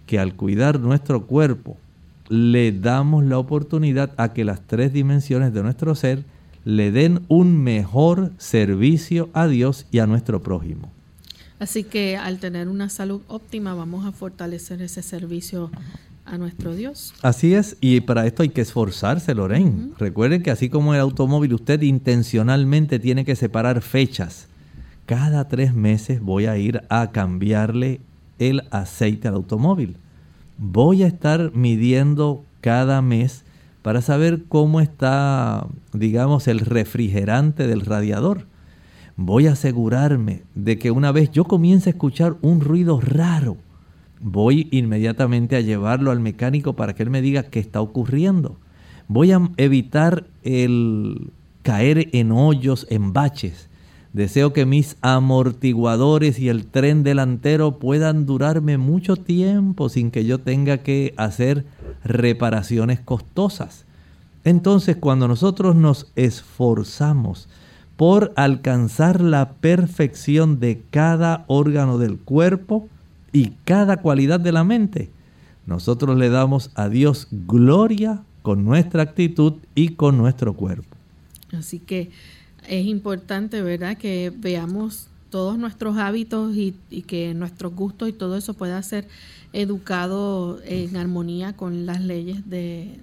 que 0.06 0.18
al 0.18 0.34
cuidar 0.34 0.80
nuestro 0.80 1.26
cuerpo, 1.26 1.76
le 2.28 2.72
damos 2.72 3.24
la 3.24 3.38
oportunidad 3.38 4.12
a 4.16 4.32
que 4.32 4.44
las 4.44 4.62
tres 4.62 4.92
dimensiones 4.92 5.52
de 5.52 5.62
nuestro 5.62 5.94
ser 5.94 6.24
le 6.64 6.90
den 6.90 7.22
un 7.28 7.62
mejor 7.62 8.32
servicio 8.38 9.28
a 9.32 9.46
Dios 9.46 9.86
y 9.90 9.98
a 9.98 10.06
nuestro 10.06 10.42
prójimo. 10.42 10.90
Así 11.58 11.84
que 11.84 12.16
al 12.16 12.38
tener 12.38 12.68
una 12.68 12.88
salud 12.88 13.20
óptima 13.28 13.74
vamos 13.74 14.06
a 14.06 14.12
fortalecer 14.12 14.82
ese 14.82 15.02
servicio 15.02 15.70
a 16.24 16.38
nuestro 16.38 16.74
Dios. 16.74 17.14
Así 17.22 17.54
es, 17.54 17.76
y 17.80 18.00
para 18.00 18.26
esto 18.26 18.42
hay 18.42 18.48
que 18.48 18.62
esforzarse, 18.62 19.34
Lorraine. 19.34 19.92
Recuerden 19.98 20.42
que 20.42 20.50
así 20.50 20.68
como 20.68 20.94
el 20.94 21.00
automóvil, 21.00 21.54
usted 21.54 21.82
intencionalmente 21.82 22.98
tiene 22.98 23.24
que 23.24 23.36
separar 23.36 23.82
fechas. 23.82 24.48
Cada 25.06 25.48
tres 25.48 25.74
meses 25.74 26.20
voy 26.20 26.46
a 26.46 26.56
ir 26.56 26.82
a 26.88 27.10
cambiarle 27.10 28.00
el 28.38 28.62
aceite 28.70 29.28
al 29.28 29.34
automóvil. 29.34 29.96
Voy 30.56 31.02
a 31.02 31.06
estar 31.06 31.52
midiendo 31.54 32.42
cada 32.62 33.02
mes 33.02 33.43
para 33.84 34.00
saber 34.00 34.44
cómo 34.48 34.80
está, 34.80 35.66
digamos, 35.92 36.48
el 36.48 36.60
refrigerante 36.60 37.66
del 37.66 37.82
radiador. 37.82 38.46
Voy 39.14 39.46
a 39.46 39.52
asegurarme 39.52 40.44
de 40.54 40.78
que 40.78 40.90
una 40.90 41.12
vez 41.12 41.30
yo 41.32 41.44
comience 41.44 41.90
a 41.90 41.92
escuchar 41.92 42.36
un 42.40 42.62
ruido 42.62 42.98
raro, 43.02 43.58
voy 44.22 44.68
inmediatamente 44.70 45.54
a 45.56 45.60
llevarlo 45.60 46.12
al 46.12 46.20
mecánico 46.20 46.72
para 46.72 46.94
que 46.94 47.02
él 47.02 47.10
me 47.10 47.20
diga 47.20 47.42
qué 47.42 47.58
está 47.58 47.82
ocurriendo. 47.82 48.56
Voy 49.06 49.32
a 49.32 49.50
evitar 49.58 50.28
el 50.44 51.30
caer 51.60 52.08
en 52.12 52.32
hoyos, 52.32 52.86
en 52.88 53.12
baches. 53.12 53.68
Deseo 54.14 54.52
que 54.52 54.64
mis 54.64 54.96
amortiguadores 55.02 56.38
y 56.38 56.48
el 56.48 56.66
tren 56.66 57.02
delantero 57.02 57.80
puedan 57.80 58.26
durarme 58.26 58.78
mucho 58.78 59.16
tiempo 59.16 59.88
sin 59.88 60.12
que 60.12 60.24
yo 60.24 60.38
tenga 60.38 60.78
que 60.78 61.14
hacer 61.16 61.64
reparaciones 62.04 63.00
costosas. 63.00 63.86
Entonces, 64.44 64.94
cuando 64.94 65.26
nosotros 65.26 65.74
nos 65.74 66.12
esforzamos 66.14 67.48
por 67.96 68.32
alcanzar 68.36 69.20
la 69.20 69.54
perfección 69.54 70.60
de 70.60 70.80
cada 70.90 71.44
órgano 71.48 71.98
del 71.98 72.16
cuerpo 72.16 72.88
y 73.32 73.50
cada 73.64 73.96
cualidad 73.96 74.38
de 74.38 74.52
la 74.52 74.62
mente, 74.62 75.10
nosotros 75.66 76.16
le 76.16 76.30
damos 76.30 76.70
a 76.76 76.88
Dios 76.88 77.26
gloria 77.32 78.22
con 78.42 78.64
nuestra 78.64 79.02
actitud 79.02 79.54
y 79.74 79.88
con 79.90 80.18
nuestro 80.18 80.54
cuerpo. 80.54 80.96
Así 81.52 81.80
que 81.80 82.10
es 82.68 82.86
importante, 82.86 83.62
¿verdad?, 83.62 83.96
que 83.96 84.32
veamos 84.36 85.08
todos 85.30 85.58
nuestros 85.58 85.96
hábitos 85.96 86.54
y, 86.54 86.76
que 87.08 87.34
nuestros 87.34 87.74
gustos 87.74 88.08
y 88.08 88.12
todo 88.12 88.36
eso 88.36 88.54
pueda 88.54 88.80
ser 88.82 89.08
educado 89.52 90.60
en 90.64 90.96
armonía 90.96 91.54
con 91.54 91.86
las 91.86 92.00
leyes 92.00 92.48
de, 92.48 93.00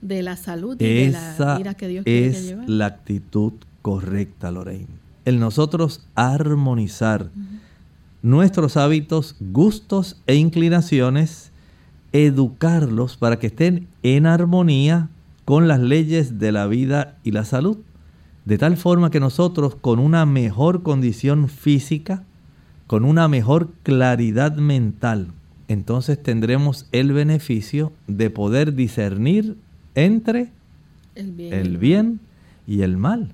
la 0.00 0.36
salud 0.36 0.80
y 0.80 0.84
de 0.84 1.10
la 1.10 1.56
vida 1.58 1.74
que 1.74 1.88
Dios 1.88 2.04
quiere 2.04 2.28
es 2.28 2.54
la 2.68 2.86
actitud 2.86 3.54
correcta, 3.82 4.52
Lorraine. 4.52 4.86
El 5.24 5.40
nosotros 5.40 6.06
armonizar 6.14 7.30
nuestros 8.22 8.76
hábitos, 8.76 9.34
gustos 9.40 10.20
e 10.28 10.36
inclinaciones, 10.36 11.50
educarlos 12.12 13.16
para 13.16 13.40
que 13.40 13.48
estén 13.48 13.88
en 14.04 14.26
armonía 14.26 15.08
con 15.44 15.66
las 15.66 15.80
leyes 15.80 16.38
de 16.38 16.52
la 16.52 16.68
vida 16.68 17.18
y 17.24 17.32
la 17.32 17.44
salud. 17.44 17.78
De 18.44 18.58
tal 18.58 18.76
forma 18.76 19.10
que 19.10 19.20
nosotros 19.20 19.76
con 19.76 19.98
una 19.98 20.26
mejor 20.26 20.82
condición 20.82 21.48
física, 21.48 22.24
con 22.86 23.04
una 23.04 23.28
mejor 23.28 23.70
claridad 23.82 24.56
mental, 24.56 25.28
entonces 25.68 26.22
tendremos 26.22 26.86
el 26.92 27.12
beneficio 27.12 27.92
de 28.06 28.30
poder 28.30 28.74
discernir 28.74 29.56
entre 29.94 30.50
el 31.14 31.78
bien, 31.78 32.20
y 32.66 32.82
el 32.82 32.96
mal. 32.96 33.32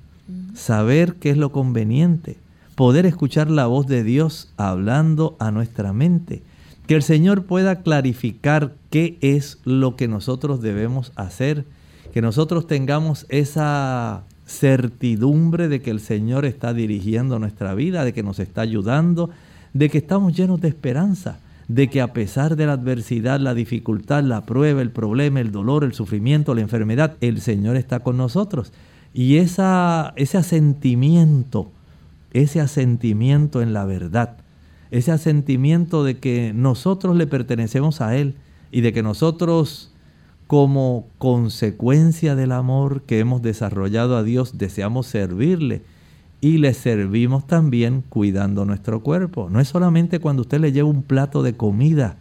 Saber 0.55 1.15
qué 1.15 1.31
es 1.31 1.37
lo 1.37 1.53
conveniente. 1.53 2.37
Poder 2.75 3.07
escuchar 3.07 3.51
la 3.51 3.67
voz 3.67 3.87
de 3.87 4.05
Dios 4.05 4.53
hablando 4.57 5.37
a 5.39 5.51
nuestra 5.51 5.93
mente. 5.93 6.43
Que 6.87 6.95
el 6.95 7.03
Señor 7.03 7.45
pueda 7.45 7.83
clarificar 7.83 8.75
qué 8.91 9.19
es 9.21 9.59
lo 9.65 9.97
que 9.97 10.09
nosotros 10.09 10.61
debemos 10.61 11.13
hacer. 11.17 11.65
Que 12.13 12.23
nosotros 12.23 12.67
tengamos 12.67 13.27
esa 13.29 14.25
certidumbre 14.49 15.69
de 15.69 15.81
que 15.81 15.91
el 15.91 16.01
Señor 16.01 16.47
está 16.47 16.73
dirigiendo 16.73 17.39
nuestra 17.39 17.75
vida, 17.75 18.05
de 18.05 18.13
que 18.13 18.23
nos 18.23 18.39
está 18.39 18.63
ayudando, 18.63 19.31
de 19.75 19.91
que 19.91 19.99
estamos 19.99 20.35
llenos 20.35 20.61
de 20.61 20.69
esperanza, 20.69 21.39
de 21.69 21.89
que 21.89 22.01
a 22.01 22.15
pesar 22.15 22.57
de 22.57 22.65
la 22.67 22.73
adversidad, 22.73 23.41
la 23.41 23.53
dificultad, 23.53 24.25
la 24.25 24.47
prueba, 24.47 24.81
el 24.81 24.91
problema, 24.91 25.41
el 25.41 25.53
dolor, 25.53 25.85
el 25.85 25.93
sufrimiento, 25.93 26.55
la 26.55 26.63
enfermedad, 26.63 27.17
el 27.21 27.43
Señor 27.43 27.77
está 27.77 28.01
con 28.01 28.17
nosotros. 28.17 28.73
Y 29.13 29.37
esa, 29.37 30.15
ese 30.17 30.39
asentimiento, 30.39 31.71
ese 32.33 32.61
asentimiento 32.61 33.61
en 33.61 33.75
la 33.75 33.85
verdad, 33.85 34.39
ese 34.91 35.13
asentimiento 35.13 36.05
de 36.05 36.17
que 36.17 36.53
nosotros 36.55 37.17
le 37.17 37.27
pertenecemos 37.27 38.01
a 38.01 38.17
Él 38.17 38.35
y 38.73 38.81
de 38.81 38.95
que 38.95 39.03
nosotros 39.03 39.93
como 40.49 41.07
consecuencia 41.19 42.35
del 42.35 42.53
amor 42.53 43.03
que 43.03 43.19
hemos 43.19 43.43
desarrollado 43.43 44.17
a 44.17 44.23
Dios, 44.23 44.57
deseamos 44.57 45.07
servirle 45.07 45.83
y 46.41 46.57
le 46.57 46.73
servimos 46.73 47.47
también 47.47 48.03
cuidando 48.09 48.65
nuestro 48.65 49.01
cuerpo. 49.03 49.51
No 49.51 49.61
es 49.61 49.69
solamente 49.69 50.21
cuando 50.21 50.43
usted 50.43 50.59
le 50.59 50.73
lleva 50.73 50.89
un 50.89 51.03
plato 51.03 51.43
de 51.43 51.53
comida 51.53 52.17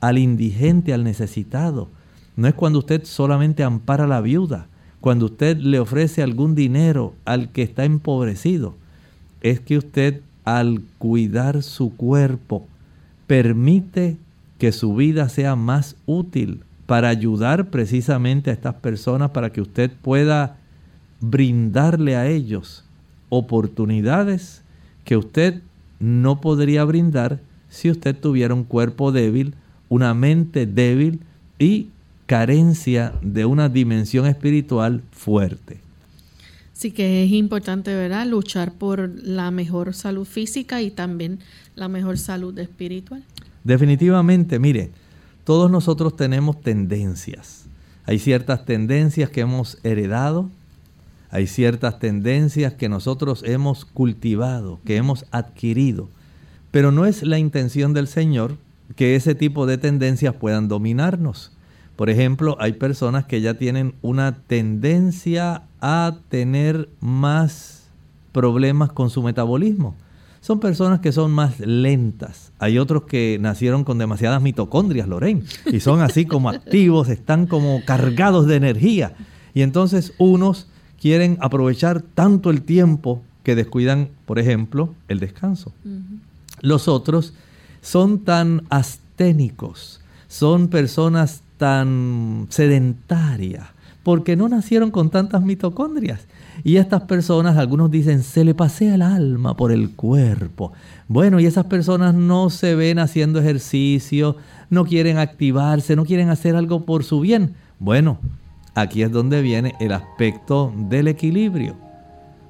al 0.00 0.18
indigente, 0.18 0.94
al 0.94 1.02
necesitado. 1.02 1.88
No 2.36 2.46
es 2.46 2.54
cuando 2.54 2.78
usted 2.78 3.02
solamente 3.04 3.64
ampara 3.64 4.04
a 4.04 4.08
la 4.08 4.20
viuda, 4.20 4.68
cuando 5.00 5.26
usted 5.26 5.56
le 5.56 5.80
ofrece 5.80 6.22
algún 6.22 6.54
dinero 6.54 7.14
al 7.24 7.50
que 7.50 7.62
está 7.62 7.84
empobrecido. 7.84 8.76
Es 9.40 9.58
que 9.58 9.76
usted 9.76 10.20
al 10.44 10.82
cuidar 10.98 11.64
su 11.64 11.96
cuerpo 11.96 12.64
permite 13.26 14.18
que 14.58 14.70
su 14.70 14.94
vida 14.94 15.28
sea 15.28 15.56
más 15.56 15.96
útil 16.06 16.60
para 16.92 17.08
ayudar 17.08 17.70
precisamente 17.70 18.50
a 18.50 18.52
estas 18.52 18.74
personas 18.74 19.30
para 19.30 19.50
que 19.50 19.62
usted 19.62 19.90
pueda 20.02 20.58
brindarle 21.22 22.16
a 22.16 22.28
ellos 22.28 22.84
oportunidades 23.30 24.60
que 25.02 25.16
usted 25.16 25.62
no 26.00 26.42
podría 26.42 26.84
brindar 26.84 27.40
si 27.70 27.90
usted 27.90 28.14
tuviera 28.14 28.52
un 28.52 28.64
cuerpo 28.64 29.10
débil, 29.10 29.54
una 29.88 30.12
mente 30.12 30.66
débil 30.66 31.20
y 31.58 31.88
carencia 32.26 33.14
de 33.22 33.46
una 33.46 33.70
dimensión 33.70 34.26
espiritual 34.26 35.00
fuerte. 35.12 35.78
Sí 36.74 36.90
que 36.90 37.24
es 37.24 37.32
importante, 37.32 37.94
¿verdad? 37.94 38.26
Luchar 38.26 38.74
por 38.74 39.08
la 39.24 39.50
mejor 39.50 39.94
salud 39.94 40.26
física 40.26 40.82
y 40.82 40.90
también 40.90 41.38
la 41.74 41.88
mejor 41.88 42.18
salud 42.18 42.58
espiritual. 42.58 43.24
Definitivamente, 43.64 44.58
mire, 44.58 44.90
todos 45.44 45.70
nosotros 45.70 46.16
tenemos 46.16 46.60
tendencias. 46.60 47.66
Hay 48.04 48.18
ciertas 48.18 48.64
tendencias 48.64 49.30
que 49.30 49.42
hemos 49.42 49.78
heredado, 49.84 50.50
hay 51.30 51.46
ciertas 51.46 51.98
tendencias 51.98 52.74
que 52.74 52.88
nosotros 52.88 53.42
hemos 53.46 53.84
cultivado, 53.84 54.80
que 54.84 54.96
hemos 54.96 55.24
adquirido. 55.30 56.08
Pero 56.70 56.92
no 56.92 57.06
es 57.06 57.22
la 57.22 57.38
intención 57.38 57.92
del 57.92 58.06
Señor 58.06 58.56
que 58.96 59.16
ese 59.16 59.34
tipo 59.34 59.66
de 59.66 59.78
tendencias 59.78 60.34
puedan 60.34 60.68
dominarnos. 60.68 61.52
Por 61.96 62.10
ejemplo, 62.10 62.56
hay 62.60 62.72
personas 62.72 63.26
que 63.26 63.40
ya 63.40 63.54
tienen 63.54 63.94
una 64.02 64.32
tendencia 64.46 65.62
a 65.80 66.16
tener 66.28 66.88
más 67.00 67.88
problemas 68.32 68.92
con 68.92 69.10
su 69.10 69.22
metabolismo. 69.22 69.94
Son 70.42 70.58
personas 70.58 70.98
que 70.98 71.12
son 71.12 71.30
más 71.30 71.60
lentas. 71.60 72.50
Hay 72.58 72.76
otros 72.76 73.04
que 73.04 73.38
nacieron 73.40 73.84
con 73.84 73.98
demasiadas 73.98 74.42
mitocondrias, 74.42 75.06
Lorraine, 75.06 75.44
y 75.66 75.78
son 75.78 76.00
así 76.00 76.26
como 76.26 76.50
activos, 76.50 77.08
están 77.08 77.46
como 77.46 77.80
cargados 77.84 78.48
de 78.48 78.56
energía. 78.56 79.14
Y 79.54 79.62
entonces 79.62 80.14
unos 80.18 80.66
quieren 81.00 81.38
aprovechar 81.40 82.02
tanto 82.02 82.50
el 82.50 82.62
tiempo 82.62 83.22
que 83.44 83.54
descuidan, 83.54 84.08
por 84.26 84.40
ejemplo, 84.40 84.92
el 85.06 85.20
descanso. 85.20 85.72
Los 86.60 86.88
otros 86.88 87.34
son 87.80 88.18
tan 88.24 88.64
asténicos, 88.68 90.00
son 90.26 90.66
personas 90.66 91.42
tan 91.56 92.48
sedentarias, 92.50 93.68
porque 94.02 94.34
no 94.34 94.48
nacieron 94.48 94.90
con 94.90 95.08
tantas 95.08 95.42
mitocondrias. 95.42 96.26
Y 96.64 96.76
estas 96.76 97.02
personas, 97.02 97.56
algunos 97.56 97.90
dicen, 97.90 98.22
se 98.22 98.44
le 98.44 98.54
pasea 98.54 98.94
el 98.94 99.02
alma 99.02 99.56
por 99.56 99.72
el 99.72 99.90
cuerpo. 99.90 100.72
Bueno, 101.08 101.40
y 101.40 101.46
esas 101.46 101.66
personas 101.66 102.14
no 102.14 102.50
se 102.50 102.74
ven 102.74 102.98
haciendo 102.98 103.40
ejercicio, 103.40 104.36
no 104.70 104.84
quieren 104.84 105.18
activarse, 105.18 105.96
no 105.96 106.04
quieren 106.04 106.28
hacer 106.28 106.56
algo 106.56 106.84
por 106.84 107.04
su 107.04 107.20
bien. 107.20 107.54
Bueno, 107.78 108.18
aquí 108.74 109.02
es 109.02 109.10
donde 109.10 109.42
viene 109.42 109.74
el 109.80 109.92
aspecto 109.92 110.72
del 110.88 111.08
equilibrio. 111.08 111.76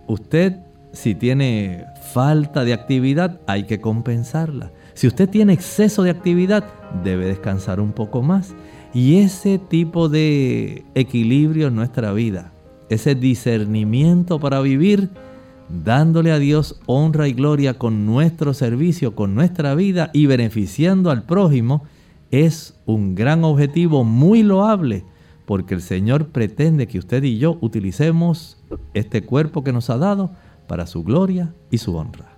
Usted, 0.06 0.58
si 0.92 1.14
tiene 1.14 1.84
falta 2.12 2.64
de 2.64 2.74
actividad, 2.74 3.40
hay 3.46 3.64
que 3.64 3.80
compensarla. 3.80 4.72
Si 4.94 5.06
usted 5.06 5.28
tiene 5.28 5.54
exceso 5.54 6.02
de 6.02 6.10
actividad, 6.10 6.64
debe 7.02 7.26
descansar 7.26 7.80
un 7.80 7.92
poco 7.92 8.22
más. 8.22 8.54
Y 8.92 9.18
ese 9.18 9.58
tipo 9.58 10.08
de 10.08 10.84
equilibrio 10.94 11.68
en 11.68 11.76
nuestra 11.76 12.12
vida, 12.12 12.52
ese 12.94 13.14
discernimiento 13.14 14.38
para 14.38 14.60
vivir, 14.60 15.10
dándole 15.68 16.32
a 16.32 16.38
Dios 16.38 16.80
honra 16.86 17.28
y 17.28 17.32
gloria 17.32 17.78
con 17.78 18.06
nuestro 18.06 18.54
servicio, 18.54 19.14
con 19.14 19.34
nuestra 19.34 19.74
vida 19.74 20.10
y 20.12 20.26
beneficiando 20.26 21.10
al 21.10 21.24
prójimo, 21.24 21.84
es 22.30 22.74
un 22.86 23.14
gran 23.14 23.44
objetivo 23.44 24.04
muy 24.04 24.42
loable, 24.42 25.04
porque 25.46 25.74
el 25.74 25.82
Señor 25.82 26.28
pretende 26.28 26.86
que 26.86 26.98
usted 26.98 27.22
y 27.22 27.38
yo 27.38 27.58
utilicemos 27.60 28.62
este 28.94 29.22
cuerpo 29.22 29.62
que 29.62 29.72
nos 29.72 29.90
ha 29.90 29.98
dado 29.98 30.30
para 30.66 30.86
su 30.86 31.04
gloria 31.04 31.54
y 31.70 31.78
su 31.78 31.96
honra. 31.96 32.31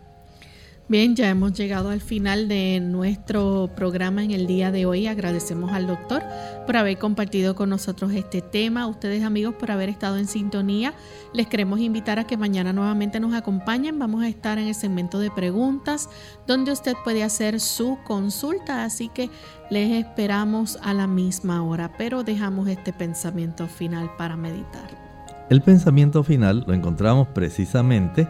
Bien, 0.87 1.17
ya 1.17 1.31
hemos 1.31 1.55
llegado 1.55 1.89
al 1.89 2.03
final 2.03 2.47
de 2.47 2.79
nuestro 2.79 3.71
programa 3.75 4.23
en 4.23 4.33
el 4.33 4.47
día 4.47 4.71
de 4.71 4.85
hoy. 4.85 5.07
Agradecemos 5.07 5.73
al 5.73 5.87
doctor 5.87 6.23
por 6.67 6.77
haber 6.77 6.99
compartido 6.99 7.55
con 7.55 7.71
nosotros 7.71 8.13
este 8.13 8.43
tema. 8.43 8.87
Ustedes 8.87 9.25
amigos 9.25 9.55
por 9.55 9.71
haber 9.71 9.89
estado 9.89 10.19
en 10.19 10.27
sintonía. 10.27 10.93
Les 11.33 11.47
queremos 11.47 11.81
invitar 11.81 12.19
a 12.19 12.27
que 12.27 12.37
mañana 12.37 12.75
nuevamente 12.75 13.19
nos 13.19 13.33
acompañen. 13.33 13.99
Vamos 13.99 14.23
a 14.23 14.29
estar 14.29 14.59
en 14.59 14.69
el 14.69 14.75
segmento 14.75 15.19
de 15.21 15.31
preguntas 15.31 16.11
donde 16.47 16.73
usted 16.73 16.93
puede 17.03 17.23
hacer 17.23 17.61
su 17.61 17.97
consulta. 18.05 18.85
Así 18.85 19.09
que 19.09 19.31
les 19.71 19.91
esperamos 20.05 20.79
a 20.83 20.93
la 20.93 21.07
misma 21.07 21.63
hora. 21.63 21.93
Pero 21.97 22.25
dejamos 22.25 22.69
este 22.69 22.93
pensamiento 22.93 23.69
final 23.69 24.11
para 24.19 24.37
meditar. 24.37 25.04
El 25.51 25.61
pensamiento 25.61 26.25
final 26.25 26.65
lo 26.67 26.73
encontramos 26.73 27.29
precisamente 27.29 28.27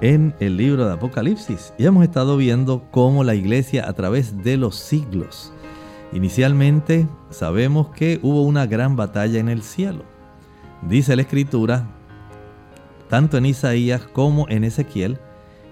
en 0.00 0.34
el 0.40 0.56
libro 0.56 0.86
de 0.86 0.94
Apocalipsis 0.94 1.74
y 1.76 1.84
hemos 1.84 2.04
estado 2.04 2.38
viendo 2.38 2.84
cómo 2.90 3.22
la 3.22 3.34
iglesia 3.34 3.86
a 3.86 3.92
través 3.92 4.42
de 4.42 4.56
los 4.56 4.76
siglos, 4.76 5.52
inicialmente 6.14 7.06
sabemos 7.28 7.88
que 7.90 8.18
hubo 8.22 8.42
una 8.42 8.64
gran 8.64 8.96
batalla 8.96 9.40
en 9.40 9.50
el 9.50 9.62
cielo. 9.62 10.04
Dice 10.88 11.16
la 11.16 11.22
escritura, 11.22 11.86
tanto 13.10 13.36
en 13.36 13.44
Isaías 13.44 14.00
como 14.14 14.48
en 14.48 14.64
Ezequiel, 14.64 15.18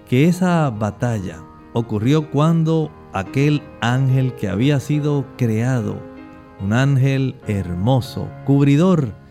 que 0.07 0.27
esa 0.27 0.69
batalla 0.69 1.39
ocurrió 1.73 2.29
cuando 2.29 2.91
aquel 3.13 3.63
ángel 3.81 4.35
que 4.35 4.47
había 4.47 4.79
sido 4.79 5.25
creado, 5.37 5.97
un 6.61 6.71
ángel 6.71 7.35
hermoso, 7.47 8.29
cubridor, 8.45 9.22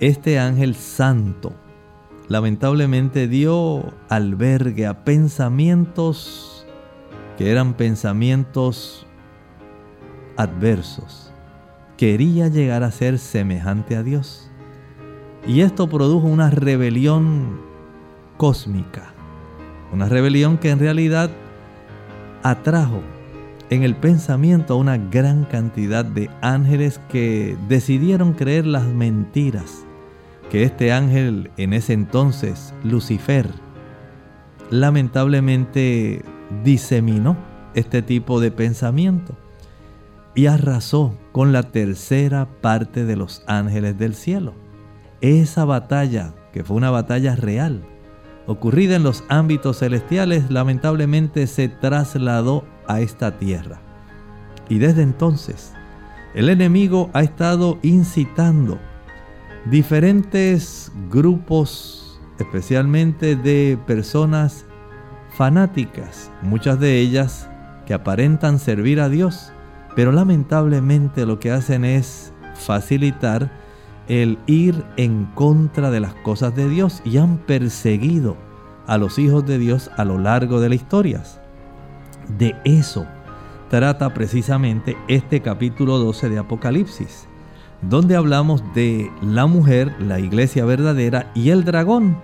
este 0.00 0.38
ángel 0.38 0.74
santo, 0.74 1.52
lamentablemente 2.26 3.28
dio 3.28 3.92
albergue 4.08 4.86
a 4.86 5.04
pensamientos 5.04 6.66
que 7.36 7.50
eran 7.50 7.74
pensamientos 7.74 9.06
adversos. 10.38 11.32
Quería 11.98 12.48
llegar 12.48 12.82
a 12.82 12.90
ser 12.90 13.18
semejante 13.18 13.94
a 13.94 14.02
Dios. 14.02 14.50
Y 15.46 15.60
esto 15.60 15.86
produjo 15.86 16.26
una 16.26 16.48
rebelión 16.48 17.60
cósmica. 18.38 19.12
Una 19.92 20.08
rebelión 20.08 20.56
que 20.56 20.70
en 20.70 20.78
realidad 20.78 21.30
atrajo 22.42 23.02
en 23.68 23.82
el 23.82 23.96
pensamiento 23.96 24.74
a 24.74 24.76
una 24.78 24.96
gran 24.96 25.44
cantidad 25.44 26.06
de 26.06 26.30
ángeles 26.40 27.00
que 27.10 27.58
decidieron 27.68 28.32
creer 28.32 28.66
las 28.66 28.86
mentiras 28.86 29.84
que 30.50 30.64
este 30.64 30.92
ángel 30.92 31.50
en 31.56 31.72
ese 31.72 31.92
entonces, 31.92 32.74
Lucifer, 32.82 33.48
lamentablemente 34.68 36.22
diseminó 36.64 37.36
este 37.74 38.02
tipo 38.02 38.40
de 38.40 38.50
pensamiento 38.50 39.36
y 40.34 40.46
arrasó 40.46 41.16
con 41.30 41.52
la 41.52 41.62
tercera 41.62 42.48
parte 42.60 43.04
de 43.04 43.14
los 43.14 43.44
ángeles 43.46 43.96
del 43.96 44.14
cielo. 44.14 44.54
Esa 45.20 45.64
batalla, 45.64 46.34
que 46.52 46.64
fue 46.64 46.76
una 46.76 46.90
batalla 46.90 47.36
real, 47.36 47.84
ocurrida 48.46 48.96
en 48.96 49.04
los 49.04 49.22
ámbitos 49.28 49.78
celestiales, 49.78 50.50
lamentablemente 50.50 51.46
se 51.46 51.68
trasladó 51.68 52.64
a 52.88 53.00
esta 53.00 53.38
tierra. 53.38 53.80
Y 54.68 54.78
desde 54.78 55.02
entonces, 55.02 55.74
el 56.34 56.48
enemigo 56.48 57.10
ha 57.12 57.22
estado 57.22 57.78
incitando 57.82 58.78
diferentes 59.66 60.90
grupos, 61.10 62.20
especialmente 62.38 63.36
de 63.36 63.78
personas 63.86 64.64
fanáticas, 65.36 66.30
muchas 66.42 66.80
de 66.80 66.98
ellas 66.98 67.48
que 67.86 67.94
aparentan 67.94 68.58
servir 68.58 69.00
a 69.00 69.08
Dios, 69.08 69.52
pero 69.94 70.12
lamentablemente 70.12 71.26
lo 71.26 71.38
que 71.38 71.50
hacen 71.50 71.84
es 71.84 72.32
facilitar 72.54 73.50
el 74.08 74.38
ir 74.46 74.84
en 74.96 75.26
contra 75.34 75.90
de 75.90 76.00
las 76.00 76.14
cosas 76.14 76.54
de 76.54 76.68
Dios 76.68 77.02
y 77.04 77.18
han 77.18 77.38
perseguido 77.38 78.36
a 78.86 78.98
los 78.98 79.18
hijos 79.18 79.46
de 79.46 79.58
Dios 79.58 79.90
a 79.96 80.04
lo 80.04 80.18
largo 80.18 80.60
de 80.60 80.68
las 80.70 80.76
historias. 80.76 81.40
De 82.38 82.56
eso 82.64 83.06
trata 83.68 84.12
precisamente 84.14 84.96
este 85.06 85.42
capítulo 85.42 85.98
12 85.98 86.28
de 86.28 86.38
Apocalipsis 86.38 87.29
donde 87.82 88.16
hablamos 88.16 88.62
de 88.74 89.10
la 89.22 89.46
mujer, 89.46 89.94
la 90.00 90.20
iglesia 90.20 90.64
verdadera 90.64 91.30
y 91.34 91.50
el 91.50 91.64
dragón, 91.64 92.18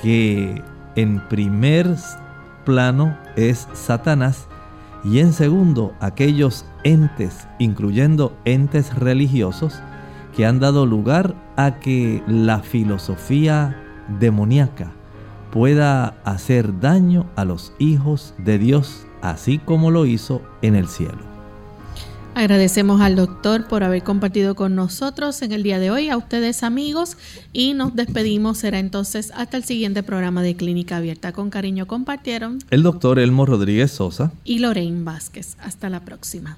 que 0.00 0.62
en 0.96 1.20
primer 1.28 1.94
plano 2.64 3.16
es 3.36 3.68
Satanás 3.72 4.48
y 5.04 5.20
en 5.20 5.32
segundo 5.32 5.94
aquellos 6.00 6.66
entes, 6.84 7.48
incluyendo 7.58 8.36
entes 8.44 8.94
religiosos, 8.94 9.80
que 10.36 10.46
han 10.46 10.60
dado 10.60 10.86
lugar 10.86 11.34
a 11.56 11.80
que 11.80 12.22
la 12.26 12.60
filosofía 12.60 13.76
demoníaca 14.20 14.92
pueda 15.50 16.20
hacer 16.24 16.78
daño 16.80 17.26
a 17.36 17.44
los 17.44 17.72
hijos 17.78 18.34
de 18.38 18.58
Dios, 18.58 19.06
así 19.22 19.58
como 19.58 19.90
lo 19.90 20.06
hizo 20.06 20.42
en 20.62 20.76
el 20.76 20.86
cielo. 20.86 21.29
Agradecemos 22.34 23.00
al 23.00 23.16
doctor 23.16 23.66
por 23.66 23.82
haber 23.82 24.02
compartido 24.02 24.54
con 24.54 24.74
nosotros 24.74 25.42
en 25.42 25.52
el 25.52 25.62
día 25.62 25.78
de 25.78 25.90
hoy, 25.90 26.08
a 26.08 26.16
ustedes 26.16 26.62
amigos, 26.62 27.16
y 27.52 27.74
nos 27.74 27.94
despedimos. 27.94 28.58
Será 28.58 28.78
entonces 28.78 29.32
hasta 29.34 29.56
el 29.56 29.64
siguiente 29.64 30.02
programa 30.02 30.42
de 30.42 30.54
Clínica 30.54 30.98
Abierta. 30.98 31.32
Con 31.32 31.50
cariño 31.50 31.86
compartieron 31.86 32.60
el 32.70 32.82
doctor 32.82 33.18
Elmo 33.18 33.46
Rodríguez 33.46 33.90
Sosa 33.90 34.32
y 34.44 34.60
Lorraine 34.60 35.04
Vázquez. 35.04 35.56
Hasta 35.60 35.90
la 35.90 36.00
próxima. 36.00 36.56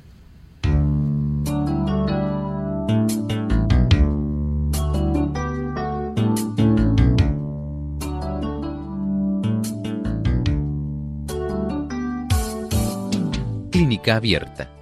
Clínica 13.71 14.17
Abierta 14.17 14.82